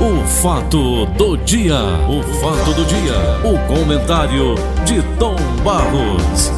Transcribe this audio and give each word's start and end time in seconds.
O 0.00 0.24
fato 0.26 1.04
do 1.06 1.36
dia, 1.36 1.76
o 2.08 2.22
fato 2.40 2.72
do 2.74 2.84
dia, 2.86 3.14
o 3.44 3.66
comentário 3.68 4.54
de 4.84 5.02
Tom 5.18 5.36
Barros. 5.62 6.50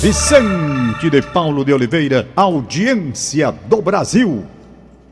Vicente 0.00 1.10
de 1.10 1.22
Paulo 1.22 1.64
de 1.64 1.72
Oliveira, 1.72 2.28
audiência 2.36 3.50
do 3.52 3.80
Brasil. 3.82 4.44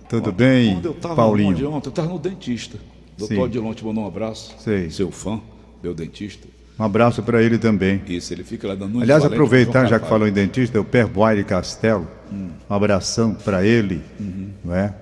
Tudo 0.09 0.33
bem, 0.33 0.75
Quando 0.75 0.87
eu 0.87 0.94
tava 0.94 1.17
Paulinho? 1.17 1.71
ontem, 1.72 1.88
eu 1.88 1.90
estava 1.90 2.08
no 2.08 2.19
dentista. 2.19 2.79
Doutor 3.17 3.35
Sim. 3.35 3.40
Odilon 3.40 3.74
te 3.74 3.85
mandou 3.85 4.04
um 4.04 4.06
abraço. 4.06 4.54
Sei. 4.58 4.90
Seu 4.90 5.11
fã, 5.11 5.40
meu 5.83 5.95
dentista. 5.95 6.47
Um 6.81 6.85
abraço 6.85 7.22
para 7.22 7.42
ele 7.42 7.58
também. 7.58 8.01
Isso, 8.08 8.33
ele 8.33 8.42
fica 8.42 8.67
lá 8.67 8.74
dando 8.74 9.03
Aliás, 9.03 9.22
aproveitar, 9.22 9.85
já 9.87 10.01
que 10.01 10.08
falou 10.08 10.26
em 10.26 10.33
dentista, 10.33 10.80
o 10.80 10.85
Perboire 10.85 11.44
Castelo, 11.44 12.08
um 12.33 12.74
abração 12.74 13.35
para 13.35 13.62
ele, 13.62 14.01
não 14.65 14.74
é? 14.74 14.94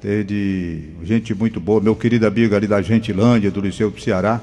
Teve 0.00 0.94
gente 1.02 1.34
muito 1.34 1.58
boa, 1.58 1.80
meu 1.80 1.96
querido 1.96 2.24
amigo 2.24 2.54
ali 2.54 2.68
da 2.68 2.80
Gentilândia, 2.80 3.50
do 3.50 3.60
Liceu 3.60 3.90
do 3.90 4.00
Ceará, 4.00 4.40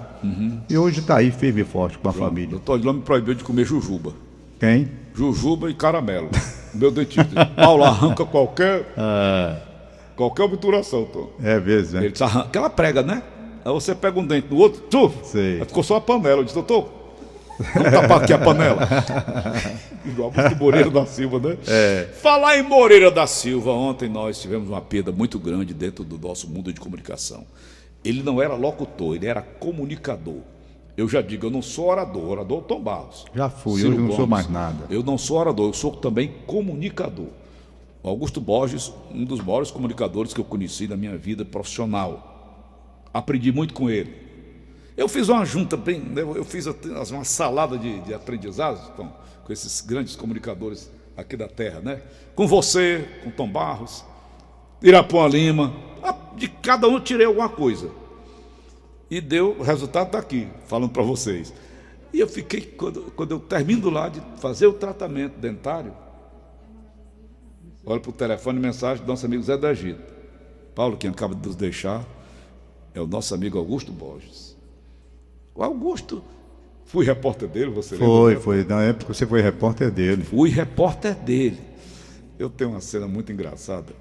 e 0.70 0.78
hoje 0.78 1.00
está 1.00 1.18
aí 1.18 1.32
firme 1.32 1.62
e 1.62 1.64
forte 1.64 1.98
com 1.98 2.10
a 2.10 2.12
família. 2.12 2.50
Doutor 2.50 2.74
Odilon 2.74 2.94
me 2.96 3.02
proibiu 3.04 3.36
de 3.36 3.44
comer 3.46 3.64
jujuba. 3.64 4.14
Quem? 4.60 4.90
Jujuba 5.16 5.70
e 5.70 5.74
caramelo. 5.74 6.30
meu 6.74 6.92
dentista. 6.92 7.46
Paulo 7.56 7.86
arranca 7.86 8.26
qualquer, 8.26 8.92
Ah, 8.98 9.56
qualquer 10.18 10.44
obturação, 10.44 11.06
Tom. 11.06 11.32
é 11.42 11.58
mesmo, 11.58 11.94
né? 12.00 12.02
Ele 12.06 12.12
disse, 12.12 12.24
arranca, 12.24 12.48
aquela 12.48 12.70
prega, 12.70 13.02
né? 13.02 13.24
Aí 13.64 13.72
você 13.72 13.94
pega 13.94 14.20
um 14.20 14.26
dente 14.26 14.48
do 14.48 14.58
outro, 14.58 14.82
tu, 14.90 15.12
Sei. 15.24 15.60
aí 15.60 15.66
ficou 15.66 15.84
só 15.84 15.98
a 15.98 16.02
panela. 16.02 16.40
Eu 16.40 16.44
disse, 16.44 16.56
doutor, 16.56 16.90
vamos 17.74 17.92
tapar 17.92 18.24
aqui 18.24 18.34
a 18.34 18.40
panela. 18.40 18.88
Igual 20.06 20.32
o 20.32 20.56
Moreira 20.58 20.90
da 20.90 21.06
Silva, 21.06 21.40
né? 21.40 21.58
É. 21.68 22.10
Falar 22.22 22.58
em 22.58 22.64
Moreira 22.64 23.12
da 23.12 23.28
Silva, 23.28 23.72
ontem 23.72 24.10
nós 24.10 24.42
tivemos 24.42 24.68
uma 24.68 24.82
perda 24.82 25.12
muito 25.12 25.38
grande 25.38 25.74
dentro 25.74 26.04
do 26.04 26.18
nosso 26.18 26.50
mundo 26.50 26.74
de 26.74 26.80
comunicação. 26.80 27.46
Ele 28.04 28.24
não 28.24 28.42
era 28.42 28.56
locutor, 28.56 29.16
ele 29.16 29.28
era 29.28 29.42
comunicador. 29.42 30.40
Eu 30.98 31.08
já 31.08 31.22
digo, 31.22 31.46
eu 31.46 31.52
não 31.52 31.62
sou 31.62 31.88
orador, 31.90 32.30
orador 32.30 32.58
é 32.58 32.62
o 32.62 32.64
Tom 32.64 32.82
Barros. 32.82 33.26
Já 33.34 33.50
fui, 33.50 33.82
Ciro 33.82 33.94
eu 33.94 34.00
não 34.00 34.16
sou 34.16 34.28
mais 34.28 34.50
nada. 34.50 34.86
Eu 34.90 35.04
não 35.04 35.18
sou 35.18 35.38
orador, 35.38 35.70
eu 35.70 35.74
sou 35.74 35.92
também 35.92 36.34
comunicador. 36.46 37.28
O 38.04 38.10
Augusto 38.10 38.42
Borges, 38.42 38.92
um 39.14 39.24
dos 39.24 39.40
maiores 39.40 39.70
comunicadores 39.70 40.34
que 40.34 40.42
eu 40.42 40.46
conheci 40.46 40.88
na 40.88 40.98
minha 40.98 41.16
vida 41.16 41.46
profissional. 41.46 42.31
Aprendi 43.14 43.52
muito 43.52 43.74
com 43.74 43.90
ele. 43.90 44.16
Eu 44.96 45.08
fiz 45.08 45.30
uma 45.30 45.46
junta 45.46 45.76
bem, 45.76 46.04
eu 46.16 46.44
fiz 46.46 46.66
uma 47.12 47.24
salada 47.24 47.78
de, 47.78 48.02
de 48.02 48.14
aprendizados 48.14 48.82
com 48.96 49.12
esses 49.50 49.82
grandes 49.82 50.16
comunicadores 50.16 50.92
aqui 51.16 51.36
da 51.36 51.48
terra, 51.48 51.82
né? 51.82 52.02
Com 52.36 52.48
você, 52.48 53.08
com 53.24 53.32
Tom 53.32 53.50
Barros, 53.50 54.06
Irapuã 54.82 55.28
Lima, 55.28 55.74
de 56.36 56.48
cada 56.48 56.88
um 56.88 57.00
tirei 57.00 57.26
alguma 57.26 57.50
coisa. 57.50 57.90
E 59.10 59.20
deu, 59.20 59.58
o 59.60 59.62
resultado 59.62 60.08
está 60.08 60.20
aqui, 60.20 60.48
falando 60.68 60.92
para 60.92 61.04
vocês. 61.04 61.54
E 62.14 62.20
eu 62.20 62.28
fiquei, 62.28 62.62
quando, 62.62 63.12
quando 63.16 63.32
eu 63.32 63.40
termino 63.40 63.90
lá 63.90 64.10
de 64.10 64.22
fazer 64.38 64.68
o 64.68 64.74
tratamento 64.74 65.38
dentário, 65.38 65.94
olho 67.86 68.02
para 68.02 68.10
o 68.10 68.14
telefone 68.14 68.60
mensagem 68.60 69.04
do 69.04 69.08
nosso 69.08 69.26
amigo 69.26 69.44
Zé 69.44 69.58
da 69.58 69.74
Gita. 69.74 70.02
Paulo, 70.74 70.98
quem 70.98 71.10
acaba 71.10 71.36
de 71.36 71.46
nos 71.46 71.56
deixar, 71.56 72.06
é 72.94 73.02
o 73.02 73.08
nosso 73.08 73.34
amigo 73.34 73.58
Augusto 73.58 73.92
Borges. 73.92 74.56
O 75.56 75.64
Augusto, 75.64 76.24
fui 76.86 77.06
repórter 77.06 77.48
dele, 77.48 77.72
você 77.72 77.96
Foi, 77.98 78.30
lembra? 78.32 78.44
foi. 78.44 78.64
Na 78.64 78.82
época 78.84 79.14
você 79.14 79.26
foi 79.26 79.42
repórter 79.42 79.92
dele. 79.92 80.24
Fui 80.24 80.50
repórter 80.50 81.16
dele. 81.16 81.60
Eu 82.40 82.50
tenho 82.50 82.72
uma 82.72 82.82
cena 82.82 83.08
muito 83.08 83.32
engraçada 83.32 83.94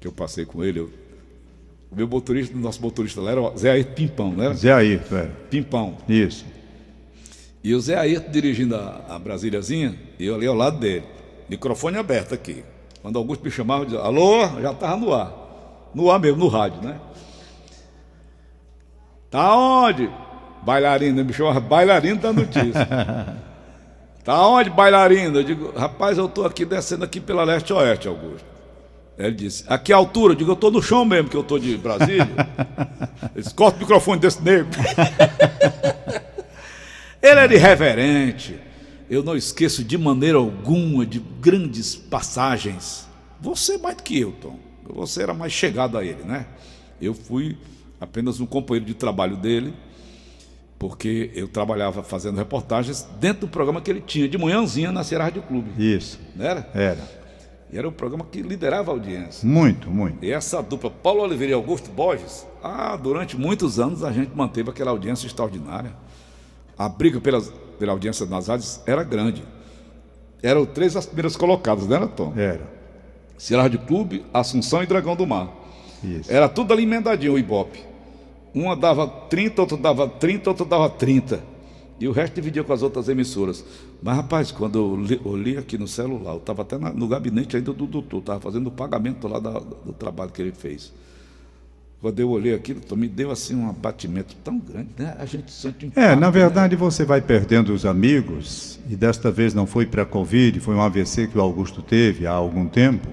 que 0.00 0.06
eu 0.06 0.12
passei 0.12 0.44
com 0.44 0.62
ele. 0.64 0.80
eu- 0.80 0.90
o 1.90 1.94
meu 1.96 2.06
motorista, 2.08 2.54
o 2.56 2.58
nosso 2.60 2.82
motorista 2.82 3.20
lá 3.20 3.30
era 3.30 3.40
o 3.40 3.56
Zé 3.56 3.70
Ayrton 3.70 3.94
Pimpão, 3.94 4.32
né? 4.32 4.52
Zé 4.54 4.72
Ayrton, 4.72 5.16
é. 5.16 5.30
Pimpão. 5.50 5.96
Isso. 6.08 6.44
E 7.62 7.74
o 7.74 7.80
Zé 7.80 7.96
Ayrton 7.96 8.30
dirigindo 8.30 8.74
a, 8.76 9.04
a 9.08 9.18
Brasíliazinha, 9.18 9.96
eu 10.18 10.34
ali 10.34 10.46
ao 10.46 10.54
lado 10.54 10.78
dele. 10.78 11.04
Microfone 11.48 11.96
aberto 11.96 12.34
aqui. 12.34 12.64
Quando 13.02 13.16
Augusto 13.18 13.42
me 13.44 13.50
chamava, 13.50 13.82
eu 13.82 13.86
dizia, 13.86 14.00
alô, 14.00 14.40
já 14.60 14.72
estava 14.72 14.96
no 14.96 15.12
ar. 15.14 15.90
No 15.94 16.10
ar 16.10 16.18
mesmo, 16.18 16.38
no 16.38 16.48
rádio, 16.48 16.82
né? 16.82 17.00
Tá 19.36 19.54
onde? 19.54 20.08
Bailarina, 20.62 21.22
me 21.22 21.30
chamava 21.30 21.60
bailarino 21.60 22.18
da 22.18 22.32
notícia. 22.32 22.88
tá 24.24 24.48
onde, 24.48 24.70
bailarina? 24.70 25.40
Eu 25.40 25.44
digo, 25.44 25.72
rapaz, 25.76 26.16
eu 26.16 26.26
tô 26.26 26.42
aqui 26.42 26.64
descendo 26.64 27.04
aqui 27.04 27.20
pela 27.20 27.44
leste-oeste, 27.44 28.08
Augusto. 28.08 28.46
Ele 29.18 29.32
disse, 29.32 29.62
aqui 29.68 29.92
a 29.92 29.96
altura? 29.96 30.32
Eu 30.32 30.36
digo, 30.36 30.52
eu 30.52 30.56
tô 30.56 30.70
no 30.70 30.82
chão 30.82 31.04
mesmo, 31.04 31.28
que 31.28 31.36
eu 31.36 31.42
tô 31.42 31.58
de 31.58 31.76
Brasília. 31.76 32.26
Ele 33.34 33.42
disse, 33.42 33.54
corta 33.54 33.76
o 33.76 33.80
microfone 33.80 34.18
desse 34.18 34.42
nego. 34.42 34.70
Ele 37.20 37.38
era 37.38 37.54
irreverente. 37.54 38.58
Eu 39.10 39.22
não 39.22 39.36
esqueço 39.36 39.84
de 39.84 39.98
maneira 39.98 40.38
alguma 40.38 41.04
de 41.04 41.18
grandes 41.18 41.94
passagens. 41.94 43.06
Você 43.38 43.76
mais 43.76 43.98
do 43.98 44.02
que 44.02 44.18
eu, 44.18 44.32
Tom. 44.32 44.58
Você 44.94 45.22
era 45.22 45.34
mais 45.34 45.52
chegado 45.52 45.98
a 45.98 46.02
ele, 46.02 46.22
né? 46.24 46.46
Eu 46.98 47.12
fui 47.12 47.58
apenas 48.00 48.40
um 48.40 48.46
companheiro 48.46 48.86
de 48.86 48.94
trabalho 48.94 49.36
dele, 49.36 49.74
porque 50.78 51.30
eu 51.34 51.48
trabalhava 51.48 52.02
fazendo 52.02 52.36
reportagens 52.36 53.06
dentro 53.18 53.46
do 53.46 53.48
programa 53.48 53.80
que 53.80 53.90
ele 53.90 54.00
tinha 54.00 54.28
de 54.28 54.36
manhãzinha 54.36 54.92
na 54.92 55.02
Ceará 55.02 55.24
Rádio 55.24 55.42
Clube. 55.42 55.70
Isso. 55.78 56.20
Não 56.34 56.44
era? 56.44 56.70
Era. 56.74 57.16
E 57.72 57.76
era 57.76 57.88
o 57.88 57.92
programa 57.92 58.24
que 58.30 58.42
liderava 58.42 58.90
a 58.90 58.94
audiência. 58.94 59.46
Muito, 59.48 59.90
muito. 59.90 60.24
E 60.24 60.30
essa 60.30 60.62
dupla, 60.62 60.90
Paulo 60.90 61.22
Oliveira 61.22 61.52
e 61.52 61.54
Augusto 61.54 61.90
Borges, 61.90 62.46
ah, 62.62 62.96
durante 62.96 63.36
muitos 63.36 63.80
anos 63.80 64.04
a 64.04 64.12
gente 64.12 64.30
manteve 64.34 64.70
aquela 64.70 64.90
audiência 64.90 65.26
extraordinária. 65.26 65.92
A 66.78 66.88
briga 66.88 67.20
pelas, 67.20 67.52
pela 67.78 67.92
audiência 67.92 68.26
nas 68.26 68.48
rádios 68.48 68.80
era 68.86 69.02
grande. 69.02 69.42
Eram 70.42 70.64
três 70.64 70.94
as 70.94 71.06
primeiras 71.06 71.36
colocadas, 71.36 71.86
não 71.86 71.96
era, 71.96 72.06
Tom? 72.06 72.32
Era. 72.36 72.76
Ceará 73.38 73.64
Rádio 73.64 73.80
Clube, 73.80 74.24
Assunção 74.32 74.82
e 74.82 74.86
Dragão 74.86 75.16
do 75.16 75.26
Mar. 75.26 75.65
Isso. 76.06 76.30
Era 76.32 76.48
tudo 76.48 76.72
ali 76.72 76.84
emendadinho, 76.84 77.34
o 77.34 77.38
Ibope. 77.38 77.78
Uma 78.54 78.74
dava 78.76 79.06
30, 79.06 79.60
outra 79.62 79.76
dava 79.76 80.08
30, 80.08 80.50
outra 80.50 80.64
dava 80.64 80.88
30. 80.88 81.42
E 81.98 82.06
o 82.06 82.12
resto 82.12 82.34
dividia 82.34 82.62
com 82.62 82.72
as 82.72 82.82
outras 82.82 83.08
emissoras. 83.08 83.64
Mas, 84.02 84.16
rapaz, 84.16 84.50
quando 84.52 84.78
eu 84.78 84.96
li- 84.96 85.20
olhei 85.24 85.56
aqui 85.56 85.78
no 85.78 85.88
celular, 85.88 86.32
eu 86.32 86.38
estava 86.38 86.62
até 86.62 86.76
na- 86.78 86.92
no 86.92 87.08
gabinete 87.08 87.56
ainda 87.56 87.72
do 87.72 87.86
doutor, 87.86 88.18
estava 88.18 88.38
fazendo 88.40 88.66
o 88.66 88.70
pagamento 88.70 89.26
lá 89.26 89.38
da- 89.40 89.58
do 89.58 89.92
trabalho 89.92 90.30
que 90.30 90.40
ele 90.42 90.52
fez. 90.52 90.92
Quando 92.00 92.20
eu 92.20 92.28
olhei 92.30 92.54
aquilo, 92.54 92.80
doutor, 92.80 92.96
me 92.96 93.08
deu 93.08 93.30
assim 93.30 93.54
um 93.56 93.68
abatimento 93.70 94.36
tão 94.44 94.58
grande, 94.58 94.90
né? 94.98 95.16
A 95.18 95.24
gente 95.24 95.50
sente 95.50 95.86
um 95.86 95.88
É, 95.96 96.02
impacto, 96.02 96.20
na 96.20 96.26
né? 96.26 96.30
verdade 96.30 96.76
você 96.76 97.04
vai 97.04 97.22
perdendo 97.22 97.72
os 97.72 97.86
amigos, 97.86 98.78
e 98.88 98.94
desta 98.94 99.30
vez 99.30 99.54
não 99.54 99.66
foi 99.66 99.86
para 99.86 100.02
a 100.02 100.06
Covid, 100.06 100.60
foi 100.60 100.74
um 100.74 100.82
AVC 100.82 101.26
que 101.26 101.38
o 101.38 101.40
Augusto 101.40 101.80
teve 101.80 102.26
há 102.26 102.32
algum 102.32 102.66
tempo, 102.66 103.08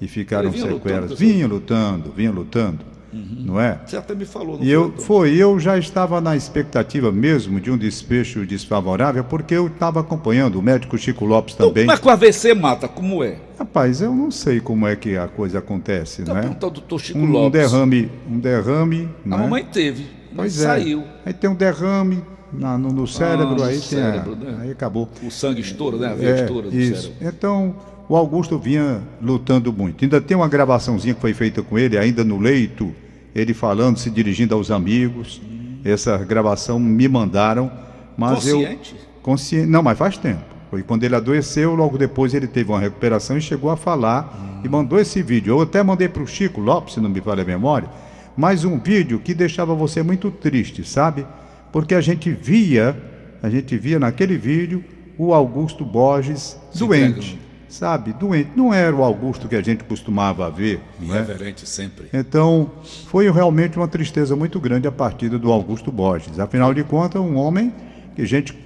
e 0.00 0.06
ficaram 0.08 0.50
vinha 0.50 0.64
lutando, 0.64 0.82
sequelas. 0.82 1.06
professor? 1.12 1.32
Vinha 1.32 1.46
lutando, 1.46 2.12
vinha 2.14 2.30
lutando, 2.30 2.78
não 3.12 3.58
é? 3.58 3.78
Você 3.86 3.96
até 3.96 4.14
me 4.14 4.24
falou, 4.26 4.58
não 4.58 4.64
E 4.64 4.70
eu, 4.70 4.92
foi, 4.98 5.34
eu 5.36 5.58
já 5.58 5.78
estava 5.78 6.20
na 6.20 6.36
expectativa 6.36 7.10
mesmo 7.10 7.58
de 7.60 7.70
um 7.70 7.78
desfecho 7.78 8.44
desfavorável, 8.44 9.24
porque 9.24 9.54
eu 9.54 9.68
estava 9.68 10.00
acompanhando 10.00 10.58
o 10.58 10.62
médico 10.62 10.98
Chico 10.98 11.24
Lopes 11.24 11.54
Então, 11.54 11.68
também. 11.68 11.86
Mas 11.86 11.98
com 11.98 12.10
AVC 12.10 12.52
mata, 12.54 12.86
como 12.88 13.24
é? 13.24 13.38
Rapaz, 13.58 14.02
eu 14.02 14.14
não 14.14 14.30
sei 14.30 14.60
como 14.60 14.86
é 14.86 14.94
que 14.96 15.16
a 15.16 15.26
coisa 15.28 15.60
acontece, 15.60 16.22
Então, 16.22 16.36
é? 16.36 16.40
perguntar 16.42 16.66
ao 16.66 16.70
doutor 16.72 17.00
Chico 17.00 17.18
Um, 17.18 17.22
um 17.22 17.30
Lopes. 17.32 17.52
derrame, 17.52 18.10
um 18.30 18.38
derrame, 18.38 19.08
A 19.24 19.28
não 19.28 19.38
é? 19.38 19.40
mamãe 19.42 19.64
teve, 19.64 20.02
mas 20.30 20.54
Pois 20.54 20.60
é. 20.60 20.64
saiu. 20.64 21.04
Aí 21.24 21.32
tem 21.32 21.48
um 21.48 21.54
derrame 21.54 22.22
na- 22.52 22.76
no, 22.76 22.90
no 22.92 23.06
cérebro, 23.06 23.56
no 23.56 23.62
aí 23.64 23.78
tem 23.80 23.98
a- 24.02 24.12
cérebro, 24.12 24.36
né? 24.36 24.58
aí 24.60 24.70
acabou. 24.70 25.08
O 25.22 25.30
sangue 25.30 25.62
estoura, 25.62 25.96
né? 25.96 26.08
A 26.08 26.14
veia 26.14 26.28
É, 26.30 26.42
estoura 26.42 26.68
do 26.70 26.76
isso. 26.76 27.02
cérebro. 27.02 27.26
Então, 27.26 27.74
o 28.08 28.16
Augusto 28.16 28.58
vinha 28.58 29.02
lutando 29.20 29.72
muito. 29.72 30.04
Ainda 30.04 30.20
tem 30.20 30.36
uma 30.36 30.48
gravaçãozinha 30.48 31.14
que 31.14 31.20
foi 31.20 31.34
feita 31.34 31.62
com 31.62 31.78
ele, 31.78 31.98
ainda 31.98 32.22
no 32.22 32.38
leito, 32.38 32.94
ele 33.34 33.52
falando, 33.52 33.98
se 33.98 34.10
dirigindo 34.10 34.54
aos 34.54 34.70
amigos. 34.70 35.40
Essa 35.84 36.16
gravação 36.18 36.78
me 36.78 37.08
mandaram, 37.08 37.70
mas 38.16 38.44
Consciente? 38.44 38.94
eu 38.94 39.22
consciente. 39.22 39.66
Não, 39.66 39.82
mas 39.82 39.98
faz 39.98 40.16
tempo. 40.16 40.42
Foi 40.70 40.82
quando 40.82 41.04
ele 41.04 41.14
adoeceu, 41.14 41.74
logo 41.74 41.96
depois 41.96 42.34
ele 42.34 42.46
teve 42.46 42.70
uma 42.70 42.80
recuperação 42.80 43.36
e 43.36 43.40
chegou 43.40 43.70
a 43.70 43.76
falar 43.76 44.60
e 44.64 44.68
mandou 44.68 44.98
esse 44.98 45.22
vídeo. 45.22 45.54
Eu 45.54 45.60
até 45.62 45.82
mandei 45.82 46.08
para 46.08 46.22
o 46.22 46.26
Chico 46.26 46.60
Lopes, 46.60 46.94
se 46.94 47.00
não 47.00 47.08
me 47.08 47.20
falha 47.20 47.42
a 47.42 47.46
memória, 47.46 47.88
mais 48.36 48.64
um 48.64 48.78
vídeo 48.78 49.20
que 49.20 49.32
deixava 49.32 49.74
você 49.74 50.02
muito 50.02 50.30
triste, 50.30 50.84
sabe? 50.84 51.24
Porque 51.72 51.94
a 51.94 52.00
gente 52.00 52.30
via, 52.32 52.96
a 53.42 53.48
gente 53.48 53.76
via 53.76 53.98
naquele 53.98 54.36
vídeo 54.36 54.84
o 55.16 55.32
Augusto 55.32 55.84
Borges 55.84 56.56
doente. 56.74 57.38
Sabe? 57.68 58.12
Doente. 58.12 58.50
Não 58.54 58.72
era 58.72 58.94
o 58.94 59.02
Augusto 59.02 59.48
que 59.48 59.56
a 59.56 59.62
gente 59.62 59.84
costumava 59.84 60.50
ver, 60.50 60.80
é? 61.02 61.12
Reverente 61.12 61.68
sempre. 61.68 62.08
Então, 62.12 62.70
foi 63.08 63.30
realmente 63.30 63.76
uma 63.76 63.88
tristeza 63.88 64.36
muito 64.36 64.60
grande 64.60 64.86
a 64.86 64.92
partida 64.92 65.38
do 65.38 65.50
Augusto 65.52 65.90
Borges. 65.92 66.38
Afinal 66.38 66.72
de 66.72 66.84
contas, 66.84 67.20
um 67.20 67.36
homem 67.36 67.72
que 68.14 68.22
a 68.22 68.26
gente. 68.26 68.56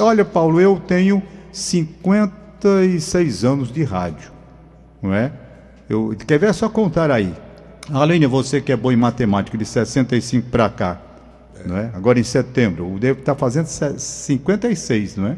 Olha, 0.00 0.24
Paulo, 0.24 0.60
eu 0.60 0.80
tenho 0.86 1.22
56 1.52 3.44
anos 3.44 3.72
de 3.72 3.82
rádio, 3.82 4.30
não 5.02 5.14
é? 5.14 5.32
Eu, 5.88 6.14
quer 6.26 6.38
ver? 6.38 6.50
É 6.50 6.52
só 6.52 6.68
contar 6.68 7.10
aí. 7.10 7.32
Aline, 7.92 8.26
você 8.26 8.60
que 8.60 8.72
é 8.72 8.76
boa 8.76 8.94
em 8.94 8.96
matemática, 8.96 9.58
de 9.58 9.64
65 9.64 10.48
para 10.48 10.68
cá, 10.70 11.00
é. 11.58 11.68
não 11.68 11.76
é? 11.76 11.90
Agora 11.92 12.18
em 12.18 12.22
setembro, 12.22 12.90
o 12.90 12.98
Devo 12.98 13.20
está 13.20 13.34
fazendo 13.34 13.66
56, 13.66 15.16
não 15.16 15.28
é? 15.28 15.36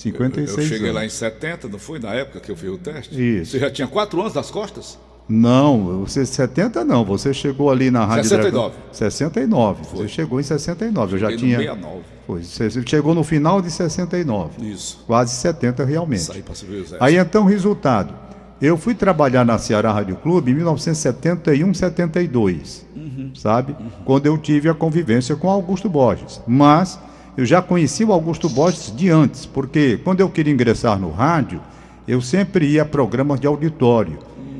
56 0.00 0.56
Eu, 0.56 0.62
eu 0.62 0.68
cheguei 0.68 0.88
anos. 0.88 0.94
lá 0.94 1.04
em 1.04 1.10
70, 1.10 1.68
não 1.68 1.78
foi 1.78 1.98
na 1.98 2.14
época 2.14 2.40
que 2.40 2.50
eu 2.50 2.56
fiz 2.56 2.70
o 2.70 2.78
teste? 2.78 3.40
Isso. 3.40 3.52
Você 3.52 3.58
já 3.58 3.70
tinha 3.70 3.86
4 3.86 4.20
anos 4.20 4.32
das 4.32 4.50
costas? 4.50 4.98
Não, 5.28 6.00
você 6.00 6.26
70 6.26 6.84
não, 6.84 7.04
você 7.04 7.32
chegou 7.32 7.70
ali 7.70 7.88
na 7.88 8.04
Rádio 8.04 8.30
69. 8.30 8.50
Dragão. 8.50 8.72
69. 8.90 9.84
Foi. 9.84 9.98
Você 9.98 10.08
chegou 10.08 10.40
em 10.40 10.42
69, 10.42 11.14
eu 11.14 11.18
já 11.20 11.36
tinha. 11.36 11.56
no 11.56 11.62
69. 11.62 12.00
Foi, 12.26 12.42
você 12.42 12.82
chegou 12.84 13.14
no 13.14 13.22
final 13.22 13.62
de 13.62 13.70
69. 13.70 14.66
Isso. 14.66 15.04
Quase 15.06 15.36
70 15.36 15.84
realmente. 15.84 16.22
Saí 16.22 16.42
para 16.42 16.54
subir 16.54 16.72
o 16.72 16.76
exército. 16.78 17.04
Aí 17.04 17.16
então, 17.16 17.44
resultado. 17.44 18.12
Eu 18.60 18.76
fui 18.76 18.94
trabalhar 18.94 19.44
na 19.44 19.56
Ceará 19.56 19.90
Rádio 19.90 20.16
Clube 20.16 20.50
em 20.50 20.54
1971, 20.54 21.72
72, 21.72 22.86
uhum. 22.94 23.30
sabe? 23.34 23.72
Uhum. 23.72 23.88
Quando 24.04 24.26
eu 24.26 24.36
tive 24.36 24.68
a 24.68 24.74
convivência 24.74 25.34
com 25.34 25.48
Augusto 25.48 25.88
Borges. 25.88 26.42
Mas 26.46 26.98
eu 27.40 27.46
já 27.46 27.62
conheci 27.62 28.04
o 28.04 28.12
Augusto 28.12 28.48
Borges 28.48 28.94
de 28.94 29.08
antes, 29.08 29.46
porque 29.46 29.98
quando 30.04 30.20
eu 30.20 30.28
queria 30.28 30.52
ingressar 30.52 30.98
no 30.98 31.10
rádio, 31.10 31.60
eu 32.06 32.20
sempre 32.20 32.66
ia 32.66 32.82
a 32.82 32.84
programas 32.84 33.40
de 33.40 33.46
auditório. 33.46 34.18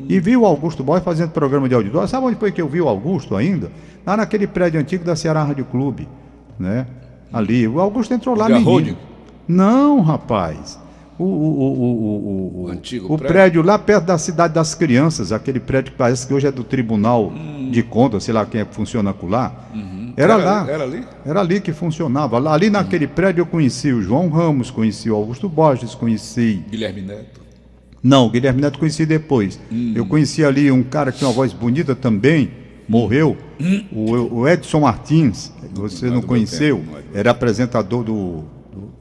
E 0.08 0.18
vi 0.18 0.36
o 0.36 0.46
Augusto 0.46 0.82
Borges 0.82 1.04
fazendo 1.04 1.30
programa 1.30 1.68
de 1.68 1.74
auditório. 1.74 2.08
Sabe 2.08 2.26
onde 2.26 2.36
foi 2.36 2.50
que 2.50 2.60
eu 2.60 2.68
vi 2.68 2.80
o 2.80 2.88
Augusto 2.88 3.36
ainda? 3.36 3.70
Lá 4.04 4.16
naquele 4.16 4.46
prédio 4.46 4.80
antigo 4.80 5.04
da 5.04 5.14
Ceará 5.14 5.44
Rádio 5.44 5.64
Clube, 5.66 6.08
né? 6.58 6.86
Ali. 7.32 7.68
O 7.68 7.80
Augusto 7.80 8.14
entrou 8.14 8.34
lá 8.34 8.48
menino. 8.48 8.96
Não, 9.46 10.00
rapaz. 10.00 10.80
O, 11.18 11.24
o, 11.24 11.26
o, 11.26 12.62
o, 12.62 12.68
antigo 12.70 13.04
o 13.12 13.18
prédio? 13.18 13.28
prédio? 13.28 13.62
lá 13.62 13.78
perto 13.78 14.06
da 14.06 14.16
cidade 14.16 14.54
das 14.54 14.74
crianças, 14.74 15.32
aquele 15.32 15.60
prédio 15.60 15.92
que 15.92 15.98
parece 15.98 16.26
que 16.26 16.32
hoje 16.32 16.46
é 16.46 16.50
do 16.50 16.64
Tribunal 16.64 17.26
hum. 17.26 17.70
de 17.70 17.82
Contas, 17.82 18.24
sei 18.24 18.32
lá 18.32 18.46
quem 18.46 18.62
é 18.62 18.64
que 18.64 18.74
funciona 18.74 19.14
lá. 19.22 19.52
Uhum. 19.74 19.99
Era, 20.16 20.34
era, 20.34 20.44
lá. 20.44 20.70
Era 20.70 20.84
ali? 20.84 21.04
Era 21.24 21.40
ali 21.40 21.60
que 21.60 21.72
funcionava. 21.72 22.36
Ali 22.50 22.70
naquele 22.70 23.06
uhum. 23.06 23.12
prédio 23.12 23.42
eu 23.42 23.46
conheci 23.46 23.92
o 23.92 24.02
João 24.02 24.28
Ramos, 24.28 24.70
conheci 24.70 25.10
o 25.10 25.14
Augusto 25.14 25.48
Borges, 25.48 25.94
conheci. 25.94 26.64
Guilherme 26.70 27.02
Neto. 27.02 27.40
Não, 28.02 28.26
o 28.26 28.30
Guilherme 28.30 28.62
Neto 28.62 28.78
conheci 28.78 29.04
depois. 29.04 29.60
Hum. 29.70 29.92
Eu 29.94 30.06
conheci 30.06 30.44
ali 30.44 30.70
um 30.70 30.82
cara 30.82 31.12
que 31.12 31.18
tem 31.18 31.28
uma 31.28 31.34
voz 31.34 31.52
bonita 31.52 31.94
também, 31.94 32.50
morreu, 32.88 33.36
hum. 33.60 33.84
o, 33.92 34.40
o, 34.40 34.48
Edson 34.48 34.80
Martins, 34.80 35.52
você 35.72 36.06
não, 36.06 36.14
não 36.14 36.22
conheceu, 36.22 36.78
tempo, 36.78 36.92
não 36.92 37.18
era 37.18 37.30
apresentador 37.30 38.02
do, 38.02 38.44
do, 38.72 38.92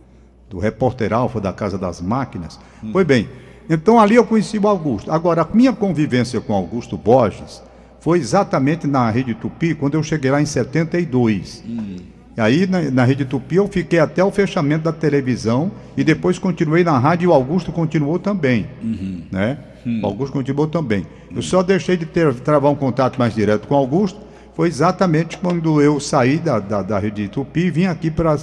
do 0.49 0.59
Repórter 0.59 1.13
Alfa 1.13 1.39
da 1.39 1.53
Casa 1.53 1.77
das 1.77 2.01
Máquinas. 2.01 2.59
Hum. 2.83 2.91
Foi 2.91 3.05
bem, 3.05 3.29
então 3.69 3.99
ali 3.99 4.15
eu 4.15 4.25
conheci 4.25 4.59
o 4.59 4.67
Augusto. 4.67 5.11
Agora, 5.11 5.43
a 5.43 5.55
minha 5.55 5.71
convivência 5.71 6.41
com 6.41 6.53
Augusto 6.53 6.97
Borges 6.97 7.63
foi 7.99 8.19
exatamente 8.19 8.87
na 8.87 9.09
Rede 9.09 9.33
Tupi, 9.33 9.75
quando 9.75 9.95
eu 9.95 10.03
cheguei 10.03 10.31
lá 10.31 10.41
em 10.41 10.45
72. 10.45 11.63
Hum. 11.67 11.97
Aí 12.37 12.65
na, 12.65 12.89
na, 12.89 13.03
Rede 13.03 13.25
Tupi 13.25 13.57
eu 13.57 13.67
fiquei 13.67 13.99
até 13.99 14.23
o 14.23 14.31
fechamento 14.31 14.85
da 14.85 14.93
televisão 14.93 15.71
e 15.97 16.03
depois 16.03 16.39
continuei 16.39 16.83
na 16.83 16.97
rádio 16.97 17.25
e 17.25 17.27
o 17.27 17.33
Augusto 17.33 17.71
continuou 17.71 18.17
também. 18.17 18.67
Uhum. 18.81 19.23
Né? 19.29 19.57
Uhum. 19.85 19.99
O 20.01 20.05
Augusto 20.05 20.33
continuou 20.33 20.67
também. 20.67 20.99
Uhum. 20.99 21.37
Eu 21.37 21.41
só 21.41 21.61
deixei 21.61 21.97
de 21.97 22.05
ter, 22.05 22.33
travar 22.35 22.71
um 22.71 22.75
contato 22.75 23.17
mais 23.19 23.35
direto 23.35 23.67
com 23.67 23.75
o 23.75 23.77
Augusto, 23.77 24.21
foi 24.55 24.69
exatamente 24.69 25.37
quando 25.37 25.81
eu 25.81 25.99
saí 25.99 26.37
da, 26.37 26.59
da, 26.59 26.81
da 26.81 26.99
Rede 26.99 27.27
Tupi 27.27 27.65
e 27.65 27.71
vim 27.71 27.85
aqui 27.85 28.09
para 28.09 28.37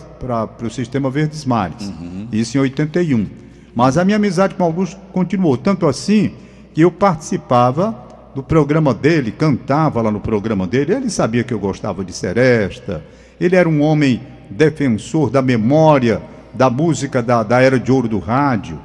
o 0.62 0.70
Sistema 0.70 1.11
Verdes 1.11 1.47
Mares. 1.47 1.88
Uhum. 1.88 2.29
Isso 2.31 2.58
em 2.58 2.61
81. 2.61 3.26
Mas 3.75 3.97
a 3.97 4.05
minha 4.05 4.17
amizade 4.17 4.55
com 4.55 4.62
o 4.62 4.67
Augusto 4.67 4.99
continuou, 5.12 5.56
tanto 5.56 5.87
assim 5.87 6.32
que 6.75 6.82
eu 6.82 6.91
participava 6.91 8.06
do 8.36 8.42
programa 8.42 8.94
dele, 8.94 9.32
cantava 9.32 10.00
lá 10.00 10.10
no 10.10 10.20
programa 10.20 10.66
dele, 10.66 10.94
ele 10.94 11.10
sabia 11.10 11.42
que 11.42 11.52
eu 11.52 11.58
gostava 11.58 12.04
de 12.04 12.12
seresta 12.12 13.02
ele 13.40 13.56
era 13.56 13.68
um 13.68 13.82
homem 13.82 14.20
defensor 14.50 15.30
da 15.30 15.42
memória, 15.42 16.22
da 16.54 16.70
música 16.70 17.22
da, 17.22 17.42
da 17.42 17.60
era 17.60 17.78
de 17.78 17.92
ouro 17.92 18.08
do 18.08 18.18
rádio, 18.18 18.78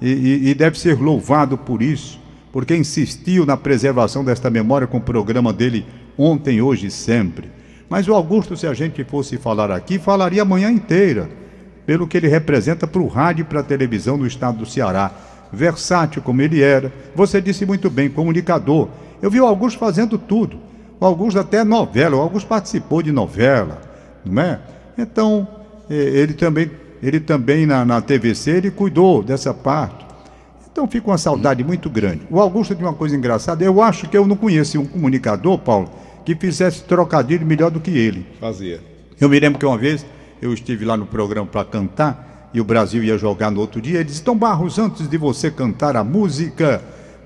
e, 0.00 0.10
e, 0.10 0.48
e 0.50 0.54
deve 0.54 0.78
ser 0.78 1.00
louvado 1.00 1.56
por 1.56 1.80
isso, 1.80 2.20
porque 2.52 2.76
insistiu 2.76 3.46
na 3.46 3.56
preservação 3.56 4.24
desta 4.24 4.50
memória 4.50 4.86
com 4.86 4.98
o 4.98 5.02
programa 5.02 5.52
dele 5.52 5.86
ontem, 6.18 6.60
hoje 6.60 6.88
e 6.88 6.90
sempre. 6.90 7.50
Mas 7.88 8.06
o 8.08 8.14
Augusto, 8.14 8.56
se 8.56 8.66
a 8.66 8.74
gente 8.74 9.02
fosse 9.04 9.38
falar 9.38 9.70
aqui, 9.70 9.98
falaria 9.98 10.42
a 10.42 10.44
manhã 10.44 10.70
inteira, 10.70 11.28
pelo 11.86 12.06
que 12.06 12.16
ele 12.16 12.28
representa 12.28 12.86
para 12.86 13.00
o 13.00 13.08
rádio 13.08 13.42
e 13.42 13.44
para 13.44 13.60
a 13.60 13.64
televisão 13.64 14.18
do 14.18 14.26
estado 14.26 14.58
do 14.58 14.66
Ceará. 14.66 15.10
Versátil 15.54 16.22
como 16.22 16.42
ele 16.42 16.62
era, 16.62 16.92
você 17.14 17.40
disse 17.40 17.64
muito 17.64 17.88
bem, 17.88 18.10
comunicador. 18.10 18.88
Eu 19.22 19.30
vi 19.30 19.40
o 19.40 19.46
Augusto 19.46 19.78
fazendo 19.78 20.18
tudo. 20.18 20.58
O 21.00 21.04
Augusto 21.04 21.38
até 21.38 21.64
novela, 21.64 22.16
o 22.16 22.20
Augusto 22.20 22.46
participou 22.46 23.02
de 23.02 23.12
novela 23.12 23.94
não 24.24 24.42
é? 24.42 24.60
Então, 24.96 25.46
é, 25.90 25.94
ele 25.94 26.32
também, 26.32 26.70
ele 27.02 27.20
também 27.20 27.66
na, 27.66 27.84
na 27.84 28.00
TVC, 28.00 28.50
ele 28.52 28.70
cuidou 28.70 29.22
dessa 29.22 29.52
parte. 29.52 30.04
Então 30.70 30.88
fica 30.88 31.08
uma 31.08 31.18
saudade 31.18 31.62
muito 31.62 31.88
grande. 31.88 32.22
O 32.30 32.40
Augusto 32.40 32.74
tem 32.74 32.84
uma 32.84 32.94
coisa 32.94 33.14
engraçada, 33.14 33.64
eu 33.64 33.80
acho 33.82 34.08
que 34.08 34.16
eu 34.16 34.26
não 34.26 34.36
conheci 34.36 34.76
um 34.78 34.86
comunicador, 34.86 35.58
Paulo, 35.58 35.90
que 36.24 36.34
fizesse 36.34 36.82
trocadilho 36.84 37.46
melhor 37.46 37.70
do 37.70 37.80
que 37.80 37.90
ele. 37.90 38.26
Fazia. 38.40 38.80
Eu 39.20 39.28
me 39.28 39.38
lembro 39.38 39.58
que 39.58 39.66
uma 39.66 39.78
vez 39.78 40.04
eu 40.42 40.52
estive 40.52 40.84
lá 40.84 40.96
no 40.96 41.06
programa 41.06 41.46
para 41.46 41.64
cantar 41.64 42.33
e 42.54 42.60
o 42.60 42.64
Brasil 42.64 43.02
ia 43.02 43.18
jogar 43.18 43.50
no 43.50 43.60
outro 43.60 43.80
dia. 43.80 43.96
Ele 43.96 44.04
disse: 44.04 44.22
Tom 44.22 44.36
Barros, 44.36 44.78
antes 44.78 45.08
de 45.08 45.18
você 45.18 45.50
cantar 45.50 45.96
a 45.96 46.04
música, 46.04 46.80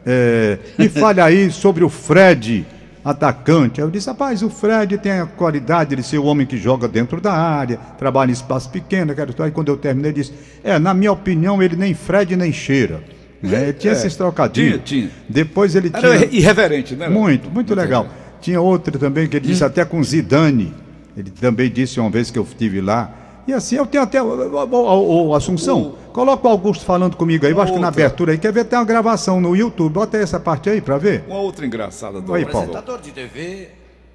é, 0.05 0.59
me 0.79 0.89
fale 0.91 1.21
aí 1.21 1.51
sobre 1.53 1.85
o 1.85 1.91
Fred 1.91 2.67
atacante. 3.05 3.81
Aí 3.81 3.87
eu 3.87 3.91
disse, 3.91 4.09
rapaz, 4.09 4.43
o 4.43 4.51
Fred 4.51 4.99
tem 4.99 5.13
a 5.13 5.27
qualidade 5.27 5.95
de 5.95 6.03
ser 6.03 6.19
o 6.19 6.25
homem 6.25 6.47
que 6.47 6.57
joga 6.57 6.89
dentro 6.89 7.21
da 7.21 7.33
área, 7.33 7.79
trabalha 7.99 8.31
em 8.31 8.33
espaço 8.33 8.71
pequeno. 8.71 9.15
Aí 9.39 9.51
quando 9.51 9.69
eu 9.69 9.77
terminei, 9.77 10.11
ele 10.11 10.21
disse, 10.21 10.33
é, 10.65 10.79
na 10.79 10.93
minha 10.93 11.13
opinião, 11.13 11.63
ele 11.63 11.77
nem 11.77 11.95
Fred 11.95 12.35
nem 12.37 12.53
cheira. 12.53 13.03
Né? 13.43 13.73
Tinha 13.73 13.93
é, 13.93 13.97
esses. 13.97 14.17
Tinha, 14.53 14.79
tinha. 14.79 15.11
Depois 15.29 15.75
ele 15.77 15.91
Era 15.93 16.19
tinha... 16.19 16.39
irreverente, 16.39 16.97
né? 16.97 17.09
Muito, 17.09 17.45
muito, 17.45 17.55
muito 17.55 17.75
legal. 17.75 18.09
Tinha 18.41 18.61
outro 18.61 18.99
também 18.99 19.29
que 19.29 19.37
ele 19.37 19.47
disse 19.47 19.63
hum. 19.63 19.67
até 19.67 19.85
com 19.85 20.03
Zidane. 20.03 20.75
Ele 21.17 21.31
também 21.31 21.71
disse 21.71 22.01
uma 22.01 22.11
vez 22.11 22.31
que 22.31 22.39
eu 22.39 22.43
estive 22.43 22.81
lá. 22.81 23.13
E 23.49 23.53
assim, 23.55 23.77
eu 23.77 23.87
tenho 23.87 24.05
até. 24.05 24.23
O, 24.23 25.35
Assunção, 25.35 25.81
o... 25.81 26.13
coloca 26.13 26.47
o 26.47 26.51
Augusto 26.51 26.85
falando 26.85 27.17
comigo 27.17 27.47
aí, 27.47 27.53
eu 27.53 27.63
acho 27.63 27.73
que 27.73 27.79
na 27.79 27.89
abertura 27.89 28.33
aí. 28.33 28.39
Quer 28.39 28.53
ver? 28.53 28.67
Tem 28.67 28.79
uma 28.79 28.85
gravação 28.85 29.41
no 29.41 29.57
YouTube. 29.57 29.91
Bota 29.91 30.19
aí 30.19 30.23
essa 30.23 30.39
parte 30.39 30.69
aí 30.69 30.83
pra 30.83 30.99
ver. 30.99 31.25
Uma 31.27 31.41
outra 31.41 31.65
engraçada 31.65 32.21
do 32.21 32.35
aí, 32.35 32.43
Apresentador 32.43 33.01
de 33.01 33.11
TV, 33.11 33.71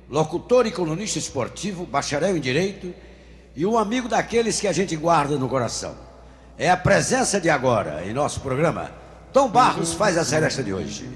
locutor 0.07 0.67
e 0.67 0.71
colunista 0.71 1.17
esportivo, 1.17 1.83
bacharel 1.83 2.37
em 2.37 2.39
direito 2.39 2.93
e 3.55 3.65
um 3.65 3.75
amigo 3.75 4.07
daqueles 4.07 4.61
que 4.61 4.67
a 4.67 4.71
gente 4.71 4.95
guarda 4.95 5.35
no 5.35 5.49
coração. 5.49 5.95
É 6.55 6.69
a 6.69 6.77
presença 6.77 7.41
de 7.41 7.49
agora 7.49 8.03
em 8.05 8.13
nosso 8.13 8.39
programa. 8.39 8.91
Tom 9.33 9.49
Barros 9.49 9.93
faz 9.93 10.15
a 10.15 10.23
seresta 10.23 10.61
de 10.61 10.71
hoje. 10.71 11.09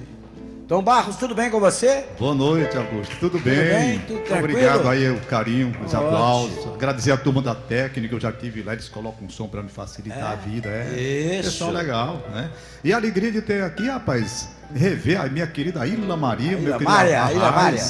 Tom 0.67 0.83
Barros, 0.83 1.15
tudo 1.15 1.33
bem 1.33 1.49
com 1.49 1.61
você? 1.61 2.03
Boa 2.19 2.35
noite, 2.35 2.75
Augusto. 2.75 3.15
Tudo, 3.21 3.37
tudo 3.37 3.43
bem? 3.45 3.55
bem? 3.55 3.99
Tudo 3.99 4.19
tranquilo? 4.19 4.51
Obrigado 4.51 4.89
aí, 4.89 5.09
o 5.09 5.21
carinho, 5.21 5.69
os 5.69 5.93
Ótimo. 5.93 6.09
aplausos. 6.09 6.67
Agradecer 6.73 7.11
a 7.13 7.17
turma 7.17 7.41
da 7.41 7.55
técnica, 7.55 8.13
eu 8.13 8.19
já 8.19 8.33
tive 8.33 8.61
lá, 8.63 8.73
eles 8.73 8.89
colocam 8.89 9.25
um 9.25 9.29
som 9.29 9.47
para 9.47 9.63
me 9.63 9.69
facilitar 9.69 10.19
é, 10.19 10.33
a 10.33 10.35
vida. 10.35 10.67
É. 10.67 11.39
Isso. 11.39 11.51
Pessoal 11.51 11.71
legal, 11.71 12.21
né? 12.33 12.51
E 12.83 12.91
a 12.91 12.97
alegria 12.97 13.31
de 13.31 13.41
ter 13.41 13.63
aqui, 13.63 13.87
rapaz, 13.87 14.49
rever 14.75 15.21
a 15.21 15.29
minha 15.29 15.47
querida 15.47 15.87
Ilha 15.87 16.17
Maria, 16.17 16.51
Ilha 16.51 16.59
meu 16.59 16.73
querido 16.73 16.91
Maria, 16.91 17.31
Ilha 17.31 17.51
Maria. 17.51 17.83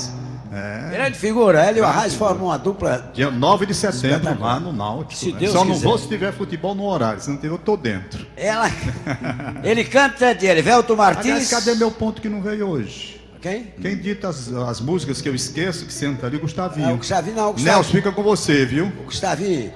É. 0.51 0.89
Grande 0.91 1.17
figura, 1.17 1.67
ele 1.69 1.79
e 1.79 1.81
o 1.81 1.85
Arraes 1.85 2.13
formam 2.13 2.45
uma 2.47 2.57
dupla. 2.57 3.11
Dia 3.13 3.29
9 3.29 3.65
de 3.65 3.73
setembro, 3.73 4.39
lá 4.39 4.59
no 4.59 4.71
Náutico. 4.71 5.15
Se 5.15 5.31
né? 5.31 5.39
Deus 5.39 5.51
Só 5.53 5.59
quiser. 5.61 5.73
não 5.73 5.79
vou 5.79 5.97
se 5.97 6.07
tiver 6.07 6.31
futebol 6.31 6.75
no 6.75 6.85
horário, 6.85 7.21
se 7.21 7.29
não 7.29 7.37
tiver, 7.37 7.53
eu 7.53 7.57
tô 7.57 7.75
dentro. 7.75 8.25
Ela... 8.35 8.69
ele 9.63 9.83
canta 9.83 10.33
de 10.33 10.45
Elivelto 10.45 10.95
Martins. 10.95 11.31
Aliás, 11.31 11.49
cadê 11.49 11.75
meu 11.75 11.91
ponto 11.91 12.21
que 12.21 12.29
não 12.29 12.41
veio 12.41 12.67
hoje? 12.67 13.21
Quem? 13.41 13.73
Quem 13.81 13.97
dita 13.97 14.29
as, 14.29 14.51
as 14.51 14.81
músicas 14.81 15.21
que 15.21 15.29
eu 15.29 15.35
esqueço, 15.35 15.85
que 15.85 15.93
senta 15.93 16.25
ali, 16.25 16.37
Gustavinho. 16.37 16.89
É, 16.89 16.93
o 16.93 16.97
Gustavinho 16.97 17.35
não, 17.35 17.49
o 17.49 17.53
Gustavinho. 17.53 17.75
Nelson, 17.75 17.91
fica 17.91 18.11
com 18.11 18.23
você, 18.23 18.65
viu? 18.65 18.87
O 18.87 19.05
Gustavinho 19.05 19.71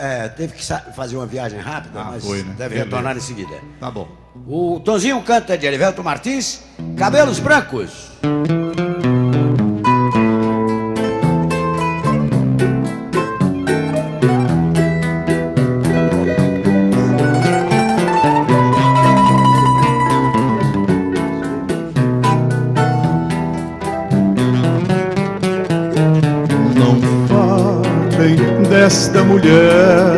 é, 0.00 0.28
teve 0.28 0.54
que 0.54 0.64
fazer 0.94 1.16
uma 1.16 1.26
viagem 1.26 1.58
rápida, 1.58 2.00
ah, 2.00 2.04
mas 2.12 2.24
foi, 2.24 2.38
né? 2.42 2.54
deve 2.56 2.70
Beleza. 2.70 2.84
retornar 2.84 3.16
em 3.16 3.20
seguida. 3.20 3.56
Tá 3.78 3.90
bom. 3.90 4.08
O 4.46 4.80
Tonzinho 4.80 5.20
canta 5.22 5.56
de 5.56 5.66
Elivelto 5.66 6.02
Martins, 6.02 6.62
Cabelos 6.96 7.38
Brancos. 7.38 8.10
Esta 28.86 29.24
mulher 29.24 30.16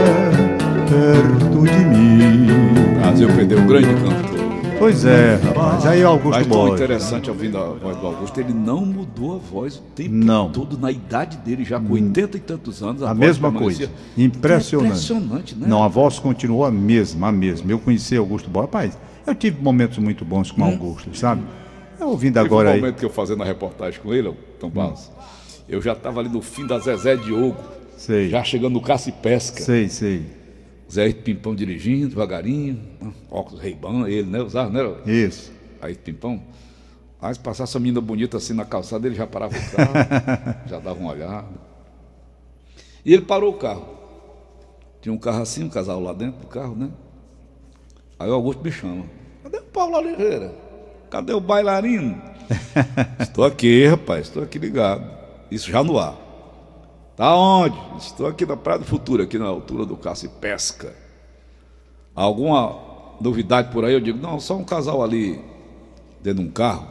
perto 0.91 1.63
de 1.63 1.85
mim. 1.87 2.99
Brasil 3.01 3.29
perdeu 3.35 3.59
um 3.61 3.67
grande 3.67 3.87
cantor. 3.87 4.39
Pois 4.79 5.07
é, 5.07 5.37
rapaz. 5.37 5.87
Aí 5.87 6.03
Augusto 6.03 6.39
Mas 6.39 6.47
tão 6.47 6.75
interessante 6.75 7.31
ouvindo 7.31 7.57
a 7.57 7.65
voz 7.71 7.97
do 7.97 8.07
Augusto, 8.07 8.39
ele 8.39 8.53
não 8.53 8.85
mudou 8.85 9.37
a 9.37 9.39
voz 9.39 9.77
o 9.77 9.83
tempo 9.95 10.15
Não. 10.15 10.49
Hum. 10.49 10.53
todo, 10.53 10.79
na 10.79 10.91
idade 10.91 11.39
dele, 11.39 11.65
já 11.65 11.81
com 11.81 11.95
80 11.95 12.37
e 12.37 12.41
tantos 12.41 12.83
anos. 12.83 13.03
A, 13.03 13.11
A 13.11 13.15
mesma 13.15 13.51
coisa. 13.51 13.91
Impressionante. 14.19 14.89
Impressionante, 14.89 15.57
né? 15.57 15.67
Não, 15.67 15.83
a 15.83 15.89
voz 15.89 16.19
continuou 16.19 16.67
a 16.67 16.71
mesma, 16.71 17.29
a 17.29 17.33
mesma. 17.33 17.71
Eu 17.73 17.79
conheci 17.79 18.19
Augusto 18.19 18.51
Borges. 18.51 18.71
Rapaz, 18.71 18.99
eu 19.27 19.35
tive 19.35 19.63
momentos 19.63 19.97
muito 19.97 20.27
bons 20.27 20.53
com 20.53 20.63
Augusto, 20.63 21.17
sabe? 21.17 21.43
Eu 21.99 22.09
ouvindo 22.09 22.35
Teve 22.35 22.47
agora 22.47 22.69
um 22.69 22.73
aí. 22.75 22.81
momento 22.81 22.97
que 22.97 23.05
eu 23.07 23.11
fazendo 23.11 23.43
a 23.43 23.47
reportagem 23.47 23.99
com 23.99 24.13
ele, 24.13 24.31
Tom 24.61 24.69
Barros, 24.69 25.11
eu 25.67 25.81
já 25.81 25.95
estava 25.95 26.21
ali 26.21 26.29
no 26.29 26.43
fim 26.43 26.67
da 26.67 26.79
Zezé 26.79 27.17
Diogo, 27.17 27.57
Sei. 27.99 28.31
já 28.31 28.45
chegando 28.45 28.75
no 28.75 28.81
Caça 28.81 29.11
e 29.11 29.12
Pesca. 29.12 29.61
Sei, 29.61 29.88
sei. 29.88 30.25
Zé 30.90 31.12
Pimpão 31.12 31.55
dirigindo, 31.55 32.09
devagarinho, 32.09 32.81
né? 33.00 33.12
óculos 33.31 33.61
Reiban, 33.61 34.09
ele, 34.09 34.31
né? 34.31 34.40
Usava, 34.40 34.71
né? 34.71 34.81
Isso. 35.05 35.52
Aí 35.83 35.95
Pimpão. 35.95 36.43
Aí 37.21 37.35
se 37.35 37.40
passasse 37.40 37.76
uma 37.76 37.83
menina 37.83 38.00
bonita 38.00 38.37
assim 38.37 38.55
na 38.55 38.64
calçada, 38.64 39.07
ele 39.07 39.17
já 39.17 39.26
parava 39.26 39.55
o 39.55 39.76
carro, 39.76 39.93
já 40.67 40.78
dava 40.78 40.99
uma 40.99 41.12
olhada. 41.12 41.49
E 43.05 43.12
ele 43.12 43.23
parou 43.23 43.50
o 43.52 43.59
carro. 43.59 43.99
Tinha 45.02 45.12
um 45.12 45.19
carro 45.19 45.43
assim, 45.43 45.64
um 45.64 45.69
casal 45.69 46.00
lá 46.00 46.12
dentro 46.12 46.40
do 46.40 46.47
carro, 46.47 46.76
né? 46.76 46.90
Aí 48.19 48.31
o 48.31 48.35
Augusto 48.35 48.62
me 48.62 48.71
chama. 48.71 49.05
Cadê 49.43 49.59
o 49.59 49.62
Paulo 49.62 49.97
Oliveira? 49.97 50.55
Cadê 51.11 51.33
o 51.33 51.40
bailarino? 51.40 52.21
estou 53.21 53.45
aqui, 53.45 53.87
rapaz, 53.87 54.28
estou 54.28 54.43
aqui 54.43 54.59
ligado. 54.59 55.11
Isso 55.50 55.71
já 55.71 55.83
no 55.83 55.99
ar. 55.99 56.28
Tá 57.19 57.35
onde? 57.35 57.77
Estou 57.99 58.29
aqui 58.29 58.47
na 58.47 58.57
Praia 58.57 58.79
do 58.79 58.85
Futuro, 58.85 59.25
aqui 59.25 59.41
na 59.41 59.47
altura 59.47 59.85
do 59.85 59.99
e 60.23 60.29
Pesca. 60.41 60.95
Alguma 62.15 62.77
novidade 63.21 63.73
por 63.73 63.85
aí? 63.85 63.93
Eu 63.93 64.01
digo, 64.01 64.23
não, 64.23 64.39
só 64.39 64.57
um 64.57 64.63
casal 64.63 65.03
ali 65.03 65.41
dentro 66.23 66.45
de 66.45 66.49
um 66.49 66.53
carro. 66.53 66.87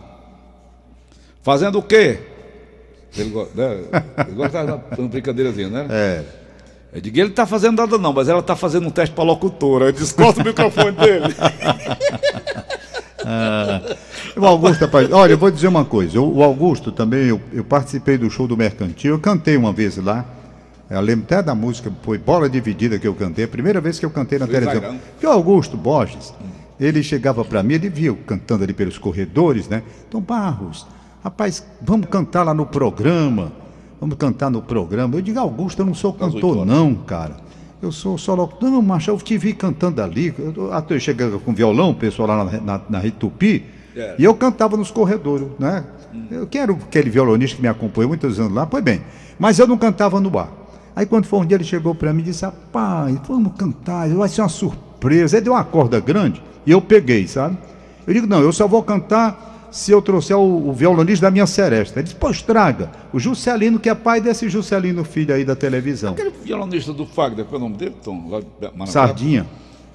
Fazendo 1.41 1.79
o 1.79 1.81
quê? 1.81 2.19
Ele, 3.15 3.33
né? 3.55 3.85
ele 4.27 4.35
gosta 4.35 4.65
de 4.65 5.01
uma 5.01 5.07
brincadeirazinha, 5.07 5.69
né? 5.69 5.87
É. 5.89 6.25
Eu 6.91 6.99
digo, 6.99 7.17
ele 7.17 7.29
tá 7.29 7.45
fazendo 7.45 7.77
nada 7.77 7.97
não, 7.97 8.11
mas 8.11 8.27
ela 8.27 8.43
tá 8.43 8.53
fazendo 8.53 8.87
um 8.87 8.91
teste 8.91 9.15
para 9.15 9.23
locutora. 9.23 9.85
Eu 9.85 9.91
disse, 9.93 10.13
corta 10.13 10.41
o 10.41 10.43
microfone 10.43 10.91
dele. 10.91 11.33
O 14.37 14.45
Augusto, 14.45 14.81
rapaz, 14.81 15.11
olha, 15.11 15.31
eu 15.31 15.37
vou 15.37 15.49
dizer 15.49 15.67
uma 15.67 15.83
coisa. 15.83 16.21
O 16.21 16.43
Augusto 16.43 16.91
também, 16.91 17.25
eu, 17.25 17.41
eu 17.51 17.63
participei 17.63 18.17
do 18.17 18.29
show 18.29 18.47
do 18.47 18.55
Mercantil, 18.55 19.15
eu 19.15 19.19
cantei 19.19 19.57
uma 19.57 19.73
vez 19.73 19.97
lá. 19.97 20.25
Eu 20.89 21.01
lembro 21.01 21.25
até 21.25 21.41
da 21.41 21.55
música, 21.55 21.91
foi 22.03 22.17
Bola 22.17 22.49
Dividida 22.49 22.97
que 22.97 23.07
eu 23.07 23.13
cantei, 23.13 23.45
a 23.45 23.47
primeira 23.47 23.81
vez 23.81 23.99
que 23.99 24.05
eu 24.05 24.09
cantei 24.09 24.39
na 24.39 24.45
televisão. 24.45 24.75
Zagrão. 24.75 24.99
Porque 25.11 25.27
o 25.27 25.31
Augusto 25.31 25.75
Borges, 25.75 26.33
ele 26.79 27.01
chegava 27.03 27.43
para 27.43 27.61
mim, 27.63 27.73
ele 27.73 27.89
via 27.89 28.07
eu 28.07 28.15
cantando 28.15 28.63
ali 28.63 28.73
pelos 28.73 28.97
corredores, 28.97 29.67
né? 29.67 29.83
Então, 30.07 30.21
Barros, 30.21 30.85
rapaz, 31.23 31.65
vamos 31.81 32.07
cantar 32.07 32.43
lá 32.43 32.53
no 32.53 32.65
programa. 32.65 33.51
Vamos 33.99 34.15
cantar 34.17 34.51
no 34.51 34.61
programa. 34.61 35.15
Eu 35.15 35.21
digo, 35.21 35.39
Augusto, 35.39 35.81
eu 35.81 35.85
não 35.85 35.95
sou 35.95 36.13
cantor, 36.13 36.65
não, 36.65 36.93
cara. 36.93 37.35
Eu 37.81 37.91
sou 37.91 38.17
só 38.17 38.35
locutor. 38.35 38.69
Não, 38.69 38.81
macho, 38.81 39.09
eu 39.11 39.17
te 39.17 39.37
vi 39.37 39.53
cantando 39.53 40.01
ali. 40.01 40.33
Eu, 40.37 40.71
até 40.71 40.95
eu 40.95 40.99
chegava 40.99 41.39
com 41.39 41.53
violão, 41.53 41.91
o 41.91 41.95
pessoal 41.95 42.27
lá 42.27 42.45
na, 42.45 42.61
na, 42.61 42.81
na 42.89 42.99
Rede 42.99 43.17
Tupi, 43.17 43.65
É. 43.97 44.15
e 44.19 44.23
eu 44.23 44.35
cantava 44.35 44.77
nos 44.77 44.91
corredores, 44.91 45.47
né? 45.57 45.83
Eu 46.29 46.45
quero 46.45 46.73
aquele 46.73 47.09
violonista 47.09 47.55
que 47.55 47.61
me 47.61 47.67
acompanhou 47.67 48.09
muitos 48.09 48.39
anos 48.39 48.53
lá, 48.53 48.65
pois 48.65 48.83
bem. 48.83 49.01
Mas 49.39 49.59
eu 49.59 49.67
não 49.67 49.77
cantava 49.77 50.19
no 50.19 50.29
bar. 50.29 50.49
Aí 50.95 51.05
quando 51.05 51.25
foi 51.25 51.39
um 51.39 51.45
dia 51.45 51.55
ele 51.55 51.63
chegou 51.63 51.93
para 51.93 52.13
mim 52.13 52.21
e 52.21 52.25
disse: 52.25 52.45
Rapaz, 52.45 53.15
vamos 53.27 53.53
cantar, 53.57 54.07
vai 54.09 54.29
ser 54.29 54.41
uma 54.41 54.49
surpresa. 54.49 55.37
Ele 55.37 55.45
deu 55.45 55.53
uma 55.53 55.63
corda 55.63 55.99
grande 55.99 56.41
e 56.65 56.71
eu 56.71 56.81
peguei, 56.81 57.27
sabe? 57.27 57.57
Eu 58.05 58.13
digo: 58.13 58.27
Não, 58.27 58.41
eu 58.41 58.51
só 58.51 58.67
vou 58.67 58.81
cantar 58.83 59.69
se 59.71 59.91
eu 59.91 60.01
trouxer 60.01 60.37
o, 60.37 60.69
o 60.69 60.73
violonista 60.73 61.27
da 61.27 61.31
minha 61.31 61.45
seresta. 61.45 61.99
Ele 61.99 62.05
disse: 62.05 62.15
Pois 62.15 62.41
traga. 62.41 62.89
O 63.13 63.19
Juscelino, 63.19 63.79
que 63.79 63.89
é 63.89 63.95
pai 63.95 64.21
desse 64.21 64.49
Juscelino, 64.49 65.03
filho 65.03 65.35
aí 65.35 65.45
da 65.45 65.55
televisão. 65.55 66.13
Aquele 66.13 66.31
violonista 66.31 66.93
do 66.93 67.05
Fagner, 67.05 67.45
qual 67.45 67.61
é 67.61 67.63
o 67.63 67.67
nome 67.67 67.77
dele, 67.77 67.95
Tom? 68.03 68.29
Lá? 68.29 68.85
Sardinha. 68.87 69.45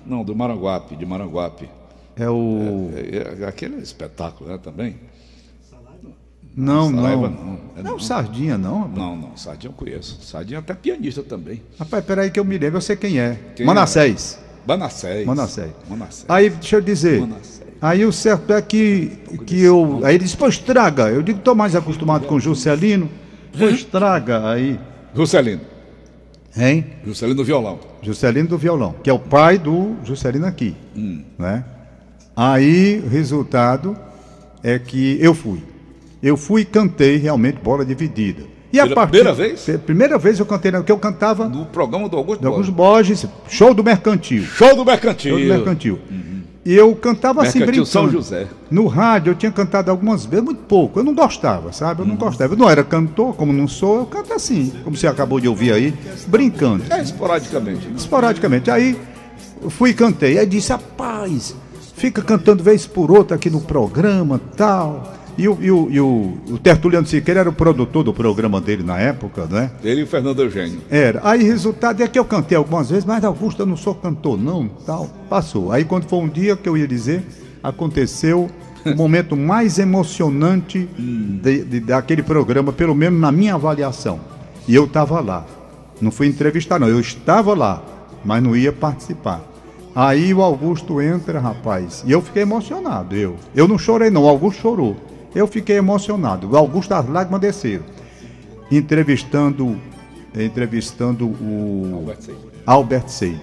Não, 0.07 0.25
do 0.25 0.35
Maranguape, 0.35 0.97
de 0.97 1.07
Maranguape. 1.07 1.69
É 2.17 2.29
o. 2.29 2.91
É, 2.95 3.43
é, 3.43 3.47
aquele 3.47 3.77
espetáculo, 3.77 4.51
né, 4.51 4.59
também? 4.63 4.97
Não, 6.55 6.95
Saraiva 6.95 7.29
não. 7.29 7.45
não. 7.45 7.59
É 7.77 7.83
Não, 7.83 7.93
não. 7.93 7.99
Sardinha, 7.99 8.59
não. 8.59 8.81
rapaz. 8.81 8.99
Não, 8.99 9.17
não, 9.17 9.37
Sardinha 9.37 9.71
eu 9.71 9.75
conheço. 9.75 10.19
Sardinha 10.23 10.59
é 10.59 10.61
até 10.61 10.75
pianista 10.75 11.23
também. 11.23 11.63
Rapaz, 11.79 12.05
peraí 12.05 12.31
que 12.31 12.39
eu 12.39 12.45
me 12.45 12.59
lembro, 12.59 12.77
eu 12.77 12.83
sei 12.83 12.97
quem 12.97 13.19
é. 13.19 13.39
Quem 13.57 13.65
Manassés. 13.65 14.39
Manassés. 14.67 15.27
Manassés. 15.27 15.73
Manassés. 15.89 16.27
Aí, 16.29 16.51
deixa 16.51 16.77
eu 16.77 16.81
dizer. 16.81 17.21
Manassés. 17.21 17.63
Aí 17.81 18.05
o 18.05 18.13
certo 18.13 18.53
é 18.53 18.63
que, 18.63 19.19
que 19.45 19.61
eu. 19.61 20.03
Aí 20.05 20.15
ele 20.15 20.23
disse, 20.25 20.37
pois 20.37 20.57
traga. 20.57 21.09
Eu 21.09 21.21
digo, 21.21 21.41
tô 21.41 21.53
mais 21.53 21.75
acostumado 21.75 22.27
com 22.27 22.37
o 22.37 22.41
Juscelino. 22.41 23.11
Pois 23.59 23.83
traga 23.83 24.51
aí. 24.51 24.79
Juscelino. 25.15 25.63
Hein? 26.57 26.87
Juscelino 27.05 27.37
do 27.37 27.45
violão. 27.45 27.81
Juscelino 28.03 28.49
do 28.49 28.59
violão, 28.59 28.95
que 29.03 29.11
é 29.11 29.13
o 29.13 29.19
pai 29.19 29.59
do 29.59 29.97
Juscelino 30.05 30.47
aqui. 30.47 30.77
Né? 31.39 31.65
Aí, 32.35 33.03
o 33.05 33.09
resultado 33.09 33.97
é 34.63 34.79
que 34.79 35.19
eu 35.21 35.35
fui. 35.35 35.63
Eu 36.23 36.37
fui 36.37 36.63
e 36.63 36.65
cantei 36.65 37.17
realmente 37.17 37.59
bola 37.63 37.85
dividida. 37.85 38.43
E 38.73 38.81
a 38.81 38.85
Pela 38.85 38.95
partir, 38.95 39.11
primeira 39.11 39.35
vez? 39.35 39.67
Primeira 39.85 40.19
vez 40.19 40.39
eu 40.39 40.47
cantei, 40.47 40.73
porque 40.73 40.91
eu 40.93 40.99
cantava 40.99 41.47
No 41.47 41.67
programa 41.67 42.09
do 42.09 42.17
Augusto 42.17 42.41
de 42.41 42.47
alguns 42.47 42.71
Borges. 42.71 43.25
Borges, 43.25 43.53
show 43.55 43.75
do 43.75 43.85
mercantil. 43.85 44.45
Show 44.45 44.75
do 44.75 44.85
Mercantil. 44.85 45.37
Show 45.37 45.41
do 45.41 45.55
mercantil. 45.55 45.99
E 46.65 46.73
eu 46.75 46.95
cantava 46.95 47.43
assim, 47.43 47.59
Mercantil 47.59 47.83
brincando. 47.83 47.87
São 47.87 48.09
José. 48.11 48.47
No 48.71 48.87
rádio 48.87 49.33
eu 49.33 49.35
tinha 49.35 49.51
cantado 49.51 49.91
algumas 49.91 50.25
vezes, 50.25 50.45
muito 50.45 50.63
pouco. 50.63 51.01
Eu 51.01 51.05
não 51.05 51.13
gostava, 51.13 51.73
sabe? 51.73 52.01
Uhum. 52.01 52.07
Eu 52.07 52.11
não 52.13 52.17
gostava. 52.17 52.55
Eu 52.55 52.57
não 52.57 52.71
era 52.71 52.85
cantor, 52.85 53.35
como 53.35 53.53
não 53.53 53.67
sou, 53.67 53.99
eu 53.99 54.07
canto 54.07 54.33
assim, 54.33 54.73
como 54.85 54.97
você 54.97 55.09
acabou 55.09 55.41
de 55.41 55.49
ouvir 55.49 55.73
aí, 55.73 55.93
brincando. 56.29 56.85
É, 56.89 57.03
esporadicamente. 57.03 57.89
né? 57.89 57.95
Esporadicamente. 57.97 58.71
Aí 58.71 58.97
eu 59.61 59.69
fui 59.69 59.91
e 59.91 59.95
cantei. 59.95 60.39
Aí 60.39 60.47
disse, 60.47 60.71
rapaz, 60.71 61.55
fica 62.03 62.21
cantando 62.21 62.65
vez 62.65 62.85
por 62.85 63.13
outra 63.13 63.37
aqui 63.37 63.49
no 63.49 63.61
programa 63.61 64.41
tal. 64.57 65.15
E 65.39 65.49
o, 65.49 65.57
e 65.61 65.71
o, 65.71 65.89
e 65.89 66.01
o, 66.01 66.37
o 66.51 66.59
Tertuliano 66.59 67.07
Siqueira 67.07 67.41
era 67.41 67.49
o 67.49 67.53
produtor 67.53 68.03
do 68.03 68.13
programa 68.13 68.61
dele 68.61 68.83
na 68.83 68.99
época, 68.99 69.47
né? 69.49 69.71
Ele 69.85 70.01
e 70.01 70.05
o 70.05 70.07
Fernando 70.07 70.43
Eugênio. 70.43 70.81
Era. 70.91 71.21
Aí, 71.23 71.45
resultado 71.45 72.03
é 72.03 72.09
que 72.09 72.19
eu 72.19 72.25
cantei 72.25 72.59
algumas 72.59 72.91
vezes, 72.91 73.05
mas 73.05 73.25
Augusto, 73.25 73.63
eu 73.63 73.67
não 73.67 73.77
sou 73.77 73.95
cantor, 73.95 74.37
não, 74.37 74.69
tal. 74.85 75.09
Passou. 75.31 75.71
Aí, 75.71 75.85
quando 75.85 76.05
foi 76.05 76.19
um 76.19 76.29
dia 76.29 76.57
que 76.57 76.69
eu 76.69 76.77
ia 76.77 76.87
dizer, 76.89 77.25
aconteceu 77.63 78.51
o 78.85 78.95
momento 78.97 79.35
mais 79.39 79.79
emocionante 79.79 80.87
de- 80.99 81.63
de- 81.65 81.81
daquele 81.81 82.23
programa, 82.25 82.73
pelo 82.73 82.95
menos 82.95 83.19
na 83.21 83.31
minha 83.31 83.55
avaliação. 83.55 84.19
E 84.67 84.75
eu 84.75 84.85
estava 84.85 85.21
lá. 85.21 85.47
Não 86.01 86.11
fui 86.11 86.27
entrevistar, 86.27 86.79
não. 86.81 86.89
Eu 86.89 87.01
estava 87.01 87.55
lá, 87.55 87.81
mas 88.25 88.43
não 88.43 88.55
ia 88.57 88.73
participar. 88.73 89.41
Aí 89.95 90.33
o 90.33 90.41
Augusto 90.43 91.01
entra, 91.03 91.39
rapaz, 91.39 92.03
e 92.07 92.13
eu 92.13 92.23
fiquei 92.23 92.43
emocionado. 92.43 93.15
Eu, 93.15 93.37
eu 93.55 93.69
não 93.69 93.79
chorei, 93.79 94.09
não. 94.11 94.25
O 94.25 94.29
Augusto 94.29 94.61
chorou. 94.63 94.97
Eu 95.35 95.47
fiquei 95.47 95.77
emocionado. 95.77 96.49
O 96.51 96.57
Augusto, 96.57 96.93
as 96.93 97.07
lágrimas 97.09 97.41
desceram 97.41 97.85
entrevistando 98.71 99.77
entrevistando 100.35 101.27
o 101.27 101.93
Albert 101.97 102.23
Seib. 102.23 102.39
Albert 102.67 103.09
Seib. 103.09 103.41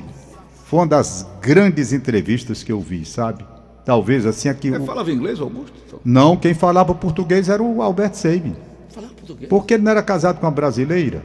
Foi 0.66 0.80
uma 0.80 0.88
das 0.88 1.28
grandes 1.40 1.94
entrevistas 1.94 2.64
que 2.64 2.72
eu 2.72 2.80
vi, 2.82 3.06
sabe? 3.06 3.46
Talvez 3.86 4.26
assim 4.26 4.50
aqui. 4.50 4.70
Ele 4.70 4.78
o- 4.80 4.86
falava 4.86 5.12
inglês, 5.12 5.40
Augusto? 5.40 5.74
Não, 6.04 6.36
quem 6.36 6.54
falava 6.56 6.94
português 6.96 7.48
era 7.48 7.62
o 7.62 7.82
Albert 7.84 8.16
Seib. 8.16 8.56
Falava 8.90 9.14
português. 9.14 9.50
Porque 9.50 9.76
ele 9.76 9.84
não 9.84 9.92
era 9.92 10.02
casado 10.02 10.40
com 10.40 10.46
uma 10.48 10.52
brasileira. 10.52 11.22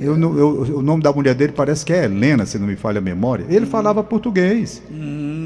Eu, 0.00 0.18
eu- 0.18 0.78
o 0.78 0.82
nome 0.82 1.02
da 1.02 1.12
mulher 1.12 1.34
dele 1.34 1.52
parece 1.52 1.84
que 1.84 1.92
é 1.92 2.04
Helena, 2.04 2.46
se 2.46 2.58
não 2.58 2.66
me 2.66 2.76
falha 2.76 2.98
a 2.98 3.02
memória. 3.02 3.44
Ele 3.48 3.66
falava 3.66 4.02
português. 4.02 4.82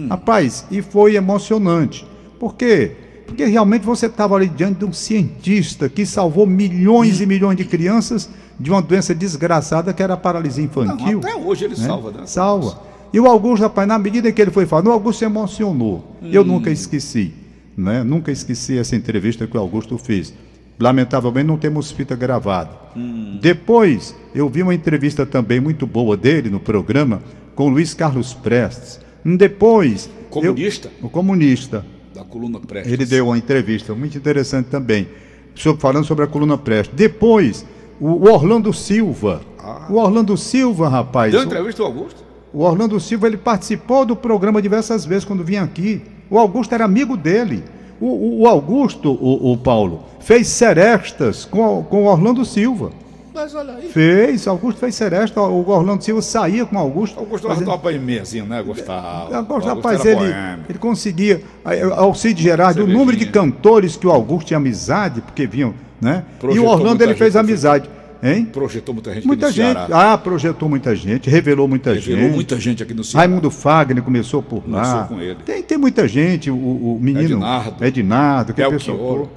Rapaz, 0.09 0.65
e 0.71 0.81
foi 0.81 1.17
emocionante. 1.17 2.07
Por 2.39 2.55
quê? 2.55 2.93
Porque 3.27 3.45
realmente 3.47 3.85
você 3.85 4.07
estava 4.07 4.37
ali 4.37 4.49
diante 4.49 4.79
de 4.81 4.85
um 4.85 4.93
cientista 4.93 5.89
que 5.89 6.05
salvou 6.07 6.47
milhões 6.47 7.21
e 7.21 7.27
milhões 7.27 7.57
de 7.57 7.65
crianças 7.65 8.29
de 8.61 8.71
uma 8.71 8.81
doença 8.83 9.15
desgraçada 9.15 9.93
que 9.93 10.03
era 10.03 10.15
a 10.15 10.17
paralisia 10.17 10.63
infantil. 10.63 11.21
Não, 11.21 11.31
até 11.31 11.35
hoje 11.37 11.65
ele 11.65 11.75
né? 11.77 11.87
salva, 11.87 12.11
né? 12.13 12.27
Salva. 12.27 12.79
E 13.13 13.19
o 13.19 13.27
Augusto, 13.27 13.63
rapaz, 13.63 13.89
na 13.89 13.99
medida 13.99 14.31
que 14.31 14.43
ele 14.43 14.51
foi 14.51 14.67
falando, 14.67 14.89
o 14.89 14.93
Augusto 14.93 15.21
se 15.21 15.25
emocionou. 15.25 16.17
Eu 16.23 16.45
nunca 16.45 16.71
esqueci, 16.71 17.33
né? 17.77 18.03
Nunca 18.05 18.31
esqueci 18.31 18.77
essa 18.77 18.95
entrevista 18.95 19.47
que 19.47 19.57
o 19.57 19.61
Augusto 19.61 19.97
fez. 19.99 20.35
Lamentavelmente 20.79 21.47
não 21.47 21.57
temos 21.57 21.91
fita 21.93 22.17
gravada. 22.17 22.71
Depois, 23.41 24.15
eu 24.35 24.49
vi 24.49 24.63
uma 24.63 24.75
entrevista 24.75 25.25
também 25.27 25.61
muito 25.61 25.87
boa 25.87 26.17
dele 26.17 26.51
no 26.51 26.61
programa 26.61 27.23
com 27.55 27.69
Luiz 27.69 27.95
Carlos 27.95 28.33
Prestes. 28.35 29.01
Depois, 29.25 30.09
eu- 30.31 30.31
Comunista? 30.31 30.91
o 31.03 31.09
comunista. 31.09 31.87
Da 32.15 32.25
coluna 32.25 32.61
Prestes. 32.61 32.93
Ele 32.93 33.05
deu 33.07 33.27
uma 33.27 33.39
entrevista 33.39 33.95
muito 33.95 34.17
interessante 34.19 34.67
também, 34.67 35.09
sobre- 35.55 35.81
falando 35.81 36.05
sobre 36.05 36.25
a 36.25 36.29
coluna 36.29 36.57
Prestes. 36.59 36.95
Depois, 36.97 37.65
o, 38.01 38.29
Orlando 38.29 38.73
Silva. 38.73 39.41
O 39.89 39.95
Orlando 39.95 40.37
Silva, 40.37 40.89
rapaz. 40.89 41.33
Deu 41.33 41.43
entrevista 41.43 41.83
ao 41.83 41.89
Augusto? 41.89 42.23
o 42.53 42.63
Orlando 42.63 43.01
Silva 43.01 43.27
ele 43.27 43.37
participou 43.37 44.05
do 44.07 44.15
programa 44.15 44.61
diversas 44.63 45.05
vezes 45.05 45.25
quando 45.25 45.43
vinha 45.43 45.63
aqui. 45.63 46.03
O 46.31 46.39
Augusto 46.39 46.73
era 46.73 46.85
amigo 46.85 47.17
dele. 47.17 47.65
O, 48.01 48.43
o 48.43 48.49
Augusto, 48.49 49.13
o, 49.13 49.53
o 49.53 49.57
Paulo, 49.57 50.03
fez 50.21 50.49
serestas 50.49 51.45
com, 51.45 51.83
com 51.85 52.05
o 52.05 52.07
Orlando 52.07 52.45
Silva. 52.45 52.91
Mas 53.35 53.53
olha 53.53 53.75
aí. 53.75 53.89
Fez, 53.89 54.47
Augusto 54.47 54.79
fez 54.79 54.95
seresta, 54.95 55.41
o 55.41 55.69
Orlando 55.69 56.05
Silva 56.05 56.23
saía 56.23 56.65
com 56.65 56.77
o 56.77 56.79
Augusto. 56.79 57.19
Augusto 57.19 57.49
fazendo- 57.49 57.67
gostava 57.67 57.93
de 57.93 57.99
mesinho, 57.99 58.47
né? 58.47 58.63
Gostava. 58.63 59.37
Augusto, 59.37 59.53
Augusto 59.53 59.69
rapaz, 59.69 60.01
era 60.07 60.11
ele, 60.11 60.33
boêmio. 60.33 60.65
ele 60.69 60.79
conseguia. 60.79 61.43
Alcide 61.97 62.41
Gerardi, 62.43 62.81
o 62.81 62.87
número 62.87 63.17
de 63.17 63.27
cantores 63.27 63.97
que 63.97 64.07
o 64.07 64.13
Augusto 64.13 64.47
tinha 64.49 64.59
amizade, 64.59 65.21
porque 65.21 65.47
vinham, 65.49 65.75
né? 66.01 66.25
e 66.35 66.39
Projetou 66.39 66.69
o 66.69 66.71
Orlando 66.71 67.03
ele 67.03 67.15
fez 67.15 67.35
amizade. 67.35 67.91
Hein? 68.27 68.47
Projetou 68.47 68.95
muita 68.95 69.13
gente 69.15 69.27
Muita 69.27 69.49
aqui 69.49 69.61
no 69.61 69.67
gente. 69.67 69.77
Ceará. 69.87 70.13
Ah, 70.15 70.17
projetou 70.19 70.67
muita 70.69 70.97
gente, 70.97 71.29
revelou 71.29 71.69
muita 71.69 71.93
Revelou 71.93 72.23
gente. 72.23 72.35
muita 72.35 72.59
gente 72.59 72.83
aqui 72.83 72.95
no 72.95 73.05
Ceará. 73.05 73.27
Raimundo 73.27 73.51
Fagner 73.51 74.03
começou 74.03 74.43
por 74.43 74.63
lá. 74.67 74.83
Começou 74.83 75.17
com 75.17 75.21
ele. 75.23 75.39
Tem, 75.45 75.63
tem 75.63 75.77
muita 75.77 76.09
gente, 76.09 76.51
o, 76.51 76.55
o 76.57 76.99
menino. 77.01 77.25
Ednardo. 77.37 77.85
Ednardo, 77.85 78.55
que 78.55 78.63
Belchior. 78.63 78.79
pessoa. 78.79 79.29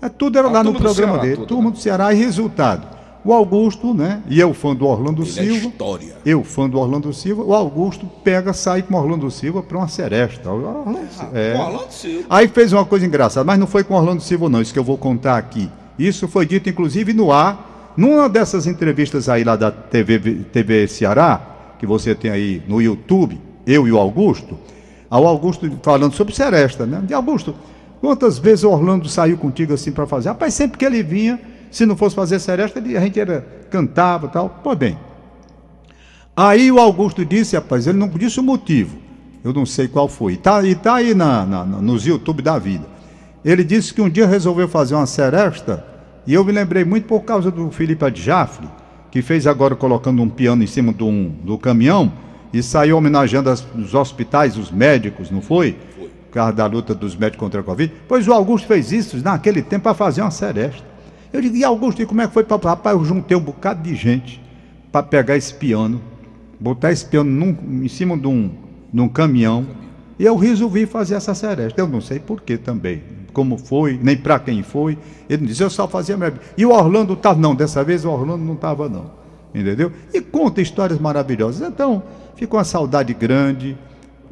É, 0.00 0.08
tudo 0.08 0.38
era 0.38 0.46
A 0.46 0.50
lá 0.52 0.62
no 0.62 0.72
programa 0.74 1.14
Ceará, 1.14 1.22
dele. 1.22 1.46
turma 1.46 1.64
né? 1.64 1.70
do 1.72 1.78
Ceará. 1.80 2.14
E 2.14 2.16
resultado: 2.18 2.86
o 3.24 3.32
Augusto, 3.32 3.92
né? 3.92 4.22
E 4.28 4.38
eu, 4.38 4.54
fã 4.54 4.76
do 4.76 4.86
Orlando 4.86 5.22
Ele 5.22 5.30
é 5.30 5.32
Silva. 5.32 5.66
história. 5.68 6.16
Eu, 6.24 6.44
fã 6.44 6.68
do 6.68 6.78
Orlando 6.78 7.12
Silva, 7.12 7.42
o 7.42 7.52
Augusto 7.52 8.06
pega, 8.22 8.52
sai 8.52 8.82
com 8.82 8.94
o 8.94 8.96
Orlando 8.98 9.28
Silva 9.30 9.60
para 9.62 9.76
uma 9.78 9.88
seresta. 9.88 10.50
O 10.52 10.64
Orlando, 10.64 10.98
é. 11.34 11.54
Com 11.54 11.58
Orlando 11.64 11.90
Silva. 11.92 12.26
Aí 12.30 12.46
fez 12.46 12.72
uma 12.72 12.84
coisa 12.84 13.04
engraçada, 13.04 13.44
mas 13.44 13.58
não 13.58 13.66
foi 13.66 13.82
com 13.82 13.94
Orlando 13.94 14.22
Silva, 14.22 14.48
não, 14.48 14.62
isso 14.62 14.72
que 14.72 14.78
eu 14.78 14.84
vou 14.84 14.96
contar 14.96 15.36
aqui. 15.36 15.68
Isso 15.98 16.28
foi 16.28 16.46
dito, 16.46 16.68
inclusive, 16.68 17.12
no 17.12 17.32
ar, 17.32 17.75
numa 17.96 18.28
dessas 18.28 18.66
entrevistas 18.66 19.28
aí 19.28 19.42
lá 19.44 19.56
da 19.56 19.70
TV, 19.70 20.18
TV 20.52 20.86
Ceará, 20.88 21.40
que 21.78 21.86
você 21.86 22.14
tem 22.14 22.30
aí 22.30 22.62
no 22.68 22.80
YouTube, 22.80 23.40
eu 23.66 23.86
e 23.86 23.92
o 23.92 23.98
Augusto, 23.98 24.58
ao 25.08 25.26
Augusto 25.26 25.70
falando 25.82 26.14
sobre 26.14 26.34
Seresta, 26.34 26.84
né? 26.86 27.00
De 27.04 27.14
Augusto, 27.14 27.54
quantas 28.00 28.38
vezes 28.38 28.64
o 28.64 28.70
Orlando 28.70 29.08
saiu 29.08 29.36
contigo 29.38 29.72
assim 29.74 29.92
para 29.92 30.06
fazer? 30.06 30.28
Rapaz, 30.28 30.54
sempre 30.54 30.78
que 30.78 30.84
ele 30.84 31.02
vinha, 31.02 31.40
se 31.70 31.84
não 31.86 31.96
fosse 31.96 32.14
fazer 32.16 32.38
Seresta, 32.38 32.78
a 32.80 33.00
gente 33.00 33.18
era, 33.20 33.46
cantava 33.70 34.28
tal. 34.28 34.60
Pois 34.62 34.76
bem, 34.78 34.98
Aí 36.36 36.70
o 36.70 36.78
Augusto 36.78 37.24
disse, 37.24 37.56
rapaz, 37.56 37.86
ele 37.86 37.96
não 37.98 38.08
disse 38.08 38.38
o 38.38 38.42
motivo. 38.42 38.98
Eu 39.42 39.52
não 39.54 39.64
sei 39.64 39.88
qual 39.88 40.06
foi. 40.08 40.34
E 40.34 40.36
tá, 40.36 40.62
e 40.62 40.74
tá 40.74 40.96
aí 40.96 41.14
na- 41.14 41.46
na- 41.46 41.64
nos 41.64 42.04
YouTube 42.06 42.42
da 42.42 42.58
vida. 42.58 42.84
Ele 43.44 43.64
disse 43.64 43.94
que 43.94 44.02
um 44.02 44.08
dia 44.10 44.26
resolveu 44.26 44.68
fazer 44.68 44.94
uma 44.94 45.06
seresta, 45.06 45.82
e 46.26 46.34
eu 46.34 46.44
me 46.44 46.52
lembrei 46.52 46.84
muito 46.84 47.06
por 47.06 47.20
causa 47.20 47.50
do 47.50 47.70
Felipe 47.70 48.04
Adjafre, 48.04 48.68
que 49.10 49.22
fez 49.22 49.46
agora 49.46 49.74
colocando 49.76 50.20
um 50.22 50.28
piano 50.28 50.62
em 50.62 50.66
cima 50.66 50.92
de 50.92 51.02
um- 51.04 51.30
do 51.44 51.56
caminhão 51.56 52.12
e 52.52 52.62
saiu 52.62 52.96
homenageando 52.96 53.48
as- 53.50 53.66
os 53.74 53.94
hospitais, 53.94 54.56
os 54.56 54.70
médicos, 54.70 55.30
não 55.30 55.40
foi? 55.40 55.76
Foi. 55.98 56.08
Por 56.08 56.32
causa 56.32 56.52
da 56.52 56.66
luta 56.66 56.94
dos 56.94 57.16
médicos 57.16 57.40
contra 57.40 57.60
a 57.60 57.64
Covid. 57.64 57.92
Pois 58.06 58.28
o 58.28 58.32
Augusto 58.32 58.66
fez 58.66 58.92
isso 58.92 59.16
naquele 59.24 59.62
tempo 59.62 59.84
para 59.84 59.94
fazer 59.94 60.20
uma 60.20 60.30
seresta. 60.30 60.84
Eu 61.32 61.40
digo, 61.40 61.56
e 61.56 61.64
Augusto, 61.64 62.02
e 62.02 62.06
como 62.06 62.20
é 62.20 62.26
que 62.26 62.32
foi 62.34 62.44
para 62.44 62.56
Rapaz, 62.70 62.96
eu 62.96 63.04
juntei 63.04 63.36
um 63.36 63.40
bocado 63.40 63.82
de 63.82 63.94
gente 63.94 64.40
para 64.92 65.02
pegar 65.02 65.36
esse 65.36 65.54
piano, 65.54 66.00
botar 66.60 66.92
esse 66.92 67.04
piano 67.06 67.30
num- 67.30 67.84
em 67.84 67.88
cima 67.88 68.16
de 68.16 68.26
um, 68.26 68.50
de 68.92 69.00
um 69.00 69.08
caminhão, 69.08 69.66
e 70.18 70.24
eu 70.24 70.36
resolvi 70.36 70.86
fazer 70.86 71.14
essa 71.14 71.34
seresta. 71.34 71.80
Eu 71.80 71.86
não 71.88 72.00
sei 72.00 72.18
por 72.18 72.40
que 72.42 72.56
também, 72.58 73.02
como 73.36 73.58
foi, 73.58 74.00
nem 74.02 74.16
para 74.16 74.38
quem 74.38 74.62
foi. 74.62 74.96
Ele 75.28 75.42
não 75.42 75.46
disse, 75.46 75.62
eu 75.62 75.68
só 75.68 75.86
fazia 75.86 76.16
minha... 76.16 76.32
E 76.56 76.64
o 76.64 76.70
Orlando 76.70 77.12
estava, 77.12 77.38
não, 77.38 77.54
dessa 77.54 77.84
vez 77.84 78.02
o 78.02 78.10
Orlando 78.10 78.42
não 78.42 78.54
estava, 78.54 78.88
não. 78.88 79.10
Entendeu? 79.54 79.92
E 80.14 80.22
conta 80.22 80.62
histórias 80.62 80.98
maravilhosas. 80.98 81.68
Então, 81.68 82.02
ficou 82.34 82.56
uma 82.58 82.64
saudade 82.64 83.12
grande. 83.12 83.76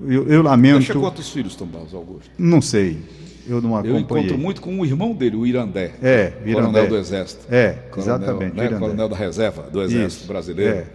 Eu, 0.08 0.26
eu 0.26 0.42
lamento. 0.42 0.78
Deixa 0.78 0.94
quantos 0.94 1.28
filhos, 1.28 1.54
Tom 1.54 1.66
Barros 1.66 1.92
Augusto? 1.92 2.30
Não 2.38 2.62
sei. 2.62 2.99
Eu 3.46 3.61
não 3.61 3.73
Eu 3.73 3.94
acompanhei. 3.99 4.00
encontro 4.00 4.38
muito 4.38 4.62
com 4.62 4.80
o 4.80 4.87
irmão 4.87 5.12
dele, 5.12 5.37
o 5.37 5.46
Irandé. 5.46 5.92
É, 6.02 6.28
Coronel 6.30 6.61
Irandé. 6.62 6.87
do 6.87 6.96
Exército. 6.96 7.44
É, 7.50 7.73
Coronel, 7.90 8.16
exatamente, 8.16 8.56
Né, 8.56 8.68
coronel 8.68 9.08
da 9.11 9.16
reserva 9.16 9.68
do 9.70 9.82
Exército 9.82 10.23
Isso, 10.23 10.26
Brasileiro. 10.26 10.76
É. 10.78 10.87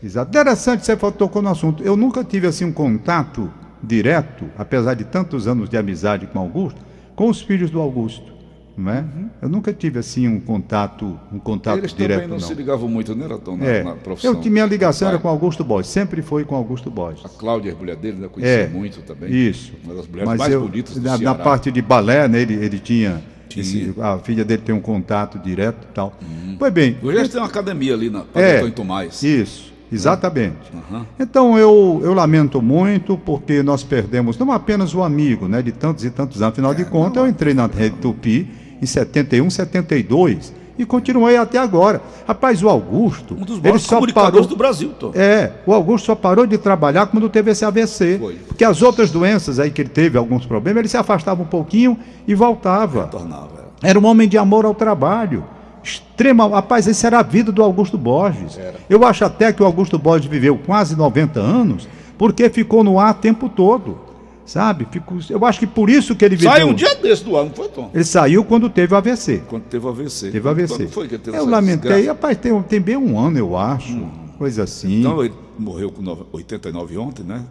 Exato. 0.00 0.30
Interessante, 0.30 0.86
você 0.86 0.96
tocou 0.96 1.42
no 1.42 1.48
assunto. 1.48 1.82
Eu 1.82 1.96
nunca 1.96 2.22
tive 2.22 2.46
assim 2.46 2.66
um 2.66 2.72
contato 2.72 3.50
direto, 3.82 4.44
apesar 4.56 4.94
de 4.94 5.02
tantos 5.02 5.48
anos 5.48 5.68
de 5.68 5.76
amizade 5.76 6.28
com 6.28 6.38
Augusto, 6.38 6.86
com 7.18 7.28
os 7.28 7.40
filhos 7.42 7.68
do 7.70 7.80
Augusto. 7.80 8.38
Não 8.76 8.92
é? 8.92 9.04
Eu 9.42 9.48
nunca 9.48 9.72
tive 9.72 9.98
assim 9.98 10.28
um 10.28 10.38
contato, 10.38 11.18
um 11.32 11.38
contato 11.40 11.78
Eles 11.78 11.92
direto. 11.92 12.12
também 12.20 12.28
não, 12.28 12.36
não. 12.38 12.46
se 12.46 12.54
ligavam 12.54 12.88
muito, 12.88 13.12
né, 13.12 13.26
Tom, 13.44 13.56
na, 13.56 13.66
É. 13.66 13.82
na 13.82 13.96
profissão. 13.96 14.40
Eu 14.40 14.50
minha 14.52 14.64
ligação 14.66 15.08
era 15.08 15.18
com 15.18 15.26
Augusto 15.26 15.64
Borges, 15.64 15.90
sempre 15.90 16.22
foi 16.22 16.44
com 16.44 16.54
Augusto 16.54 16.88
Borges. 16.88 17.24
A 17.24 17.28
Cláudia, 17.28 17.72
a 17.72 17.74
mulher 17.74 17.96
dele, 17.96 18.18
né, 18.18 18.28
conhecia 18.28 18.54
É, 18.66 18.68
muito 18.68 19.02
também. 19.02 19.32
Isso. 19.34 19.72
Uma 19.84 19.94
das 19.96 20.06
mulheres 20.06 20.28
Mas 20.28 20.38
mais 20.38 20.52
eu, 20.52 20.60
bonitas 20.60 20.94
do 20.94 21.00
na, 21.02 21.10
na 21.10 21.18
Ceará. 21.18 21.34
parte 21.34 21.72
de 21.72 21.82
balé, 21.82 22.28
né, 22.28 22.40
ele, 22.40 22.54
ele 22.54 22.78
tinha. 22.78 23.20
Esse- 23.56 23.92
a 23.98 24.18
filha 24.20 24.44
dele 24.44 24.62
tem 24.64 24.72
um 24.72 24.80
contato 24.80 25.40
direto 25.40 25.88
e 25.90 25.92
tal. 25.92 26.16
Pois 26.56 26.72
bem. 26.72 26.96
Hoje 27.02 27.18
eles 27.18 27.28
têm 27.30 27.40
uma 27.40 27.48
academia 27.48 27.94
ali 27.94 28.08
na 28.10 28.22
É, 28.32 28.58
Padre 28.58 28.70
Tomás. 28.70 29.20
Isso, 29.24 29.67
exatamente. 29.90 30.72
Aham. 30.74 31.06
Então 31.18 31.58
eu, 31.58 32.00
eu 32.02 32.14
lamento 32.14 32.60
muito 32.60 33.16
porque 33.16 33.62
nós 33.62 33.82
perdemos 33.82 34.38
não 34.38 34.52
apenas 34.52 34.94
o 34.94 35.02
amigo, 35.02 35.48
né, 35.48 35.62
de 35.62 35.72
tantos 35.72 36.04
e 36.04 36.10
tantos 36.10 36.42
anos. 36.42 36.52
Afinal 36.52 36.74
de 36.74 36.84
contas, 36.84 37.22
eu 37.22 37.28
entrei 37.28 37.54
na 37.54 37.66
Rede 37.66 37.96
Tupi 37.96 38.48
em 38.80 38.86
71, 38.86 39.50
72 39.50 40.52
e 40.78 40.86
continuei 40.86 41.36
até 41.36 41.58
agora. 41.58 42.00
Rapaz, 42.26 42.62
o 42.62 42.68
Augusto, 42.68 43.34
Um 43.34 43.44
dos 43.44 43.58
ele 43.62 43.78
só 43.78 43.96
comunicadores 43.96 44.46
parou 44.46 44.48
do 44.48 44.56
Brasil, 44.56 44.90
Tom. 44.98 45.10
É, 45.14 45.52
o 45.66 45.74
Augusto 45.74 46.06
só 46.06 46.14
parou 46.14 46.46
de 46.46 46.56
trabalhar 46.56 47.06
quando 47.06 47.28
teve 47.28 47.50
esse 47.50 47.64
AVC. 47.64 48.18
Foi. 48.18 48.34
Porque 48.34 48.64
as 48.64 48.80
outras 48.80 49.10
doenças 49.10 49.58
aí 49.58 49.70
que 49.70 49.82
ele 49.82 49.88
teve, 49.88 50.16
alguns 50.16 50.46
problemas, 50.46 50.78
ele 50.78 50.88
se 50.88 50.96
afastava 50.96 51.42
um 51.42 51.46
pouquinho 51.46 51.98
e 52.26 52.34
voltava. 52.34 53.08
Tornava. 53.08 53.68
Era 53.82 53.98
um 53.98 54.06
homem 54.06 54.28
de 54.28 54.38
amor 54.38 54.64
ao 54.64 54.74
trabalho. 54.74 55.44
Extrema. 55.88 56.48
Rapaz, 56.48 56.86
essa 56.86 57.06
era 57.06 57.18
a 57.20 57.22
vida 57.22 57.50
do 57.50 57.62
Augusto 57.62 57.96
Borges. 57.98 58.58
Era. 58.58 58.76
Eu 58.88 59.04
acho 59.04 59.24
até 59.24 59.52
que 59.52 59.62
o 59.62 59.66
Augusto 59.66 59.98
Borges 59.98 60.28
viveu 60.30 60.56
quase 60.58 60.94
90 60.96 61.40
anos, 61.40 61.88
porque 62.16 62.48
ficou 62.50 62.84
no 62.84 62.98
ar 63.00 63.12
o 63.14 63.18
tempo 63.18 63.48
todo. 63.48 64.06
Sabe? 64.44 64.86
Ficou- 64.90 65.18
eu 65.28 65.44
acho 65.44 65.58
que 65.60 65.66
por 65.66 65.90
isso 65.90 66.16
que 66.16 66.24
ele 66.24 66.34
viveu. 66.34 66.50
Saiu 66.50 66.68
um 66.68 66.74
dia 66.74 66.94
desse 66.94 67.22
do 67.22 67.36
ano, 67.36 67.48
não 67.50 67.54
foi, 67.54 67.68
Tom? 67.68 67.90
Ele 67.92 68.04
saiu 68.04 68.42
quando 68.44 68.70
teve 68.70 68.94
o 68.94 68.96
AVC. 68.96 69.42
Quando 69.46 69.64
teve 69.64 69.84
o 69.84 69.90
AVC. 69.90 70.30
Teve 70.30 70.46
o 70.46 70.50
AVC. 70.50 70.74
Quando 70.74 70.88
foi 70.88 71.06
que 71.06 71.14
ele 71.16 71.22
teve 71.22 71.36
eu 71.36 71.44
lamentei. 71.44 71.90
desgraça? 71.90 72.08
Rapaz, 72.08 72.38
tem, 72.38 72.62
tem 72.62 72.80
bem 72.80 72.96
um 72.96 73.18
ano, 73.18 73.36
eu 73.38 73.54
acho. 73.58 74.06
Coisa 74.38 74.62
assim. 74.62 75.00
Então 75.00 75.22
ele 75.22 75.34
morreu 75.58 75.90
com 75.92 76.00
nove- 76.00 76.24
89 76.32 76.96
ontem, 76.96 77.24
né? 77.24 77.44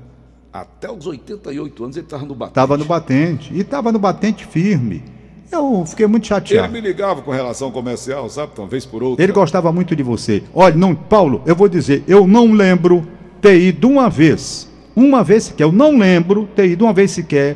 Até 0.52 0.92
os 0.92 1.06
88 1.06 1.84
anos 1.84 1.98
ele 1.98 2.06
estava 2.08 2.26
no 2.26 2.34
batente. 2.34 2.50
Estava 2.52 2.78
no 2.78 2.86
batente. 2.86 3.54
E 3.54 3.60
estava 3.60 3.92
no 3.92 4.00
batente 4.00 4.46
firme. 4.48 5.04
Eu 5.52 5.86
fiquei 5.86 6.06
muito 6.08 6.24
Ele 6.26 6.30
chateado. 6.30 6.74
me 6.74 6.82
ligava 6.82 7.22
com 7.22 7.32
relação 7.32 7.72
comercial, 7.72 8.30
sabe? 8.30 8.52
Uma 8.58 8.68
vez 8.68 8.86
por 8.86 9.02
outra. 9.02 9.24
Ele 9.24 9.32
gostava 9.32 9.72
muito 9.72 9.96
de 9.96 10.04
você. 10.04 10.44
Olha, 10.54 10.76
não, 10.76 10.94
Paulo, 10.94 11.42
eu 11.46 11.56
vou 11.56 11.70
dizer, 11.70 12.04
eu 12.08 12.28
não 12.28 12.52
lembro 12.54 13.08
ter 13.42 13.60
ido 13.60 13.88
uma 13.88 14.10
vez, 14.10 14.68
uma 14.96 15.24
vez 15.24 15.44
sequer, 15.46 15.64
eu 15.64 15.72
não 15.72 15.98
lembro 15.98 16.48
ter 16.56 16.68
ido 16.68 16.84
uma 16.86 16.94
vez 16.94 17.12
sequer, 17.12 17.56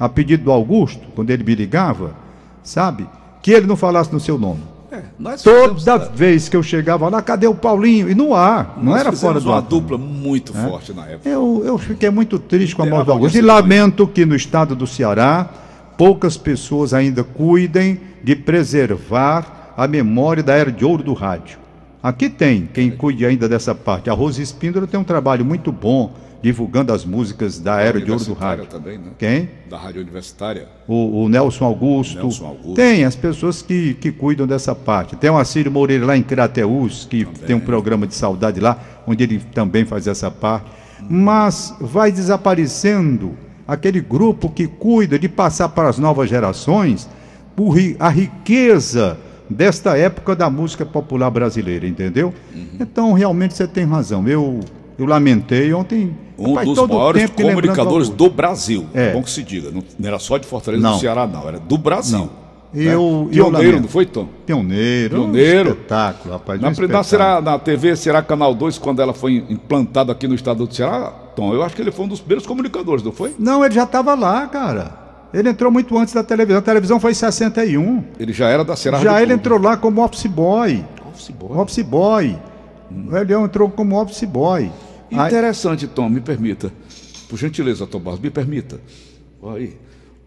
a 0.00 0.08
pedido 0.08 0.44
do 0.44 0.52
Augusto, 0.52 1.06
quando 1.14 1.30
ele 1.30 1.44
me 1.44 1.54
ligava, 1.54 2.14
sabe? 2.62 3.06
Que 3.42 3.52
ele 3.52 3.66
não 3.66 3.76
falasse 3.76 4.12
no 4.12 4.18
seu 4.20 4.36
nome. 4.38 4.60
É, 4.90 5.02
nós 5.18 5.42
fizemos- 5.42 5.84
Toda 5.84 5.98
vez 6.08 6.48
que 6.48 6.56
eu 6.56 6.62
chegava 6.62 7.08
lá, 7.08 7.20
cadê 7.20 7.46
o 7.46 7.54
Paulinho? 7.54 8.10
E 8.10 8.14
no 8.14 8.34
ar, 8.34 8.78
não 8.82 8.96
era 8.96 9.12
fora 9.12 9.38
do 9.38 9.50
uma 9.50 9.56
ar. 9.56 9.62
dupla 9.62 9.98
muito 9.98 10.52
forte 10.54 10.92
na 10.94 11.06
época. 11.06 11.28
Eu, 11.28 11.62
eu 11.64 11.76
fiquei 11.78 12.08
muito 12.10 12.38
triste 12.38 12.74
com 12.74 12.82
a 12.82 12.86
morte 12.86 13.06
do 13.06 13.12
Augusto. 13.12 13.36
E 13.36 13.38
audiência 13.40 13.54
lamento 13.62 14.06
que 14.06 14.24
no 14.24 14.34
estado 14.34 14.74
do 14.74 14.86
Ceará 14.86 15.50
poucas 15.98 16.36
pessoas 16.36 16.94
ainda 16.94 17.24
cuidem 17.24 18.00
de 18.22 18.36
preservar 18.36 19.74
a 19.76 19.88
memória 19.88 20.42
da 20.42 20.54
era 20.54 20.70
de 20.70 20.84
ouro 20.84 21.02
do 21.02 21.12
rádio. 21.12 21.58
Aqui 22.00 22.30
tem 22.30 22.68
quem 22.72 22.90
cuide 22.90 23.26
ainda 23.26 23.48
dessa 23.48 23.74
parte. 23.74 24.08
A 24.08 24.12
Rose 24.12 24.40
Espíndola 24.40 24.86
tem 24.86 24.98
um 24.98 25.04
trabalho 25.04 25.44
muito 25.44 25.72
bom 25.72 26.14
divulgando 26.40 26.92
as 26.92 27.04
músicas 27.04 27.58
da 27.58 27.80
era 27.80 28.00
de 28.00 28.12
ouro 28.12 28.24
do 28.24 28.32
rádio. 28.32 28.66
também, 28.66 28.96
né? 28.96 29.10
Quem? 29.18 29.50
Da 29.68 29.76
Rádio 29.76 30.00
Universitária. 30.00 30.68
O, 30.86 31.24
o 31.24 31.28
Nelson 31.28 31.64
Augusto. 31.64 32.18
Nelson 32.18 32.46
Augusto. 32.46 32.74
Tem 32.74 33.04
as 33.04 33.16
pessoas 33.16 33.60
que, 33.60 33.94
que 33.94 34.12
cuidam 34.12 34.46
dessa 34.46 34.76
parte. 34.76 35.16
Tem 35.16 35.28
o 35.28 35.36
Assírio 35.36 35.72
Moreira 35.72 36.06
lá 36.06 36.16
em 36.16 36.22
Crateús, 36.22 37.08
que 37.10 37.24
tem 37.24 37.56
um 37.56 37.60
programa 37.60 38.06
de 38.06 38.14
saudade 38.14 38.60
lá, 38.60 38.80
onde 39.04 39.24
ele 39.24 39.40
também 39.52 39.84
faz 39.84 40.06
essa 40.06 40.30
parte. 40.30 40.70
Mas 41.10 41.74
vai 41.80 42.12
desaparecendo 42.12 43.36
aquele 43.68 44.00
grupo 44.00 44.48
que 44.48 44.66
cuida 44.66 45.18
de 45.18 45.28
passar 45.28 45.68
para 45.68 45.90
as 45.90 45.98
novas 45.98 46.30
gerações 46.30 47.06
a 47.98 48.08
riqueza 48.08 49.18
desta 49.50 49.96
época 49.96 50.36
da 50.36 50.48
música 50.48 50.86
popular 50.86 51.30
brasileira, 51.30 51.86
entendeu? 51.86 52.32
Uhum. 52.54 52.66
Então, 52.78 53.12
realmente 53.12 53.54
você 53.54 53.66
tem 53.66 53.84
razão. 53.84 54.26
Eu, 54.28 54.60
eu 54.98 55.06
lamentei 55.06 55.72
ontem. 55.72 56.16
Um 56.38 56.54
rapaz, 56.54 56.68
dos 56.68 56.88
maiores 56.88 57.30
comunicadores 57.30 58.08
do 58.08 58.30
Brasil. 58.30 58.86
É. 58.94 59.12
Bom 59.12 59.22
que 59.22 59.30
se 59.30 59.42
diga. 59.42 59.70
Não, 59.72 59.82
não 59.98 60.08
era 60.08 60.20
só 60.20 60.38
de 60.38 60.46
Fortaleza 60.46 60.82
Não. 60.82 60.94
do 60.94 61.00
Ceará, 61.00 61.26
não. 61.26 61.48
Era 61.48 61.58
do 61.58 61.76
Brasil. 61.76 62.18
Não. 62.18 62.47
Né? 62.72 62.84
Eu- 62.94 63.22
eu 63.24 63.28
Pioneiro, 63.30 63.52
lamento. 63.66 63.80
não 63.82 63.88
foi, 63.88 64.06
Tom? 64.06 64.28
Pioneiro. 64.46 65.14
Pioneiro. 65.16 65.70
Um 65.70 65.72
espetáculo, 65.72 66.34
rapaz. 66.34 66.58
um 66.58 66.62
Na, 66.62 66.68
na, 66.68 66.72
espetáculo. 66.72 67.04
será, 67.04 67.40
na 67.40 67.58
TV 67.58 67.96
será 67.96 68.22
Canal 68.22 68.54
2, 68.54 68.78
quando 68.78 69.00
ela 69.00 69.12
foi 69.14 69.44
implantada 69.48 70.12
aqui 70.12 70.26
no 70.28 70.34
estado 70.34 70.66
do 70.66 70.74
Ceará, 70.74 71.10
Tom, 71.34 71.54
eu 71.54 71.62
acho 71.62 71.74
que 71.76 71.82
ele 71.82 71.90
foi 71.92 72.04
um 72.04 72.08
dos 72.08 72.20
primeiros 72.20 72.46
comunicadores, 72.46 73.02
não 73.04 73.12
foi? 73.12 73.34
Não, 73.38 73.64
ele 73.64 73.74
já 73.74 73.84
estava 73.84 74.14
lá, 74.14 74.46
cara. 74.48 75.06
Ele 75.32 75.50
entrou 75.50 75.70
muito 75.70 75.96
antes 75.98 76.14
da 76.14 76.22
televisão. 76.24 76.58
A 76.58 76.62
televisão 76.62 76.98
foi 76.98 77.10
em 77.10 77.14
61. 77.14 78.02
Ele 78.18 78.32
já 78.32 78.48
era 78.48 78.64
da 78.64 78.74
Serra 78.74 78.98
Já 78.98 79.22
ele 79.22 79.34
entrou 79.34 79.60
lá 79.60 79.76
como 79.76 80.02
office 80.02 80.26
boy. 80.26 80.84
Office 81.10 81.30
boy. 81.30 81.58
Office 81.58 81.82
boy. 81.84 82.38
O 83.10 83.14
Elião 83.16 83.44
entrou 83.44 83.68
como 83.70 84.00
office 84.00 84.24
boy. 84.24 84.70
Interessante, 85.10 85.86
Tom, 85.86 86.08
me 86.08 86.20
permita. 86.20 86.72
Por 87.28 87.38
gentileza, 87.38 87.86
Tom 87.86 88.00
Barros, 88.00 88.20
me 88.20 88.30
permita. 88.30 88.80
Olha 89.42 89.58
Aí. 89.58 89.76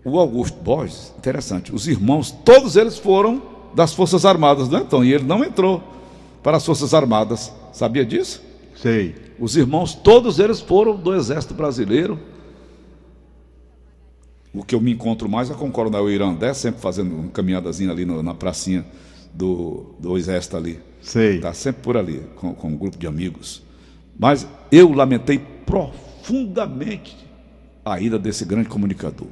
O 0.03 0.17
Augusto 0.19 0.57
Borges, 0.61 1.13
interessante. 1.17 1.73
Os 1.73 1.87
irmãos, 1.87 2.31
todos 2.31 2.75
eles 2.75 2.97
foram 2.97 3.41
das 3.75 3.93
Forças 3.93 4.25
Armadas, 4.25 4.67
não 4.67 4.79
é, 4.79 4.83
Tom? 4.83 5.03
E 5.03 5.13
ele 5.13 5.23
não 5.23 5.43
entrou 5.43 5.81
para 6.41 6.57
as 6.57 6.65
Forças 6.65 6.93
Armadas. 6.93 7.51
Sabia 7.71 8.03
disso? 8.05 8.41
Sei. 8.75 9.15
Os 9.39 9.55
irmãos, 9.55 9.93
todos 9.93 10.39
eles 10.39 10.59
foram 10.59 10.95
do 10.95 11.13
Exército 11.15 11.53
Brasileiro. 11.53 12.19
O 14.53 14.63
que 14.63 14.75
eu 14.75 14.81
me 14.81 14.91
encontro 14.91 15.29
mais 15.29 15.49
é 15.49 15.53
com 15.53 15.67
o 15.67 15.71
Coronel 15.71 16.09
Irandé, 16.09 16.53
sempre 16.53 16.81
fazendo 16.81 17.15
uma 17.15 17.29
caminhadazinha 17.29 17.91
ali 17.91 18.03
no- 18.03 18.21
na 18.21 18.33
pracinha 18.33 18.85
do, 19.33 19.95
do 19.99 20.17
Exército 20.17 20.57
ali. 20.57 20.79
Sei. 21.01 21.35
Está 21.37 21.53
sempre 21.53 21.81
por 21.81 21.95
ali, 21.95 22.21
com, 22.35 22.53
com 22.53 22.67
um 22.67 22.75
grupo 22.75 22.97
de 22.97 23.07
amigos. 23.07 23.63
Mas 24.19 24.45
eu 24.71 24.91
lamentei 24.91 25.39
profundamente 25.65 27.15
a 27.85 27.99
ida 27.99 28.19
desse 28.19 28.43
grande 28.43 28.67
comunicador. 28.67 29.27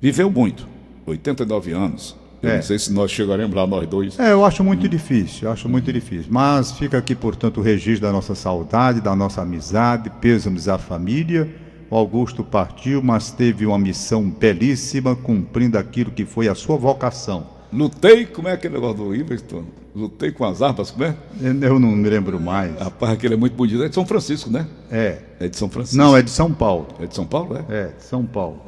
Viveu 0.00 0.30
muito, 0.30 0.66
89 1.06 1.72
anos. 1.72 2.16
Eu 2.40 2.50
É. 2.50 2.54
não 2.56 2.62
sei 2.62 2.78
se 2.78 2.92
nós 2.92 3.10
chegaremos 3.10 3.54
lá, 3.56 3.66
nós 3.66 3.84
dois. 3.88 4.16
É, 4.18 4.30
eu 4.30 4.44
acho 4.44 4.62
muito 4.62 4.88
difícil, 4.88 5.48
eu 5.48 5.52
acho 5.52 5.68
muito 5.68 5.92
difícil. 5.92 6.26
Mas 6.30 6.70
fica 6.70 6.96
aqui, 6.98 7.14
portanto, 7.14 7.58
o 7.58 7.62
registro 7.62 8.06
da 8.06 8.12
nossa 8.12 8.34
saudade, 8.36 9.00
da 9.00 9.16
nossa 9.16 9.42
amizade, 9.42 10.08
pêsames 10.20 10.68
à 10.68 10.78
família. 10.78 11.48
O 11.90 11.96
Augusto 11.96 12.44
partiu, 12.44 13.02
mas 13.02 13.32
teve 13.32 13.66
uma 13.66 13.78
missão 13.78 14.22
belíssima, 14.30 15.16
cumprindo 15.16 15.76
aquilo 15.78 16.12
que 16.12 16.24
foi 16.24 16.46
a 16.46 16.54
sua 16.54 16.76
vocação. 16.76 17.46
Lutei, 17.72 18.24
como 18.26 18.46
é 18.46 18.52
aquele 18.52 18.74
negócio 18.74 18.98
do 19.04 19.14
Iverton? 19.14 19.64
Lutei 19.96 20.30
com 20.30 20.44
as 20.44 20.62
armas, 20.62 20.90
como 20.92 21.04
é? 21.04 21.16
Eu 21.60 21.80
não 21.80 21.90
me 21.90 22.08
lembro 22.08 22.38
mais. 22.38 22.78
Rapaz, 22.78 23.14
aquele 23.14 23.34
é 23.34 23.36
muito 23.36 23.54
bonito. 23.56 23.82
É 23.82 23.88
de 23.88 23.94
São 23.94 24.06
Francisco, 24.06 24.48
né? 24.48 24.66
É. 24.90 25.18
É 25.40 25.48
de 25.48 25.56
São 25.56 25.68
Francisco. 25.68 25.96
Não, 25.98 26.16
é 26.16 26.22
de 26.22 26.30
São 26.30 26.52
Paulo. 26.52 26.86
É 27.00 27.06
de 27.06 27.14
São 27.14 27.26
Paulo, 27.26 27.56
é? 27.56 27.64
É, 27.74 27.86
de 27.98 28.04
São 28.04 28.24
Paulo. 28.24 28.62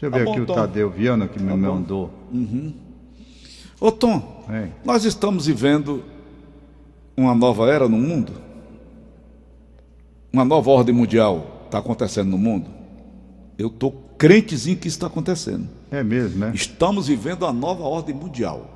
Deixa 0.00 0.06
eu 0.06 0.10
Tá 0.10 0.18
ver 0.18 0.24
bom, 0.24 0.32
aqui 0.32 0.40
o. 0.40 0.46
Tadeu 0.46 0.90
Viana 0.90 1.28
que 1.28 1.38
me 1.38 1.50
bom. 1.50 1.56
mandou. 1.58 2.10
Ô 3.78 3.92
Tom, 3.92 4.44
É. 4.48 4.68
nós 4.84 5.04
estamos 5.04 5.46
vivendo 5.46 6.02
uma 7.16 7.34
nova 7.34 7.70
era 7.70 7.86
no 7.86 7.98
mundo? 7.98 8.32
Uma 10.32 10.44
nova 10.44 10.70
ordem 10.70 10.94
mundial 10.94 11.62
está 11.66 11.78
acontecendo 11.78 12.30
no 12.30 12.38
mundo? 12.38 12.70
Eu 13.58 13.68
estou 13.68 13.92
crentezinho 14.16 14.76
que 14.78 14.88
isso 14.88 14.96
está 14.96 15.06
acontecendo. 15.06 15.68
É 15.90 16.02
mesmo, 16.02 16.38
né? 16.38 16.52
Estamos 16.54 17.08
vivendo 17.08 17.44
a 17.44 17.52
nova 17.52 17.82
ordem 17.82 18.14
mundial. 18.14 18.70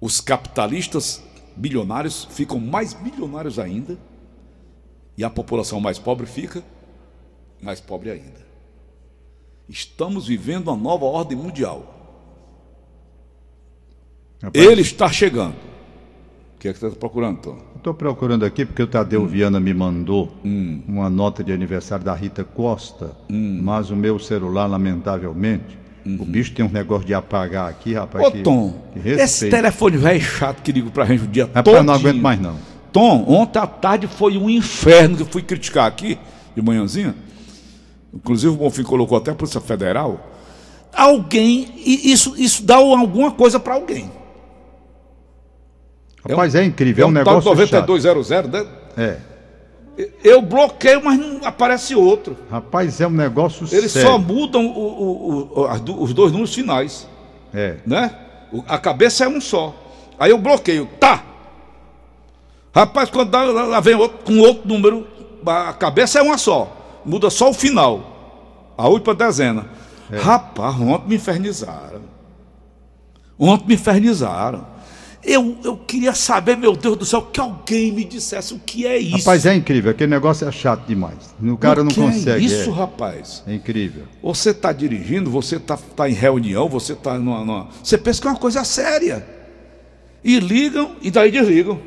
Os 0.00 0.20
capitalistas 0.20 1.22
bilionários 1.56 2.26
ficam 2.30 2.58
mais 2.60 2.92
bilionários 2.92 3.58
ainda 3.58 3.96
e 5.16 5.24
a 5.24 5.30
população 5.30 5.80
mais 5.80 5.98
pobre 5.98 6.26
fica 6.26 6.62
mais 7.62 7.80
pobre 7.80 8.10
ainda. 8.10 8.43
Estamos 9.68 10.26
vivendo 10.26 10.68
uma 10.68 10.76
nova 10.76 11.04
ordem 11.06 11.36
mundial. 11.36 11.90
Rapaz, 14.42 14.64
Ele 14.64 14.82
está 14.82 15.08
chegando. 15.08 15.54
O 16.56 16.58
que 16.64 16.68
é 16.68 16.72
que 16.72 16.78
você 16.78 16.86
está 16.86 16.98
procurando, 16.98 17.38
Tom? 17.40 17.58
Estou 17.76 17.92
procurando 17.94 18.44
aqui 18.44 18.64
porque 18.64 18.82
o 18.82 18.86
Tadeu 18.86 19.26
Viana 19.26 19.60
me 19.60 19.74
mandou 19.74 20.32
Hum. 20.44 20.82
uma 20.88 21.10
nota 21.10 21.44
de 21.44 21.52
aniversário 21.52 22.04
da 22.04 22.14
Rita 22.14 22.42
Costa, 22.42 23.12
mas 23.28 23.90
o 23.90 23.96
meu 23.96 24.18
celular, 24.18 24.66
lamentavelmente, 24.66 25.78
o 26.06 26.24
bicho 26.24 26.52
tem 26.54 26.64
um 26.64 26.70
negócio 26.70 27.06
de 27.06 27.12
apagar 27.14 27.68
aqui, 27.68 27.92
rapaz. 27.94 28.24
Uhum. 28.24 28.30
Ô, 28.30 28.32
que- 28.32 28.42
Tom, 28.42 28.82
que 28.94 29.08
esse 29.10 29.50
telefone 29.50 29.96
velho 29.98 30.20
chato 30.20 30.62
que 30.62 30.72
liga 30.72 30.90
pra 30.90 31.04
gente 31.04 31.24
o 31.24 31.26
dia 31.26 31.46
todo. 31.46 31.68
eu 31.76 31.82
não 31.82 31.94
aguento 31.94 32.20
mais 32.20 32.40
não. 32.40 32.56
Tom, 32.92 33.24
ontem 33.28 33.58
à 33.58 33.66
tarde 33.66 34.06
foi 34.06 34.38
um 34.38 34.48
inferno 34.48 35.16
que 35.16 35.22
eu 35.22 35.26
fui 35.26 35.42
criticar 35.42 35.86
aqui, 35.86 36.18
de 36.54 36.62
manhãzinha. 36.62 37.14
Inclusive 38.14 38.52
o 38.54 38.56
Bonfim 38.56 38.82
colocou 38.84 39.18
até 39.18 39.30
a 39.30 39.34
Polícia 39.34 39.60
Federal. 39.60 40.20
Alguém, 40.92 41.72
e 41.76 42.12
isso, 42.12 42.34
isso 42.36 42.62
dá 42.62 42.76
alguma 42.76 43.32
coisa 43.32 43.58
para 43.58 43.74
alguém. 43.74 44.10
Rapaz, 46.28 46.54
é, 46.54 46.64
incrível, 46.64 47.06
é 47.06 47.08
um, 47.08 47.12
tal 47.12 47.24
negócio 47.40 47.50
9200, 47.54 48.50
né? 48.50 48.66
É. 48.96 49.16
Eu 50.24 50.40
bloqueio, 50.42 51.04
mas 51.04 51.18
não 51.18 51.46
aparece 51.46 51.94
outro. 51.94 52.36
Rapaz, 52.50 53.00
é 53.00 53.06
um 53.06 53.10
negócio 53.10 53.66
Eles 53.70 53.92
sério. 53.92 54.08
só 54.08 54.18
mudam 54.18 54.66
o- 54.66 55.50
o- 55.60 55.60
o- 55.60 56.02
os 56.02 56.12
dois 56.14 56.32
números 56.32 56.54
finais. 56.54 57.06
É. 57.52 57.76
né? 57.86 58.10
O- 58.52 58.64
A 58.66 58.78
cabeça 58.78 59.24
é 59.24 59.28
um 59.28 59.40
só. 59.40 59.74
Aí 60.18 60.30
eu 60.30 60.38
bloqueio, 60.38 60.88
tá. 60.98 61.22
Rapaz, 62.74 63.08
quando 63.10 63.30
dá, 63.30 63.44
lá 63.44 63.62
lá 63.64 63.80
vem 63.80 63.94
outro, 63.94 64.18
com 64.24 64.38
outro 64.40 64.66
número, 64.66 65.06
a 65.46 65.72
cabeça 65.72 66.18
é 66.18 66.22
uma 66.22 66.38
só. 66.38 66.83
Muda 67.04 67.30
só 67.30 67.50
o 67.50 67.54
final. 67.54 68.72
A 68.76 68.88
última 68.88 69.14
dezena. 69.14 69.66
Rapaz, 70.20 70.74
ontem 70.80 71.08
me 71.08 71.14
infernizaram. 71.16 72.02
Ontem 73.38 73.68
me 73.68 73.74
infernizaram. 73.74 74.66
Eu, 75.26 75.56
eu 75.64 75.76
queria 75.78 76.14
saber, 76.14 76.54
meu 76.54 76.76
Deus 76.76 76.98
do 76.98 77.04
céu, 77.06 77.22
que 77.22 77.40
alguém 77.40 77.90
me 77.90 78.04
dissesse 78.04 78.52
o 78.52 78.58
que 78.58 78.86
é 78.86 78.98
isso. 78.98 79.16
Rapaz, 79.18 79.46
é 79.46 79.54
incrível, 79.54 79.90
aquele 79.90 80.10
negócio 80.10 80.46
é 80.46 80.52
chato 80.52 80.86
demais. 80.86 81.34
O 81.42 81.56
cara 81.56 81.80
O 81.80 81.84
não 81.84 81.90
que 81.90 81.98
é 81.98 82.04
consegue. 82.04 82.44
isso, 82.44 82.68
é. 82.68 82.72
rapaz. 82.74 83.42
É 83.46 83.54
incrível. 83.54 84.04
Você 84.22 84.50
está 84.50 84.70
dirigindo, 84.70 85.30
você 85.30 85.56
está 85.56 85.78
tá 85.78 86.10
em 86.10 86.12
reunião, 86.12 86.68
você 86.68 86.92
está 86.92 87.18
numa, 87.18 87.38
numa- 87.42 87.68
Você 87.82 87.96
pensa 87.96 88.20
que 88.20 88.26
é 88.28 88.30
uma 88.32 88.38
coisa 88.38 88.62
séria. 88.64 89.26
E 90.22 90.38
ligam 90.38 90.94
e 91.00 91.10
daí 91.10 91.30
desligam. 91.30 91.80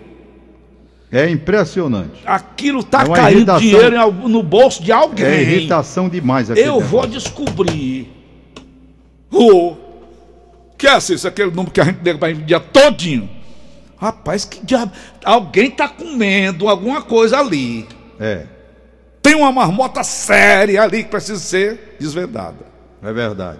É 1.12 1.30
impressionante. 1.30 2.20
Aquilo 2.26 2.80
está 2.82 3.04
É 3.04 3.08
caindo 3.08 3.38
irritação. 3.38 3.60
dinheiro 3.62 4.12
no 4.28 4.44
bolso 4.44 4.84
de 4.84 4.92
alguém. 4.92 5.26
É 5.26 5.42
irritação 5.42 6.10
demais 6.10 6.52
aquele 6.52 6.68
Eu 6.68 6.82
vou 6.82 7.08
descobrir. 7.08 8.12
O 9.32 9.76
que 10.78 10.86
é 10.88 10.92
assim, 10.92 11.14
isso 11.16 11.26
é 11.26 11.30
aquele 11.30 11.50
número 11.52 11.72
que 11.72 11.82
a 11.82 11.86
gente 11.86 12.00
liga 12.04 12.18
para 12.18 12.30
o 12.32 12.36
dia 12.36 12.60
todinho. 12.60 13.30
Rapaz, 14.00 14.46
que 14.46 14.64
diabo. 14.64 14.92
Alguém 15.24 15.70
está 15.70 15.88
comendo 15.88 16.68
alguma 16.68 17.02
coisa 17.02 17.40
ali. 17.40 17.88
É, 18.20 18.46
Tem 19.22 19.34
uma 19.36 19.52
marmota 19.52 20.04
séria 20.04 20.84
ali 20.84 21.04
que 21.04 21.10
precisa 21.10 21.40
ser 21.40 21.96
desvendada. 22.00 22.66
é 23.02 23.12
verdade. 23.14 23.60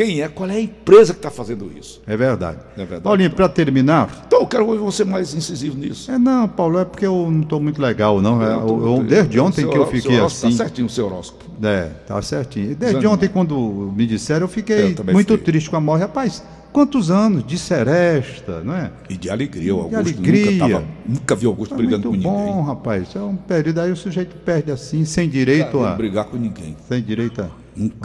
Quem 0.00 0.22
é? 0.22 0.28
Qual 0.28 0.48
é 0.48 0.54
a 0.54 0.60
empresa 0.60 1.12
que 1.12 1.18
está 1.18 1.30
fazendo 1.30 1.70
isso? 1.78 2.00
É 2.06 2.16
verdade. 2.16 2.56
É 2.74 2.78
verdade. 2.78 3.02
Paulinho, 3.02 3.30
para 3.32 3.50
terminar, 3.50 4.24
Então 4.26 4.40
eu 4.40 4.46
quero 4.46 4.64
ouvir 4.66 4.78
você 4.78 5.04
mais 5.04 5.34
incisivo 5.34 5.76
nisso. 5.76 6.10
É, 6.10 6.16
não, 6.16 6.48
Paulo, 6.48 6.78
é 6.78 6.86
porque 6.86 7.04
eu 7.04 7.30
não 7.30 7.42
estou 7.42 7.60
muito 7.60 7.82
legal, 7.82 8.18
não. 8.22 8.42
É, 8.42 8.54
eu- 8.54 8.96
eu- 8.96 9.04
desde 9.04 9.38
ontem 9.38 9.68
que 9.68 9.76
eu 9.76 9.86
fiquei 9.86 10.16
horóscopo 10.18 10.46
assim. 10.46 10.56
Tá 10.56 10.64
certinho 10.64 10.86
o 10.86 10.90
seu 10.90 11.04
horóscopo. 11.04 11.44
É, 11.66 11.90
tá 12.06 12.22
certinho. 12.22 12.68
Desde 12.68 12.78
Desanimado. 12.86 13.14
ontem, 13.14 13.28
quando 13.28 13.92
me 13.94 14.06
disseram, 14.06 14.44
eu 14.44 14.48
fiquei 14.48 14.94
Eu 14.96 15.12
muito 15.12 15.32
fiquei. 15.34 15.44
triste 15.52 15.68
com 15.68 15.76
a 15.76 15.80
morte. 15.82 16.00
Rapaz, 16.00 16.42
quantos 16.72 17.10
anos 17.10 17.44
de 17.46 17.58
seresta, 17.58 18.62
não 18.64 18.74
é? 18.74 18.90
E 19.10 19.18
de 19.18 19.28
alegria, 19.28 19.74
o 19.76 19.86
De 19.86 19.96
Augusto 19.96 20.16
alegria. 20.18 20.50
nunca, 20.52 20.58
tava, 20.72 20.84
nunca 21.06 21.34
vi 21.34 21.44
Augusto 21.46 21.74
É 21.74 21.76
brigando 21.76 22.10
com 22.10 22.16
bom, 22.16 22.46
ninguém. 22.46 22.64
rapaz. 22.64 23.14
É 23.14 23.20
um 23.20 23.36
período 23.36 23.80
aí 23.82 23.92
o 23.92 23.96
sujeito 23.96 24.34
perde 24.36 24.72
assim, 24.72 25.04
sem 25.04 25.28
direito 25.28 25.76
Não 25.76 25.84
a. 25.84 25.90
brigar 25.90 26.24
com 26.24 26.38
ninguém. 26.38 26.74
Sem 26.88 27.02
direito 27.02 27.42
a. 27.42 27.50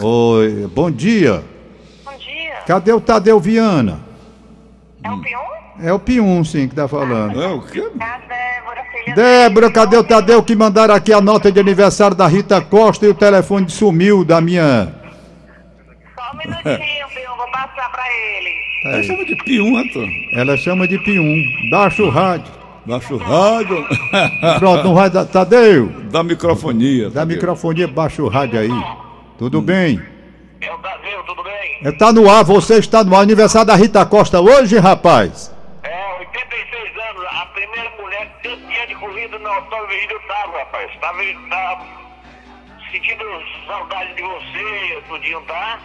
Oi, 0.04 0.70
bom 0.76 0.92
dia. 0.92 1.42
Cadê 2.68 2.92
o 2.94 3.02
Tadeu 3.02 3.40
Viana? 3.40 4.00
É 5.04 5.12
o 5.12 5.22
Pion? 5.22 5.40
É 5.82 5.94
o 5.94 6.00
Pium, 6.00 6.44
sim, 6.44 6.68
que 6.68 6.76
tá 6.76 6.88
falando. 6.88 7.42
É 7.42 7.48
o 7.48 7.62
quê? 7.62 7.84
É 8.00 9.12
a 9.12 9.14
Débora, 9.14 9.72
cadê 9.72 9.98
o 9.98 10.04
Tadeu 10.04 10.42
que 10.42 10.56
mandaram 10.56 10.96
aqui 10.96 11.14
a 11.14 11.22
nota 11.22 11.52
de 11.52 11.60
aniversário 11.60 12.16
da 12.16 12.26
Rita 12.28 12.60
Costa 12.60 13.06
e 13.06 13.10
o 13.10 13.14
telefone 13.14 13.70
sumiu 13.70 14.26
da 14.26 14.42
minha. 14.42 14.94
Só 16.16 16.32
um 16.34 16.38
minutinho, 16.38 17.08
Pion, 17.14 17.38
vou 17.38 17.52
passar 17.52 17.92
pra 17.92 18.04
ele. 18.08 18.66
Ela 18.86 19.04
chama 19.04 19.26
de 19.26 19.36
pium, 19.44 19.78
Antônio. 19.78 20.12
Ela 20.34 20.58
chama 20.58 20.88
de 20.88 20.98
Pium. 21.00 21.44
Baixa 21.72 22.04
o 22.04 22.10
rádio. 22.10 22.52
Baixa 22.86 23.14
o 23.16 23.18
rádio. 23.18 23.84
Pronto, 24.60 24.84
não 24.84 24.94
vai 24.94 25.10
dar. 25.10 25.26
Tadeu, 25.26 25.88
da 26.12 26.24
microfonia. 26.24 27.10
dá 27.10 27.22
Tadeu. 27.22 27.36
microfonia, 27.36 27.88
baixa 27.88 28.22
o 28.22 28.28
rádio 28.28 28.60
aí. 28.60 28.84
Tudo 29.40 29.60
bem? 29.62 30.00
É 30.62 30.74
o 30.74 30.78
Tadeu, 30.80 31.24
tudo 31.24 31.44
bem? 31.44 31.80
É, 31.84 31.92
Tá 31.92 32.12
no 32.12 32.30
ar, 32.30 32.44
você 32.44 32.78
está 32.80 33.04
no 33.04 33.16
ar. 33.16 33.22
Aniversário 33.22 33.68
da 33.68 33.76
Rita 33.76 34.06
Costa 34.06 34.40
hoje, 34.40 34.78
rapaz. 34.78 35.54
É, 35.84 36.14
86 36.20 36.98
anos, 37.10 37.26
a 37.42 37.46
primeira 37.48 37.92
mulher 38.02 38.28
campeã 38.42 38.88
de 38.88 38.96
corrida 38.96 39.38
no 39.40 39.48
Autódromo 39.50 39.88
Virgílio 39.88 40.20
Tava, 40.28 40.58
rapaz. 40.60 40.92
Tava, 41.00 41.20
tá 41.50 41.86
sentindo 42.92 43.24
saudade 43.68 44.14
de 44.16 44.22
você, 44.24 45.04
tudinho, 45.08 45.42
tá? 45.42 45.80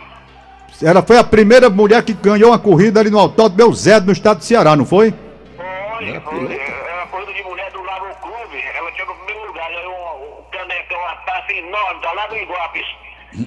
Ela 0.82 1.02
foi 1.02 1.18
a 1.18 1.24
primeira 1.24 1.68
mulher 1.68 2.02
que 2.02 2.12
ganhou 2.14 2.50
uma 2.50 2.58
corrida 2.58 3.00
ali 3.00 3.10
no 3.10 3.18
Autódromo 3.18 3.56
Belzé, 3.56 4.00
no 4.00 4.12
estado 4.12 4.38
do 4.38 4.44
Ceará, 4.44 4.76
não 4.76 4.86
foi? 4.86 5.12
Foi, 5.56 6.20
foi. 6.20 6.56
É 6.56 6.94
uma 6.94 7.06
corrida 7.08 7.32
de 7.34 7.42
mulher 7.42 7.70
do 7.72 7.82
Lago 7.82 8.06
Clube. 8.22 8.62
Ela 8.76 8.90
chegou 8.92 9.14
no 9.14 9.24
primeiro 9.24 9.48
lugar, 9.48 9.68
ganhou 9.70 9.92
um, 9.92 10.40
um 10.40 10.50
canecão, 10.50 10.98
uma 10.98 11.16
taça 11.16 11.52
enorme, 11.52 12.00
tá 12.00 12.12
lá 12.12 12.28
no 12.28 12.36
Iguapes. 12.36 12.86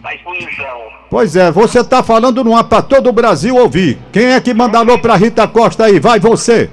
Na 0.02 0.16
exposição. 0.16 0.82
Pois 1.10 1.36
é, 1.36 1.52
você 1.52 1.84
tá 1.84 2.02
falando 2.02 2.44
numa 2.44 2.64
pra 2.64 2.82
todo 2.82 3.10
o 3.10 3.14
Brasil 3.14 3.56
ouvir. 3.56 3.98
Quem 4.12 4.34
é 4.34 4.42
que 4.42 4.54
manda 4.54 4.80
alô 4.80 4.98
pra 5.00 5.16
Rita 5.16 5.48
Costa 5.48 5.86
aí? 5.86 6.00
Vai 6.00 6.20
você. 6.20 6.70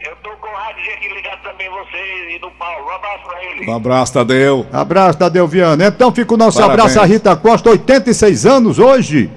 Eu 0.00 0.16
tô 0.22 0.30
com 0.40 0.46
o 0.46 0.50
rádio 0.52 0.82
aqui 0.94 1.08
ligado 1.14 1.42
também, 1.42 1.68
vocês 1.68 2.36
e 2.36 2.38
do 2.38 2.50
Paulo. 2.52 2.86
Um 2.86 2.90
abraço 2.94 3.24
pra 3.24 3.44
ele. 3.44 3.70
Um 3.70 3.74
abraço, 3.76 4.12
Tadeu. 4.14 4.66
Abraço, 4.72 5.18
Tadeu 5.18 5.46
Viana. 5.46 5.86
Então 5.86 6.12
fica 6.12 6.32
o 6.34 6.36
nosso 6.36 6.58
Parabéns. 6.58 6.80
abraço 6.80 7.00
a 7.00 7.04
Rita 7.04 7.36
Costa, 7.36 7.70
86 7.70 8.46
anos 8.46 8.78
hoje. 8.78 9.28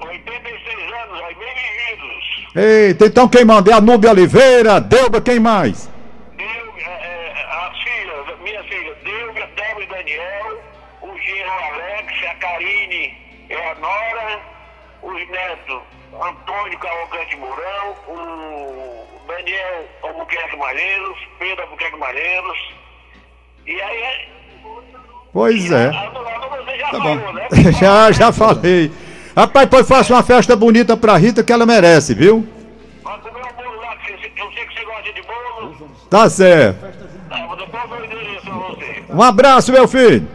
86 0.00 0.78
anos, 0.78 1.22
aí, 1.26 1.34
bem 1.34 1.48
vividos. 1.54 2.88
Eita, 2.88 3.06
então 3.06 3.28
quem 3.28 3.44
manda 3.44 3.70
é 3.70 3.74
a 3.74 3.80
Núbia 3.80 4.10
Oliveira, 4.10 4.80
Delba, 4.80 5.20
quem 5.20 5.38
mais? 5.40 5.88
Netos, 15.28 15.80
Antônio 16.14 16.78
Cavalcante 16.78 17.36
Mourão, 17.36 17.94
o 18.08 19.06
Daniel 19.28 19.84
Albuquerque 20.02 20.56
Malheiros, 20.56 21.18
Pedro 21.38 21.62
Albuquerque 21.64 21.98
Malheiros. 21.98 22.74
E 23.66 23.80
aí 23.80 24.02
é. 24.02 24.28
Pois 25.32 25.70
é. 25.70 25.86
A, 25.88 26.00
a, 26.00 26.06
a, 26.06 26.48
você 26.64 26.78
já 26.78 26.90
Tá 26.90 26.98
bom. 26.98 27.18
falou, 27.18 27.32
né? 27.34 27.48
Já, 27.78 28.10
já 28.12 28.32
falei. 28.32 28.90
Rapaz, 29.36 29.68
pois 29.70 29.88
faça 29.88 30.12
uma 30.12 30.22
festa 30.24 30.56
bonita 30.56 30.96
pra 30.96 31.16
Rita 31.16 31.44
que 31.44 31.52
ela 31.52 31.64
merece, 31.64 32.14
viu? 32.14 32.46
Vai 33.04 33.18
comer 33.20 33.38
um 33.46 33.52
bolo 33.62 33.80
lá, 33.80 33.96
que 33.96 34.12
você- 34.12 34.32
eu 34.36 34.52
sei 34.52 34.66
que 34.66 34.74
você 34.74 34.84
gosta 34.84 35.12
de 35.12 35.22
bolo. 35.22 35.90
Tá 36.10 36.28
certo. 36.28 37.00
Você. 38.10 39.04
Um 39.08 39.22
abraço, 39.22 39.70
meu 39.72 39.86
filho. 39.86 40.26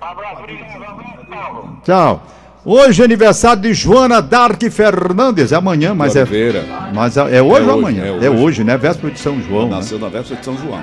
Abraço, 0.00 0.38
obrigado, 0.42 0.84
abraço, 0.84 1.26
Paulo. 1.30 1.80
Tchau. 1.84 2.22
Hoje 2.64 3.02
é 3.02 3.04
aniversário 3.04 3.62
de 3.62 3.74
Joana 3.74 4.22
Dark 4.22 4.62
Fernandes. 4.70 5.50
É 5.50 5.56
amanhã, 5.56 5.94
mas 5.94 6.14
é. 6.14 6.20
Oliveira. 6.22 6.64
Mas 6.94 7.16
é 7.16 7.36
é 7.38 7.42
hoje 7.42 7.68
É 7.68 7.72
ou 7.72 7.78
amanhã? 7.78 8.04
é 8.04 8.08
É 8.26 8.30
hoje. 8.30 8.42
hoje, 8.42 8.64
né? 8.64 8.76
Véspera 8.76 9.12
de 9.12 9.18
São 9.18 9.40
João. 9.42 9.68
né? 9.68 9.76
Nasceu 9.76 9.98
na 9.98 10.08
véspera 10.08 10.38
de 10.38 10.44
São 10.44 10.56
João. 10.56 10.80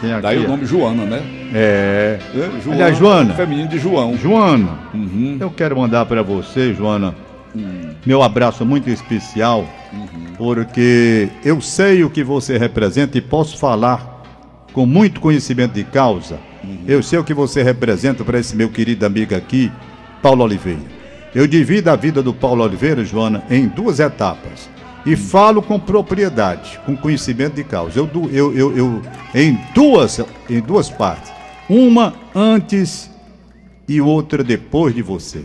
Tem 0.00 0.12
aqui, 0.12 0.22
Daí 0.22 0.38
o 0.38 0.48
nome 0.48 0.64
Joana, 0.64 1.04
né? 1.04 1.22
É. 1.52 2.18
É, 2.34 2.72
Aliás, 2.72 2.96
Joana. 2.96 3.34
Feminino 3.34 3.68
de 3.68 3.78
João. 3.78 4.16
Joana, 4.16 4.78
Uhum. 4.94 5.36
eu 5.40 5.50
quero 5.50 5.76
mandar 5.76 6.06
para 6.06 6.22
você, 6.22 6.72
Joana, 6.72 7.14
meu 8.06 8.22
abraço 8.22 8.64
muito 8.64 8.88
especial, 8.88 9.66
porque 10.38 11.28
eu 11.44 11.60
sei 11.60 12.04
o 12.04 12.10
que 12.10 12.22
você 12.22 12.56
representa 12.56 13.18
e 13.18 13.20
posso 13.20 13.58
falar 13.58 14.22
com 14.72 14.86
muito 14.86 15.20
conhecimento 15.20 15.72
de 15.72 15.82
causa. 15.84 16.38
Eu 16.86 17.02
sei 17.02 17.18
o 17.18 17.24
que 17.24 17.34
você 17.34 17.62
representa 17.62 18.24
para 18.24 18.38
esse 18.38 18.54
meu 18.54 18.68
querido 18.68 19.04
amigo 19.04 19.34
aqui, 19.34 19.70
Paulo 20.22 20.44
Oliveira. 20.44 20.97
Eu 21.38 21.46
divido 21.46 21.88
a 21.88 21.94
vida 21.94 22.20
do 22.20 22.34
Paulo 22.34 22.64
Oliveira, 22.64 23.04
Joana, 23.04 23.44
em 23.48 23.68
duas 23.68 24.00
etapas. 24.00 24.68
E 25.06 25.14
falo 25.14 25.62
com 25.62 25.78
propriedade, 25.78 26.80
com 26.84 26.96
conhecimento 26.96 27.54
de 27.54 27.62
causa. 27.62 28.00
Eu, 28.00 28.10
eu, 28.32 28.52
eu, 28.52 28.76
eu 28.76 29.02
em, 29.32 29.56
duas, 29.72 30.20
em 30.50 30.58
duas 30.60 30.90
partes. 30.90 31.30
Uma 31.68 32.12
antes 32.34 33.08
e 33.86 34.00
outra 34.00 34.42
depois 34.42 34.92
de 34.92 35.00
você. 35.00 35.44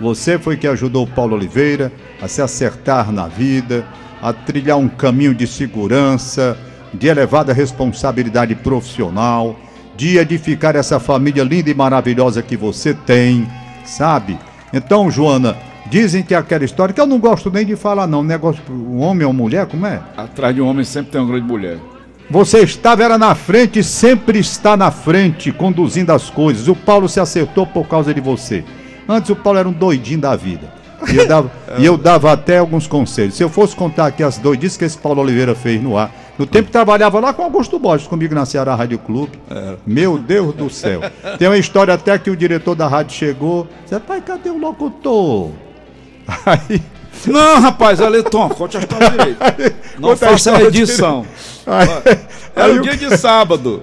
Você 0.00 0.36
foi 0.36 0.56
que 0.56 0.66
ajudou 0.66 1.06
Paulo 1.06 1.36
Oliveira 1.36 1.92
a 2.20 2.26
se 2.26 2.42
acertar 2.42 3.12
na 3.12 3.28
vida, 3.28 3.86
a 4.20 4.32
trilhar 4.32 4.78
um 4.78 4.88
caminho 4.88 5.32
de 5.32 5.46
segurança, 5.46 6.58
de 6.92 7.06
elevada 7.06 7.52
responsabilidade 7.52 8.56
profissional, 8.56 9.56
de 9.96 10.18
edificar 10.18 10.74
essa 10.74 10.98
família 10.98 11.44
linda 11.44 11.70
e 11.70 11.74
maravilhosa 11.74 12.42
que 12.42 12.56
você 12.56 12.92
tem, 12.92 13.46
sabe? 13.84 14.36
Então, 14.72 15.10
Joana, 15.10 15.56
dizem 15.90 16.22
que 16.22 16.34
é 16.34 16.36
aquela 16.36 16.64
história 16.64 16.94
que 16.94 17.00
eu 17.00 17.06
não 17.06 17.18
gosto 17.18 17.50
nem 17.50 17.66
de 17.66 17.76
falar, 17.76 18.06
não. 18.06 18.22
Negócio, 18.22 18.62
um 18.70 19.00
homem 19.00 19.26
ou 19.26 19.32
mulher, 19.32 19.66
como 19.66 19.86
é? 19.86 20.00
Atrás 20.16 20.54
de 20.54 20.60
um 20.60 20.68
homem 20.68 20.84
sempre 20.84 21.12
tem 21.12 21.20
uma 21.20 21.28
grande 21.28 21.46
mulher. 21.46 21.78
Você 22.30 22.60
estava 22.60 23.02
era 23.02 23.18
na 23.18 23.34
frente, 23.34 23.82
sempre 23.82 24.38
está 24.38 24.76
na 24.76 24.92
frente, 24.92 25.50
conduzindo 25.50 26.12
as 26.12 26.30
coisas. 26.30 26.68
O 26.68 26.76
Paulo 26.76 27.08
se 27.08 27.18
acertou 27.18 27.66
por 27.66 27.88
causa 27.88 28.14
de 28.14 28.20
você. 28.20 28.64
Antes 29.08 29.30
o 29.30 29.36
Paulo 29.36 29.58
era 29.58 29.68
um 29.68 29.72
doidinho 29.72 30.20
da 30.20 30.36
vida. 30.36 30.72
E 31.12 31.16
eu 31.16 31.26
dava, 31.26 31.50
e 31.76 31.84
eu 31.84 31.98
dava 31.98 32.30
até 32.30 32.58
alguns 32.58 32.86
conselhos. 32.86 33.34
Se 33.34 33.42
eu 33.42 33.48
fosse 33.48 33.74
contar 33.74 34.06
aqui 34.06 34.22
as 34.22 34.38
doidices 34.38 34.76
que 34.76 34.84
esse 34.84 34.96
Paulo 34.96 35.20
Oliveira 35.20 35.56
fez 35.56 35.82
no 35.82 35.98
ar, 35.98 36.12
no 36.40 36.46
tempo 36.46 36.66
que 36.66 36.72
trabalhava 36.72 37.20
lá 37.20 37.34
com 37.34 37.42
Augusto 37.42 37.78
Borges, 37.78 38.06
comigo 38.08 38.34
na 38.34 38.46
Ceará 38.46 38.74
Rádio 38.74 38.98
Clube. 38.98 39.38
Meu 39.86 40.16
Deus 40.16 40.54
do 40.54 40.70
céu. 40.70 41.02
Tem 41.38 41.46
uma 41.46 41.58
história 41.58 41.92
até 41.92 42.18
que 42.18 42.30
o 42.30 42.36
diretor 42.36 42.74
da 42.74 42.88
rádio 42.88 43.14
chegou. 43.14 43.68
Disse, 43.84 44.00
pai, 44.00 44.22
cadê 44.22 44.48
o 44.48 44.56
locutor? 44.56 45.50
Aí, 46.46 46.80
Não, 47.26 47.60
rapaz, 47.60 48.00
olha, 48.00 48.22
Tom, 48.22 48.48
conte 48.48 48.78
a 48.78 48.80
história 48.80 49.10
direito. 49.10 49.38
Não 50.00 50.10
Conta 50.10 50.26
faça 50.30 50.56
a 50.56 50.62
edição. 50.62 51.26
aí, 51.66 51.88
Era 52.56 52.64
aí 52.72 52.78
o 52.78 52.80
o- 52.80 52.82
dia 52.82 52.96
de 52.96 53.18
sábado. 53.18 53.82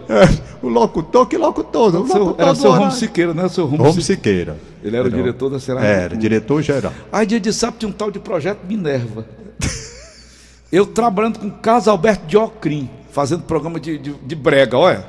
o 0.59 0.67
locutor, 0.67 1.27
que 1.27 1.37
locutor? 1.37 1.93
O 1.93 1.99
locutor 1.99 2.35
era 2.39 2.53
do 2.53 2.59
seu. 2.59 2.71
Romo 2.71 2.91
Siqueira, 2.91 3.33
né? 3.35 3.47
Seu 3.49 3.65
Romo 3.67 4.01
Siqueira. 4.01 4.57
Ele 4.83 4.97
era 4.97 5.07
o 5.07 5.11
diretor 5.11 5.49
da 5.51 5.59
Serra. 5.59 5.85
Era, 5.85 6.17
diretor 6.17 6.63
geral. 6.63 6.91
Aí 7.11 7.27
dia 7.27 7.39
de 7.39 7.53
sábado 7.53 7.77
tinha 7.77 7.89
um 7.89 7.91
tal 7.91 8.09
de 8.09 8.17
projeto 8.17 8.59
Minerva. 8.67 9.23
Eu 10.71 10.85
trabalhando 10.85 11.39
com 11.39 11.49
Carlos 11.49 11.87
Alberto 11.87 12.25
de 12.25 12.37
Ocrim, 12.37 12.89
fazendo 13.11 13.43
programa 13.43 13.79
de, 13.79 13.97
de, 13.97 14.13
de 14.13 14.35
brega, 14.35 14.77
olha. 14.77 15.05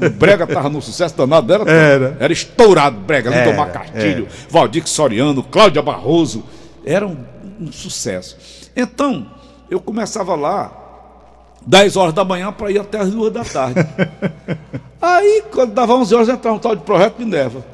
O 0.00 0.10
brega 0.10 0.46
tava 0.46 0.68
no 0.68 0.82
sucesso 0.82 1.16
danado, 1.16 1.52
era, 1.52 1.70
Era. 1.70 2.16
era 2.20 2.32
estourado 2.32 2.98
brega, 2.98 3.30
Era, 3.30 3.44
Lindomar 3.44 3.72
Castilho, 3.72 4.28
Valdir 4.48 4.86
Soriano, 4.86 5.42
Cláudia 5.42 5.80
Barroso, 5.82 6.44
era 6.84 7.06
um, 7.06 7.16
um 7.60 7.72
sucesso. 7.72 8.36
Então, 8.76 9.26
eu 9.70 9.80
começava 9.80 10.34
lá 10.34 10.82
10 11.66 11.96
horas 11.96 12.14
da 12.14 12.24
manhã 12.24 12.52
para 12.52 12.70
ir 12.70 12.78
até 12.78 12.98
as 12.98 13.10
2 13.10 13.32
da 13.32 13.44
tarde. 13.44 13.80
Aí, 15.00 15.42
quando 15.50 15.72
dava 15.72 15.94
11 15.94 16.14
horas, 16.14 16.28
entrava 16.28 16.56
um 16.56 16.60
tal 16.60 16.76
de 16.76 16.82
projeto 16.82 17.18
Minerva. 17.18 17.64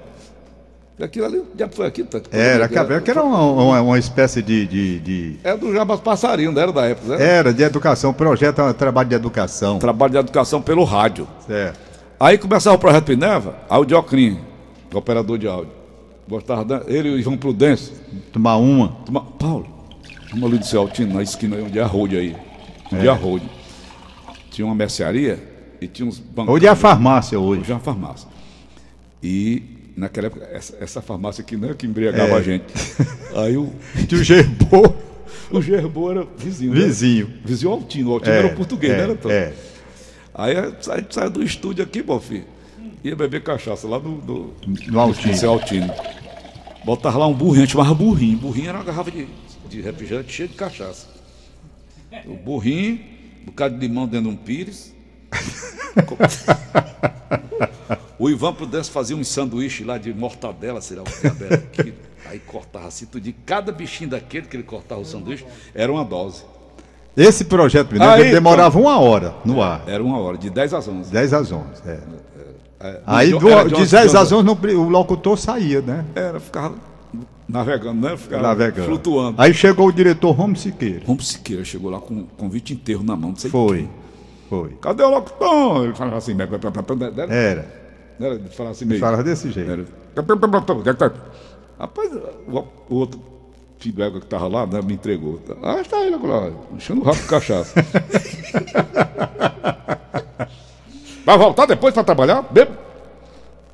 Aquilo 1.00 1.26
ali, 1.26 1.42
já 1.56 1.68
foi 1.68 1.86
aqui? 1.86 2.02
Tá? 2.02 2.20
Era, 2.32 2.64
acabei, 2.64 3.00
que 3.00 3.10
era 3.10 3.22
uma, 3.22 3.40
uma, 3.44 3.80
uma 3.80 3.98
espécie 3.98 4.42
de, 4.42 4.66
de, 4.66 4.98
de- 4.98 5.36
É 5.44 5.56
do 5.56 5.72
Jabas 5.72 6.00
Passarinho, 6.00 6.50
não 6.50 6.60
era 6.60 6.72
da 6.72 6.86
época, 6.86 7.16
né? 7.16 7.24
Era 7.24 7.52
de 7.52 7.62
educação, 7.62 8.12
projeto 8.12 8.60
é 8.60 8.64
um 8.64 8.72
trabalho 8.72 9.08
de 9.08 9.14
educação. 9.14 9.78
Trabalho 9.78 10.12
de 10.12 10.18
educação 10.18 10.60
pelo 10.60 10.82
rádio. 10.82 11.28
Certo. 11.46 11.78
Aí 12.18 12.36
começava 12.36 12.74
o 12.74 12.78
projeto 12.80 13.10
Minerva, 13.10 13.54
aí 13.70 13.78
o 13.80 13.84
Diocrim, 13.84 14.40
operador 14.92 15.38
de 15.38 15.46
áudio. 15.46 15.70
Gostava 16.28 16.64
da, 16.64 16.82
ele 16.88 17.08
e 17.10 17.14
o 17.14 17.22
João 17.22 17.36
Prudêncio. 17.36 17.94
Tomar 18.32 18.56
uma. 18.56 18.88
Toma, 19.06 19.20
Paulo, 19.22 19.68
vamos 20.30 20.48
ali 20.50 20.58
do 20.58 20.66
seu 20.66 20.80
Altino, 20.80 21.14
na 21.14 21.22
esquina 21.22 21.56
aí, 21.56 21.62
onde 21.62 21.78
é 21.78 21.82
a 21.82 21.86
road 21.86 22.16
aí. 22.16 22.36
Onde 22.92 23.06
é 23.06 23.10
a 23.10 23.14
road. 23.14 23.48
Tinha 24.50 24.66
uma 24.66 24.74
mercearia 24.74 25.38
e 25.80 25.86
tinha 25.86 26.06
uns 26.08 26.18
bancos. 26.18 26.52
Hoje 26.52 26.66
é 26.66 26.68
a 26.68 26.74
farmácia 26.74 27.38
hoje. 27.38 27.60
Hoje 27.62 27.70
é 27.70 27.74
uma 27.74 27.80
farmácia. 27.80 28.28
E 29.22 29.77
naquela 29.98 30.28
época, 30.28 30.48
essa, 30.52 30.76
essa 30.80 31.02
farmácia 31.02 31.42
aqui 31.42 31.56
não 31.56 31.70
é 31.70 31.74
que 31.74 31.86
embriagava 31.86 32.34
É. 32.34 32.36
a 32.36 32.42
gente. 32.42 32.64
Aí 33.36 33.56
o, 33.56 33.72
Tio 34.06 34.22
Gerbô. 34.22 34.94
o 35.50 35.60
Gerbo 35.60 36.10
era 36.10 36.26
vizinho. 36.36 36.72
né? 36.74 36.80
Vizinho. 36.80 37.32
Vizinho 37.44 37.72
Altino. 37.72 38.10
O 38.10 38.12
Altino 38.14 38.34
era 38.34 38.46
o 38.46 38.54
português, 38.54 38.92
é, 38.92 39.06
né, 39.06 39.12
Antônio? 39.12 39.36
É. 39.36 39.52
Aí 40.34 40.56
a 40.56 40.96
gente 41.00 41.14
saiu 41.14 41.30
do 41.30 41.42
estúdio 41.42 41.82
aqui, 41.84 42.02
meu 42.02 42.20
filho. 42.20 42.44
Ia 43.02 43.14
beber 43.16 43.42
cachaça 43.42 43.86
lá 43.88 43.98
no, 43.98 44.18
no, 44.18 44.54
No 44.88 45.00
Altino. 45.00 45.34
Seu 45.36 45.50
Altino. 45.50 45.92
Botava 46.84 47.18
lá 47.18 47.26
um 47.26 47.34
burrinho, 47.34 47.62
a 47.62 47.66
gente 47.66 47.72
chamava 47.72 47.94
burrinho. 47.94 48.38
Burrinho 48.38 48.68
era 48.68 48.78
uma 48.78 48.84
garrafa 48.84 49.10
de, 49.10 49.26
de 49.68 49.80
refrigerante 49.80 50.32
cheia 50.32 50.48
de 50.48 50.54
cachaça. 50.54 51.06
O 52.26 52.34
burrinho, 52.34 53.00
um 53.42 53.46
bocado 53.46 53.74
de 53.78 53.86
limão 53.86 54.06
dentro 54.06 54.28
de 54.30 54.34
um 54.34 54.36
pires. 54.36 54.94
o 58.18 58.28
Ivan 58.30 58.52
Prudence 58.54 58.90
fazia 58.90 59.16
um 59.16 59.24
sanduíche 59.24 59.84
lá 59.84 59.98
de 59.98 60.12
mortadela, 60.12 60.80
sei 60.80 60.96
lá 60.96 61.02
o 61.02 61.06
que 61.06 61.44
era 61.44 61.54
aquilo. 61.56 61.94
Aí 62.26 62.38
cortava 62.40 62.86
assim 62.88 63.06
tudo. 63.06 63.22
De 63.22 63.32
cada 63.32 63.72
bichinho 63.72 64.10
daquele 64.10 64.46
que 64.46 64.56
ele 64.56 64.62
cortava 64.64 65.00
o 65.00 65.04
sanduíche, 65.04 65.44
era 65.74 65.90
uma 65.90 66.04
dose. 66.04 66.44
Esse 67.16 67.44
projeto 67.44 67.92
Mineiro 67.92 68.12
Aí, 68.14 68.20
ele 68.22 68.30
demorava 68.32 68.78
uma 68.78 68.98
hora 68.98 69.34
no 69.44 69.60
ar. 69.62 69.82
Era 69.86 70.02
uma 70.04 70.18
hora, 70.18 70.36
de 70.38 70.50
10 70.50 70.74
às 70.74 70.86
11. 70.86 71.10
10 71.10 71.32
às 71.32 71.50
11. 71.50 71.64
É. 71.86 71.98
É, 72.80 73.00
Aí 73.04 73.30
no- 73.30 73.40
do- 73.40 73.68
de 73.68 73.74
onze- 73.74 73.90
10 73.90 74.14
às 74.14 74.30
11 74.30 74.44
não 74.44 74.54
pre- 74.54 74.74
o 74.74 74.88
locutor 74.88 75.36
saía, 75.36 75.80
né? 75.80 76.04
Era, 76.14 76.38
ficava 76.38 76.76
navegando, 77.48 78.00
né? 78.08 78.16
Ficava 78.16 78.40
Navegando. 78.42 78.86
flutuando. 78.86 79.42
Aí 79.42 79.52
chegou 79.52 79.88
o 79.88 79.92
diretor 79.92 80.30
Romo 80.30 80.54
Siqueira. 80.54 81.02
Romo 81.04 81.20
Siqueira 81.20 81.64
chegou 81.64 81.90
lá 81.90 81.98
com 81.98 82.14
o 82.20 82.24
convite 82.36 82.72
inteiro 82.72 83.02
na 83.02 83.16
mão. 83.16 83.30
Não 83.30 83.36
sei 83.36 83.50
Foi. 83.50 83.88
Foi. 84.48 84.70
Cadê 84.80 85.02
o 85.02 85.10
locutor? 85.10 85.84
Ele 85.84 85.94
falava 85.94 86.16
assim, 86.16 86.34
né? 86.34 86.48
Era, 86.50 87.34
Era. 87.34 87.66
era, 88.20 88.34
ele 88.34 88.48
falava 88.48 88.72
assim 88.72 88.84
meio. 88.84 89.00
Falava 89.00 89.22
desse 89.22 89.50
jeito. 89.50 89.70
Era. 89.70 89.84
Rapaz, 91.78 92.10
o, 92.12 92.64
o 92.88 92.94
outro 92.94 93.20
filho 93.78 94.02
égua 94.02 94.20
que 94.20 94.26
tava 94.26 94.48
lá, 94.48 94.66
né, 94.66 94.82
me 94.82 94.94
entregou. 94.94 95.40
Ah, 95.62 95.80
está 95.80 95.98
aí, 95.98 96.10
lá, 96.10 96.50
enchendo 96.72 97.00
o 97.00 97.04
rabo 97.04 97.18
de 97.18 97.28
cachaça. 97.28 97.74
Vai 101.24 101.36
voltar 101.38 101.66
depois 101.66 101.92
para 101.92 102.04
trabalhar? 102.04 102.42
Bebo? 102.42 102.72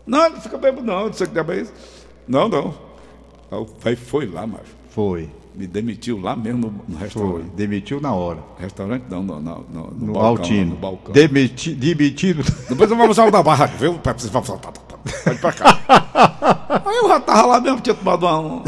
Não, 0.07 0.29
não 0.29 0.41
fica 0.41 0.59
bebo 0.59 0.83
não, 0.83 1.07
não 1.07 1.13
sei 1.13 1.27
que 1.27 1.39
é 1.39 1.61
isso. 1.61 1.73
Não, 2.27 2.49
não. 2.49 2.75
Aí 3.85 3.95
foi 3.97 4.27
lá, 4.27 4.47
macho. 4.47 4.75
Foi. 4.91 5.31
Me 5.57 5.69
demitiu 5.69 6.21
lá 6.21 6.35
mesmo 6.35 6.59
no, 6.63 6.67
no 6.89 6.99
Foi. 6.99 7.05
restaurante. 7.07 7.51
Demitiu 7.57 8.01
na 8.01 8.13
hora. 8.13 8.41
Restaurante 8.59 9.05
não, 9.09 9.23
no, 9.23 9.41
no, 9.41 9.67
no, 9.73 9.91
no 9.93 10.13
balcão, 10.13 10.27
Altino. 10.27 10.71
No 10.71 10.77
balcão. 10.77 11.13
Demiti, 11.13 11.73
demitido. 11.75 12.43
Depois 12.69 12.91
eu 12.91 12.97
vou 12.97 13.07
da 13.31 13.41
barra, 13.43 13.67
viu? 13.67 13.95
Pode 15.23 15.39
pra 15.39 15.53
cá. 15.53 15.79
aí 16.85 16.97
eu 16.97 17.09
já 17.09 17.21
tava 17.21 17.47
lá 17.47 17.61
mesmo, 17.61 17.81
tinha 17.81 17.95
tomado 17.95 18.27
uma- 18.27 18.41
um, 18.41 18.63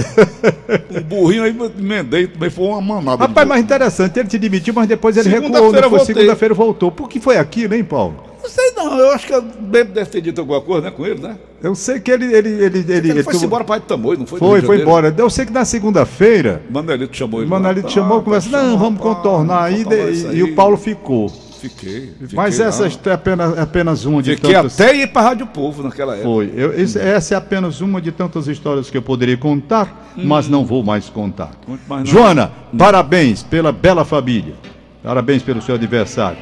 um 0.96 1.02
burrinho, 1.02 1.42
aí 1.42 1.56
emendei, 1.78 2.28
também 2.28 2.50
foi 2.50 2.64
uma 2.66 2.80
manada. 2.80 3.26
Rapaz, 3.26 3.48
mas 3.48 3.60
interessante, 3.62 4.18
ele 4.20 4.28
te 4.28 4.38
demitiu, 4.38 4.72
mas 4.74 4.86
depois 4.86 5.16
ele 5.16 5.28
recuou. 5.28 5.46
Segunda-feira 5.50 5.82
Depois 5.82 6.00
voltei. 6.02 6.14
segunda-feira 6.14 6.54
voltou. 6.54 6.92
Por 6.92 7.08
que 7.08 7.18
foi 7.18 7.36
aquilo, 7.36 7.74
hein, 7.74 7.82
Paulo? 7.84 8.22
Não 8.46 8.50
sei 8.50 8.70
não, 8.76 8.96
eu 8.98 9.10
acho 9.10 9.26
que 9.26 9.34
eu 9.34 9.42
deve 9.42 10.06
ter 10.06 10.20
dito 10.20 10.40
alguma 10.40 10.60
coisa, 10.60 10.82
né, 10.82 10.90
com 10.92 11.04
ele, 11.04 11.20
né? 11.20 11.36
Eu 11.60 11.74
sei 11.74 11.98
que 11.98 12.10
ele. 12.12 12.26
Ele, 12.26 12.48
ele, 12.48 12.64
ele, 12.78 12.92
Ele, 12.92 13.10
ele 13.10 13.22
foi 13.24 13.34
embora 13.36 13.64
para 13.64 13.80
de 13.80 13.86
Tamoio, 13.86 14.20
não 14.20 14.26
foi? 14.26 14.38
Foi, 14.38 14.48
foi 14.60 14.76
Janeiro? 14.78 14.82
embora. 14.82 15.14
Eu 15.18 15.28
sei 15.28 15.44
que 15.46 15.52
na 15.52 15.64
segunda-feira, 15.64 16.62
Manelito 16.70 17.16
chamou 17.16 17.40
o 17.40 17.42
ele. 17.42 17.50
Manelito 17.50 17.88
lá, 17.88 17.92
chamou, 17.92 18.18
tá, 18.18 18.24
conversa, 18.24 18.50
tá, 18.50 18.62
não, 18.62 18.78
vamos 18.78 19.00
contornar 19.00 19.64
aí, 19.64 19.84
de- 19.84 20.10
isso 20.12 20.32
e 20.32 20.42
o 20.42 20.46
aí. 20.46 20.52
Paulo 20.54 20.76
ficou. 20.76 21.28
Fiquei. 21.60 22.12
fiquei 22.20 22.36
Mas 22.36 22.58
lá. 22.60 22.66
essa 22.66 22.86
é 22.86 23.12
apenas, 23.12 23.58
é 23.58 23.60
apenas 23.62 24.04
uma 24.04 24.22
de 24.22 24.36
Fiquei 24.36 24.52
tantas. 24.54 24.80
até 24.80 24.94
ir 24.94 25.08
para 25.08 25.22
Rádio 25.22 25.46
Povo 25.48 25.82
naquela 25.82 26.12
época. 26.14 26.28
Foi. 26.28 26.52
Eu- 26.54 26.78
esse- 26.78 26.98
essa 27.00 27.34
é 27.34 27.36
apenas 27.36 27.80
uma 27.80 28.00
de 28.00 28.12
tantas 28.12 28.46
histórias 28.46 28.88
que 28.90 28.96
eu 28.96 29.02
poderia 29.02 29.36
contar, 29.36 30.12
mas 30.16 30.48
não 30.48 30.64
vou 30.64 30.84
mais 30.84 31.08
contar. 31.08 31.50
Mais 31.88 32.04
não. 32.04 32.06
Joana, 32.06 32.52
parabéns 32.78 33.42
pela 33.42 33.72
bela 33.72 34.04
família. 34.04 34.54
Parabéns 35.02 35.42
pelo 35.42 35.60
seu 35.62 35.74
aniversário. 35.74 36.38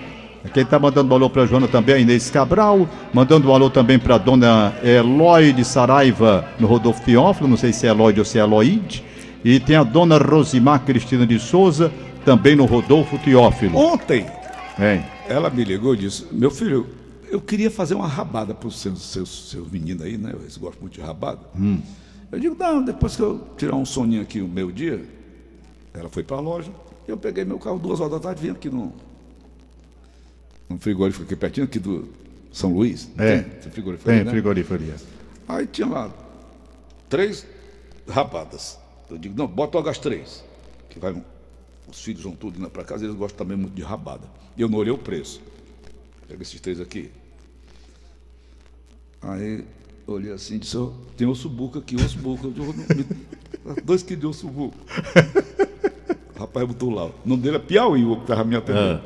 Quem 0.52 0.62
está 0.62 0.78
mandando 0.78 1.12
um 1.12 1.16
alô 1.16 1.30
para 1.30 1.42
a 1.42 1.46
Joana 1.46 1.66
também 1.66 1.94
a 1.94 1.98
Inês 1.98 2.30
Cabral, 2.30 2.88
mandando 3.12 3.48
um 3.48 3.54
alô 3.54 3.70
também 3.70 3.98
para 3.98 4.16
a 4.16 4.18
dona 4.18 4.74
Eloy 4.84 5.52
de 5.52 5.64
Saraiva, 5.64 6.46
no 6.60 6.66
Rodolfo 6.66 7.02
Teófilo, 7.02 7.48
não 7.48 7.56
sei 7.56 7.72
se 7.72 7.86
é 7.86 7.90
Eloy 7.90 8.14
ou 8.18 8.24
se 8.24 8.38
é 8.38 8.42
Eloide. 8.42 9.04
E 9.44 9.58
tem 9.58 9.74
a 9.76 9.82
dona 9.82 10.18
Rosimar 10.18 10.80
Cristina 10.84 11.26
de 11.26 11.38
Souza, 11.38 11.90
também 12.24 12.54
no 12.56 12.66
Rodolfo 12.66 13.18
Teófilo. 13.18 13.76
Ontem, 13.76 14.26
Hein? 14.78 15.04
ela 15.28 15.48
me 15.50 15.64
ligou 15.64 15.94
e 15.94 15.98
disse: 15.98 16.26
Meu 16.32 16.50
filho, 16.50 16.86
eu 17.30 17.40
queria 17.40 17.70
fazer 17.70 17.94
uma 17.94 18.06
rabada 18.08 18.54
para 18.54 18.68
os 18.68 18.78
seus, 18.78 19.02
seus, 19.02 19.50
seus 19.50 19.70
meninos 19.70 20.02
aí, 20.04 20.16
né? 20.18 20.32
Eles 20.40 20.56
gostam 20.56 20.82
muito 20.82 20.94
de 20.94 21.00
rabada. 21.00 21.40
Eu 22.32 22.38
digo: 22.38 22.56
Não, 22.58 22.82
depois 22.82 23.16
que 23.16 23.22
eu 23.22 23.40
tirar 23.56 23.76
um 23.76 23.84
soninho 23.84 24.22
aqui 24.22 24.40
o 24.40 24.48
meu 24.48 24.70
dia, 24.70 25.02
ela 25.92 26.08
foi 26.08 26.22
para 26.22 26.36
a 26.36 26.40
loja. 26.40 26.70
Eu 27.08 27.16
peguei 27.16 27.44
meu 27.44 27.58
carro 27.58 27.78
duas 27.78 28.00
horas 28.00 28.12
da 28.12 28.18
tarde, 28.20 28.40
vim 28.42 28.50
aqui 28.50 28.68
no, 28.70 28.92
no 30.68 30.78
frigorífico 30.78 31.24
aqui 31.24 31.36
pertinho, 31.36 31.66
aqui 31.66 31.78
do 31.78 32.08
São 32.52 32.72
Luís. 32.72 33.08
É. 33.18 33.40
Tem, 33.42 33.70
frigorífico 33.70 34.06
Tem 34.08 34.16
ali, 34.16 34.24
né? 34.24 34.30
frigorífica. 34.30 34.96
Aí 35.48 35.66
tinha 35.66 35.86
lá 35.86 36.12
três 37.08 37.46
rabadas. 38.08 38.78
Eu 39.10 39.18
digo, 39.18 39.36
não, 39.36 39.46
bota 39.46 39.76
logo 39.78 39.88
as 39.88 39.98
três. 39.98 40.42
Que 40.90 40.98
vai, 40.98 41.14
os 41.88 42.00
filhos 42.02 42.22
vão 42.22 42.32
tudo 42.34 42.58
indo 42.58 42.70
para 42.70 42.84
casa, 42.84 43.04
eles 43.04 43.16
gostam 43.16 43.38
também 43.44 43.56
muito 43.56 43.74
de 43.74 43.82
rabada. 43.82 44.26
E 44.56 44.62
eu 44.62 44.68
não 44.68 44.78
olhei 44.78 44.92
o 44.92 44.98
preço. 44.98 45.40
Pega 46.28 46.42
esses 46.42 46.60
três 46.60 46.80
aqui. 46.80 47.10
Aí 49.20 49.64
eu 50.06 50.14
olhei 50.14 50.32
assim 50.32 50.56
e 50.56 50.58
disse, 50.58 50.76
"Ó, 50.76 50.90
tem 51.16 51.26
osso 51.26 51.48
buco 51.48 51.78
aqui, 51.78 51.96
osso 51.96 52.18
buco. 52.18 52.46
Eu 52.46 52.50
digo, 52.52 52.66
"Não, 52.74 52.96
me- 52.96 53.80
dois 53.82 54.02
quilos 54.02 54.20
de 54.20 54.26
osso 54.26 54.48
buco. 54.48 54.76
O 56.36 56.38
rapaz 56.40 56.66
botou 56.66 56.90
lá. 56.90 57.06
O 57.06 57.12
nome 57.24 57.42
dele 57.42 57.56
é 57.56 57.60
Piauí, 57.60 58.04
o 58.04 58.16
que 58.16 58.22
estava 58.22 58.42
me 58.42 58.56
atendendo. 58.56 59.00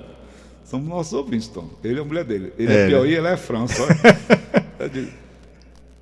Somos 0.69 0.87
nossos 0.87 1.15
ouvintes, 1.15 1.49
Tom. 1.49 1.71
Ele 1.83 1.99
é 1.99 2.03
a 2.03 2.05
mulher 2.05 2.25
dele. 2.25 2.53
Ele 2.59 2.71
é, 2.71 2.85
É. 2.85 2.89
Piauí, 2.89 3.15
ela 3.15 3.31
é 3.31 3.37
França. 3.39 3.83
digo, 4.93 5.11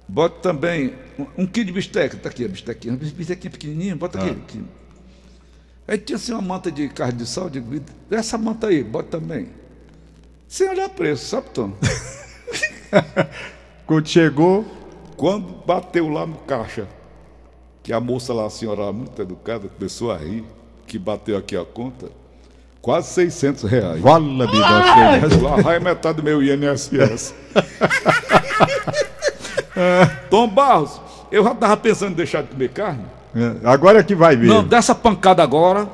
Bota 0.08 0.40
também 0.40 0.92
um, 1.16 1.42
um 1.42 1.46
quilo 1.46 1.66
de 1.66 1.72
bisteca, 1.72 2.16
tá 2.16 2.28
aqui 2.28 2.44
a 2.44 2.48
bistequinha, 2.48 2.94
uma 2.94 2.98
bistequinha 2.98 3.50
pequenininha, 3.50 3.96
bota 3.96 4.18
aqui. 4.18 4.30
aqui. 4.30 4.64
Aí 5.86 5.98
tinha 5.98 6.16
assim 6.16 6.32
uma 6.32 6.42
manta 6.42 6.70
de 6.70 6.88
carne 6.88 7.18
de 7.18 7.26
sal, 7.26 7.48
digo, 7.48 7.80
essa 8.10 8.36
manta 8.36 8.66
aí, 8.68 8.82
bota 8.82 9.20
também. 9.20 9.48
Sem 10.48 10.68
olhar 10.68 10.88
preço, 10.88 11.26
sabe, 11.26 11.48
Tom? 11.50 11.72
Quando 13.86 14.08
chegou, 14.08 14.64
Quando 15.16 15.64
bateu 15.64 16.08
lá 16.08 16.26
no 16.26 16.36
caixa, 16.38 16.88
que 17.82 17.92
a 17.92 18.00
moça 18.00 18.32
lá, 18.34 18.46
a 18.46 18.50
senhora 18.50 18.92
muito 18.92 19.20
educada, 19.22 19.68
começou 19.68 20.10
a 20.10 20.16
rir, 20.16 20.44
que 20.86 20.98
bateu 20.98 21.36
aqui 21.36 21.56
a 21.56 21.64
conta, 21.64 22.10
quase 22.86 23.08
600 23.08 23.64
reais. 23.64 24.00
vala-me 24.00 24.46
da 24.46 25.26
Lá 25.42 25.56
vai 25.60 25.80
metade 25.80 26.18
do 26.18 26.22
meu 26.22 26.40
INSS. 26.40 27.34
Tom 30.30 30.48
Barros, 30.48 31.00
eu 31.32 31.42
já 31.42 31.50
estava 31.50 31.76
pensando 31.76 32.12
em 32.12 32.14
deixar 32.14 32.44
de 32.44 32.50
comer 32.50 32.68
carne. 32.68 33.04
É, 33.34 33.56
Agora 33.68 33.98
é 33.98 34.02
que 34.04 34.14
vai 34.14 34.36
ver. 34.36 34.46
Não, 34.46 34.62
dessa 34.62 34.94
pancada 34.94 35.42
agora, 35.42 35.88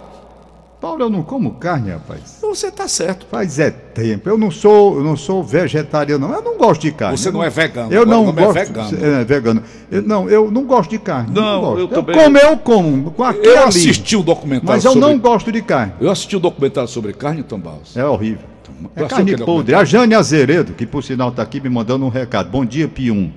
Paulo, 0.83 1.05
eu 1.05 1.09
não 1.09 1.23
como 1.23 1.53
carne, 1.53 1.93
rapaz. 1.93 2.39
você 2.43 2.69
tá 2.69 2.89
certo. 2.89 3.25
Faz 3.31 3.61
é 3.61 3.71
tempo. 3.71 4.29
Eu 4.29 4.37
não 4.37 4.51
sou, 4.51 4.97
eu 4.97 5.05
não 5.05 5.17
sou 5.17 5.41
vegetariano, 5.41 6.27
não. 6.27 6.35
Eu 6.35 6.43
não 6.43 6.59
gosto 6.59 6.81
de 6.81 6.91
carne. 6.91 7.17
Você 7.17 7.29
Eu 7.29 7.33
não 7.33 7.45
é 7.45 7.49
vegano, 7.49 7.93
Eu 7.93 8.05
não 8.05 8.29
é 8.29 8.33
gosto. 8.33 8.53
vegano. 8.53 8.99
É, 9.01 9.25
vegano. 9.25 9.63
Eu, 9.89 10.03
não, 10.03 10.29
eu 10.29 10.51
não 10.51 10.65
gosto 10.65 10.91
de 10.91 10.99
carne. 10.99 11.33
Não, 11.33 11.61
gosto. 11.61 11.79
eu 11.79 11.87
também- 11.89 12.17
como 12.17 12.37
eu 12.37 12.57
como, 12.57 13.11
com 13.13 13.23
aquele 13.23 13.47
Eu 13.47 13.59
ali. 13.61 13.69
assisti 13.69 14.17
o 14.17 14.25
documentário 14.25 14.67
Mas 14.75 14.85
eu 14.85 14.93
sobre... 14.93 15.09
não 15.09 15.19
gosto 15.21 15.53
de 15.53 15.63
carne. 15.63 15.93
Eu 16.01 16.11
assisti 16.11 16.35
o 16.35 16.41
documentário 16.41 16.89
sobre 16.89 17.13
carne, 17.13 17.45
Tom 17.45 17.61
Barros. 17.61 17.97
É 17.97 18.05
horrível. 18.05 18.49
Tu 18.65 18.73
É 18.97 19.05
carne 19.05 19.37
podre. 19.37 19.77
A 19.77 19.85
Jane 19.85 20.17
Azeredo, 20.17 20.73
que 20.73 20.85
por 20.85 21.05
sinal 21.05 21.29
está 21.29 21.45
aqui 21.45 21.61
me 21.61 21.69
mandando 21.69 22.05
um 22.05 22.09
recado. 22.09 22.51
Bom 22.51 22.65
dia, 22.65 22.89
Pium. 22.89 23.31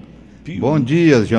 Pium. 0.46 0.60
Bom 0.60 0.80
dia, 0.80 1.24
que 1.24 1.34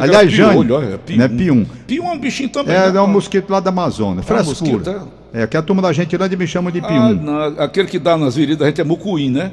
Aliás, 0.00 0.32
piolho, 0.32 0.74
olha, 0.76 0.94
é 0.94 0.96
pium. 0.96 1.16
Não 1.16 1.24
é 1.24 1.28
Pium. 1.28 1.66
Pium 1.84 2.08
é 2.08 2.12
um 2.12 2.18
bichinho 2.18 2.48
também. 2.48 2.76
É, 2.76 2.92
né, 2.92 2.96
é 2.96 3.02
um 3.02 3.08
mosquito 3.08 3.50
lá 3.50 3.58
da 3.58 3.70
Amazônia. 3.70 4.20
um 4.20 4.22
Frescura. 4.22 4.70
mosquito, 4.78 5.08
É, 5.34 5.46
que 5.48 5.56
a 5.56 5.62
turma 5.62 5.82
da 5.82 5.92
Gentilândia 5.92 6.38
me 6.38 6.46
chama 6.46 6.70
de 6.70 6.78
Ah, 6.78 6.86
Pium. 6.86 7.14
não, 7.14 7.42
aquele 7.58 7.88
que 7.88 7.98
dá 7.98 8.16
nas 8.16 8.36
virilhas, 8.36 8.62
a 8.62 8.66
gente 8.66 8.80
é 8.80 8.84
mucuim, 8.84 9.30
né? 9.30 9.50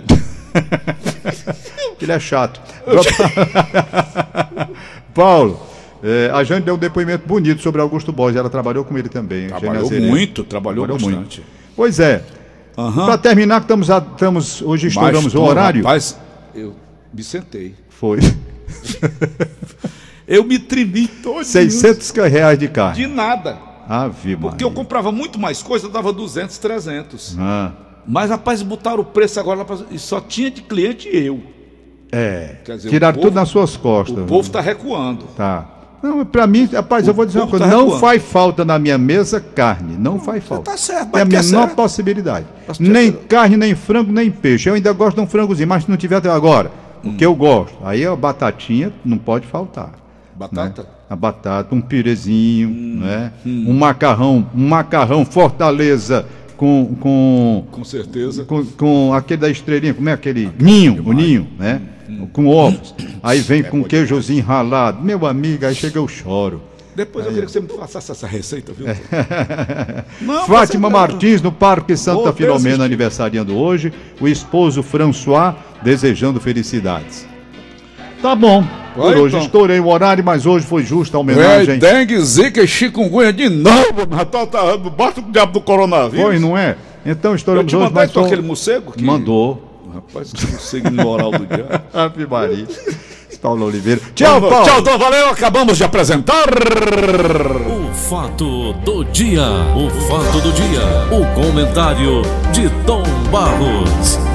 ele 2.00 2.12
é 2.12 2.20
chato. 2.20 2.62
Paulo, 5.12 5.60
é, 6.04 6.30
a 6.32 6.44
Jane 6.44 6.62
deu 6.62 6.76
um 6.76 6.78
depoimento 6.78 7.28
bonito 7.28 7.64
sobre 7.64 7.82
Augusto 7.82 8.12
Borges. 8.12 8.38
Ela 8.38 8.50
trabalhou 8.50 8.86
com 8.86 8.96
ele 8.96 9.10
também. 9.10 9.48
Trabalhou 9.48 9.90
muito, 9.90 10.44
trabalhou, 10.44 10.86
Trabalhou 10.86 11.10
bastante. 11.18 11.42
Pois 11.76 12.00
é. 12.00 12.22
Aham. 12.78 13.06
Para 13.06 13.18
terminar, 13.18 13.60
que 13.60 13.64
estamos, 13.66 13.90
a- 13.90 14.06
estamos 14.12 14.62
hoje 14.62 14.86
Mas, 14.86 14.94
estouramos 14.94 15.34
o 15.34 15.38
Tom, 15.38 15.46
horário. 15.48 15.82
Rapaz, 15.84 16.16
eu 16.54 16.76
me 17.12 17.24
sentei. 17.24 17.74
Foi. 17.90 18.20
Eu 20.28 20.44
me 20.44 20.60
tremi 20.60 21.08
todo. 21.08 21.44
600 21.44 22.12
reais 22.32 22.60
de 22.60 22.68
carne. 22.68 22.96
De 22.98 23.08
nada. 23.08 23.58
Ave 23.88 24.36
Porque 24.36 24.64
eu 24.64 24.70
comprava 24.70 25.12
muito 25.12 25.40
mais 25.40 25.64
coisa, 25.64 25.88
eu 25.88 25.90
dava 25.90 26.14
200, 26.14 26.56
300. 26.60 27.36
Ah, 27.40 27.72
Mas, 28.06 28.30
rapaz, 28.30 28.62
botaram 28.62 29.00
o 29.00 29.04
preço 29.06 29.40
agora 29.40 29.66
e 29.90 29.98
só 29.98 30.22
tinha 30.22 30.52
de 30.52 30.62
cliente 30.62 31.10
eu. 31.12 31.42
é. 32.12 32.58
Quer 32.64 32.76
dizer, 32.78 32.90
Tiraram 32.90 33.16
povo- 33.16 33.28
tudo 33.30 33.36
nas 33.36 33.50
suas 33.50 33.76
costas. 33.76 34.20
O 34.20 34.28
povo 34.28 34.42
está 34.48 34.62
recuando. 34.62 35.26
Tá. 35.36 35.66
Não, 36.04 36.24
pra 36.24 36.46
mim, 36.46 36.70
rapaz, 36.72 37.08
O 37.08 37.10
eu 37.10 37.14
vou 37.16 37.26
dizer 37.26 37.40
uma 37.40 37.48
povo 37.48 37.58
coisa. 37.58 37.66
tá 37.76 37.78
não 37.78 38.00
faz 38.00 38.22
falta 38.24 38.64
na 38.64 38.78
minha 38.78 38.98
mesa 39.00 39.40
carne. 39.42 39.98
Não 39.98 40.20
faz 40.20 40.44
falta. 40.44 40.70
tá 40.72 40.78
certo, 40.78 41.16
É 41.18 41.20
a 41.20 41.22
é 41.24 41.26
menor 41.26 41.42
certo. 41.44 41.76
possibilidade. 41.76 42.46
Tá. 42.68 42.74
Nem 42.80 43.12
carne, 43.12 43.58
nem 43.58 43.74
frango, 43.74 44.12
nem 44.12 44.30
peixe. 44.30 44.70
Eu 44.70 44.76
ainda 44.76 44.94
gosto 44.94 45.16
de 45.16 45.22
um 45.24 45.28
frangozinho, 45.28 45.68
mas 45.68 45.84
se 45.86 45.90
não 45.90 45.98
tiver 45.98 46.18
até 46.18 46.30
agora, 46.30 46.72
o 47.04 47.14
que 47.14 47.26
eu 47.26 47.36
gosto. 47.36 47.76
Aí 47.84 48.06
a 48.06 48.16
batatinha 48.16 48.94
não 49.04 49.18
pode 49.18 49.48
faltar. 49.48 49.92
Batata? 50.36 50.84
né? 50.84 50.90
A 51.10 51.16
batata, 51.16 51.74
um 51.74 51.82
pirezinho, 51.82 52.70
né? 52.70 53.32
Um 53.46 53.74
macarrão, 53.74 54.48
um 54.54 54.68
macarrão 54.68 55.26
Fortaleza 55.26 56.26
com, 56.56 56.96
com, 57.00 57.66
Com 57.72 57.84
certeza. 57.84 58.44
com, 58.44 58.64
com 58.66 59.14
aquele 59.14 59.42
da 59.42 59.50
estrelinha, 59.50 59.94
como 59.94 60.10
é 60.10 60.14
aquele? 60.14 60.52
Ninho, 60.60 61.02
o 61.08 61.14
ninho, 61.14 61.48
né? 61.58 61.82
Com 62.34 62.48
ovos. 62.48 62.94
Aí 63.24 63.40
vem 63.40 63.64
com 63.64 63.84
queijozinho 63.84 64.44
ralado. 64.44 65.02
Meu 65.02 65.26
amigo, 65.26 65.66
aí 65.66 65.74
chega 65.74 65.98
eu 65.98 66.08
choro. 66.08 66.62
Depois 66.96 67.26
eu 67.26 67.32
queria 67.32 67.46
que 67.46 67.52
você 67.52 67.60
me 67.60 67.68
passasse 67.68 68.12
essa 68.12 68.28
receita, 68.28 68.74
viu? 68.74 68.88
É. 68.88 68.98
Não, 70.22 70.46
Fátima 70.46 70.90
Martins, 70.90 71.42
no 71.42 71.52
Parque 71.52 71.96
Santa 71.96 72.24
Vou 72.24 72.34
Filomena, 72.34 72.84
aniversariando 72.84 73.58
hoje. 73.58 73.94
O 74.20 74.28
esposo 74.28 74.84
François, 74.84 75.56
desejando 75.82 76.40
felicidades. 76.40 77.26
Tá 78.22 78.36
bom. 78.36 78.66
Por 78.96 79.16
hoje 79.16 79.36
então. 79.36 79.46
estourei 79.46 79.80
o 79.80 79.88
horário, 79.88 80.24
mas 80.24 80.46
hoje 80.46 80.66
foi 80.66 80.84
justa 80.84 81.16
a 81.16 81.20
É, 81.20 81.22
homenagem. 81.22 81.80
dengue, 81.80 82.20
zika 82.20 82.62
e 82.62 82.68
chikungunya 82.68 83.32
de 83.32 83.48
novo. 83.48 84.06
Tá, 84.26 84.46
tá, 84.46 84.78
bota 84.78 85.22
o 85.22 85.32
diabo 85.32 85.54
do 85.54 85.62
coronavírus. 85.62 86.26
Foi, 86.26 86.40
não 86.40 86.58
é? 86.58 86.76
Então 87.06 87.34
estouramos 87.34 87.74
hoje, 87.74 87.92
mas 87.94 88.12
foi... 88.12 88.26
aquele 88.26 88.42
morcego? 88.42 88.92
Que... 88.92 89.04
Mandou. 89.04 89.70
Rapaz, 89.94 90.34
que 90.34 90.46
morcego 90.48 90.88
imoral 90.90 91.32
do 91.32 91.46
diabo. 91.46 91.84
Ave 91.94 92.28
Maria. 92.28 92.68
Paulo 93.42 93.66
Oliveira. 93.66 94.02
Tchau, 94.14 94.42
Paulo. 94.42 94.66
Tchau, 94.66 94.80
então, 94.80 94.98
valeu. 94.98 95.30
Acabamos 95.30 95.78
de 95.78 95.84
apresentar. 95.84 96.46
O 96.50 97.94
fato 97.94 98.74
do 98.74 99.04
dia, 99.06 99.46
o 99.76 99.90
fato 100.08 100.42
do 100.42 100.52
dia, 100.52 100.82
o 101.12 101.26
comentário 101.42 102.22
de 102.52 102.70
Tom 102.86 103.04
Barros. 103.32 104.29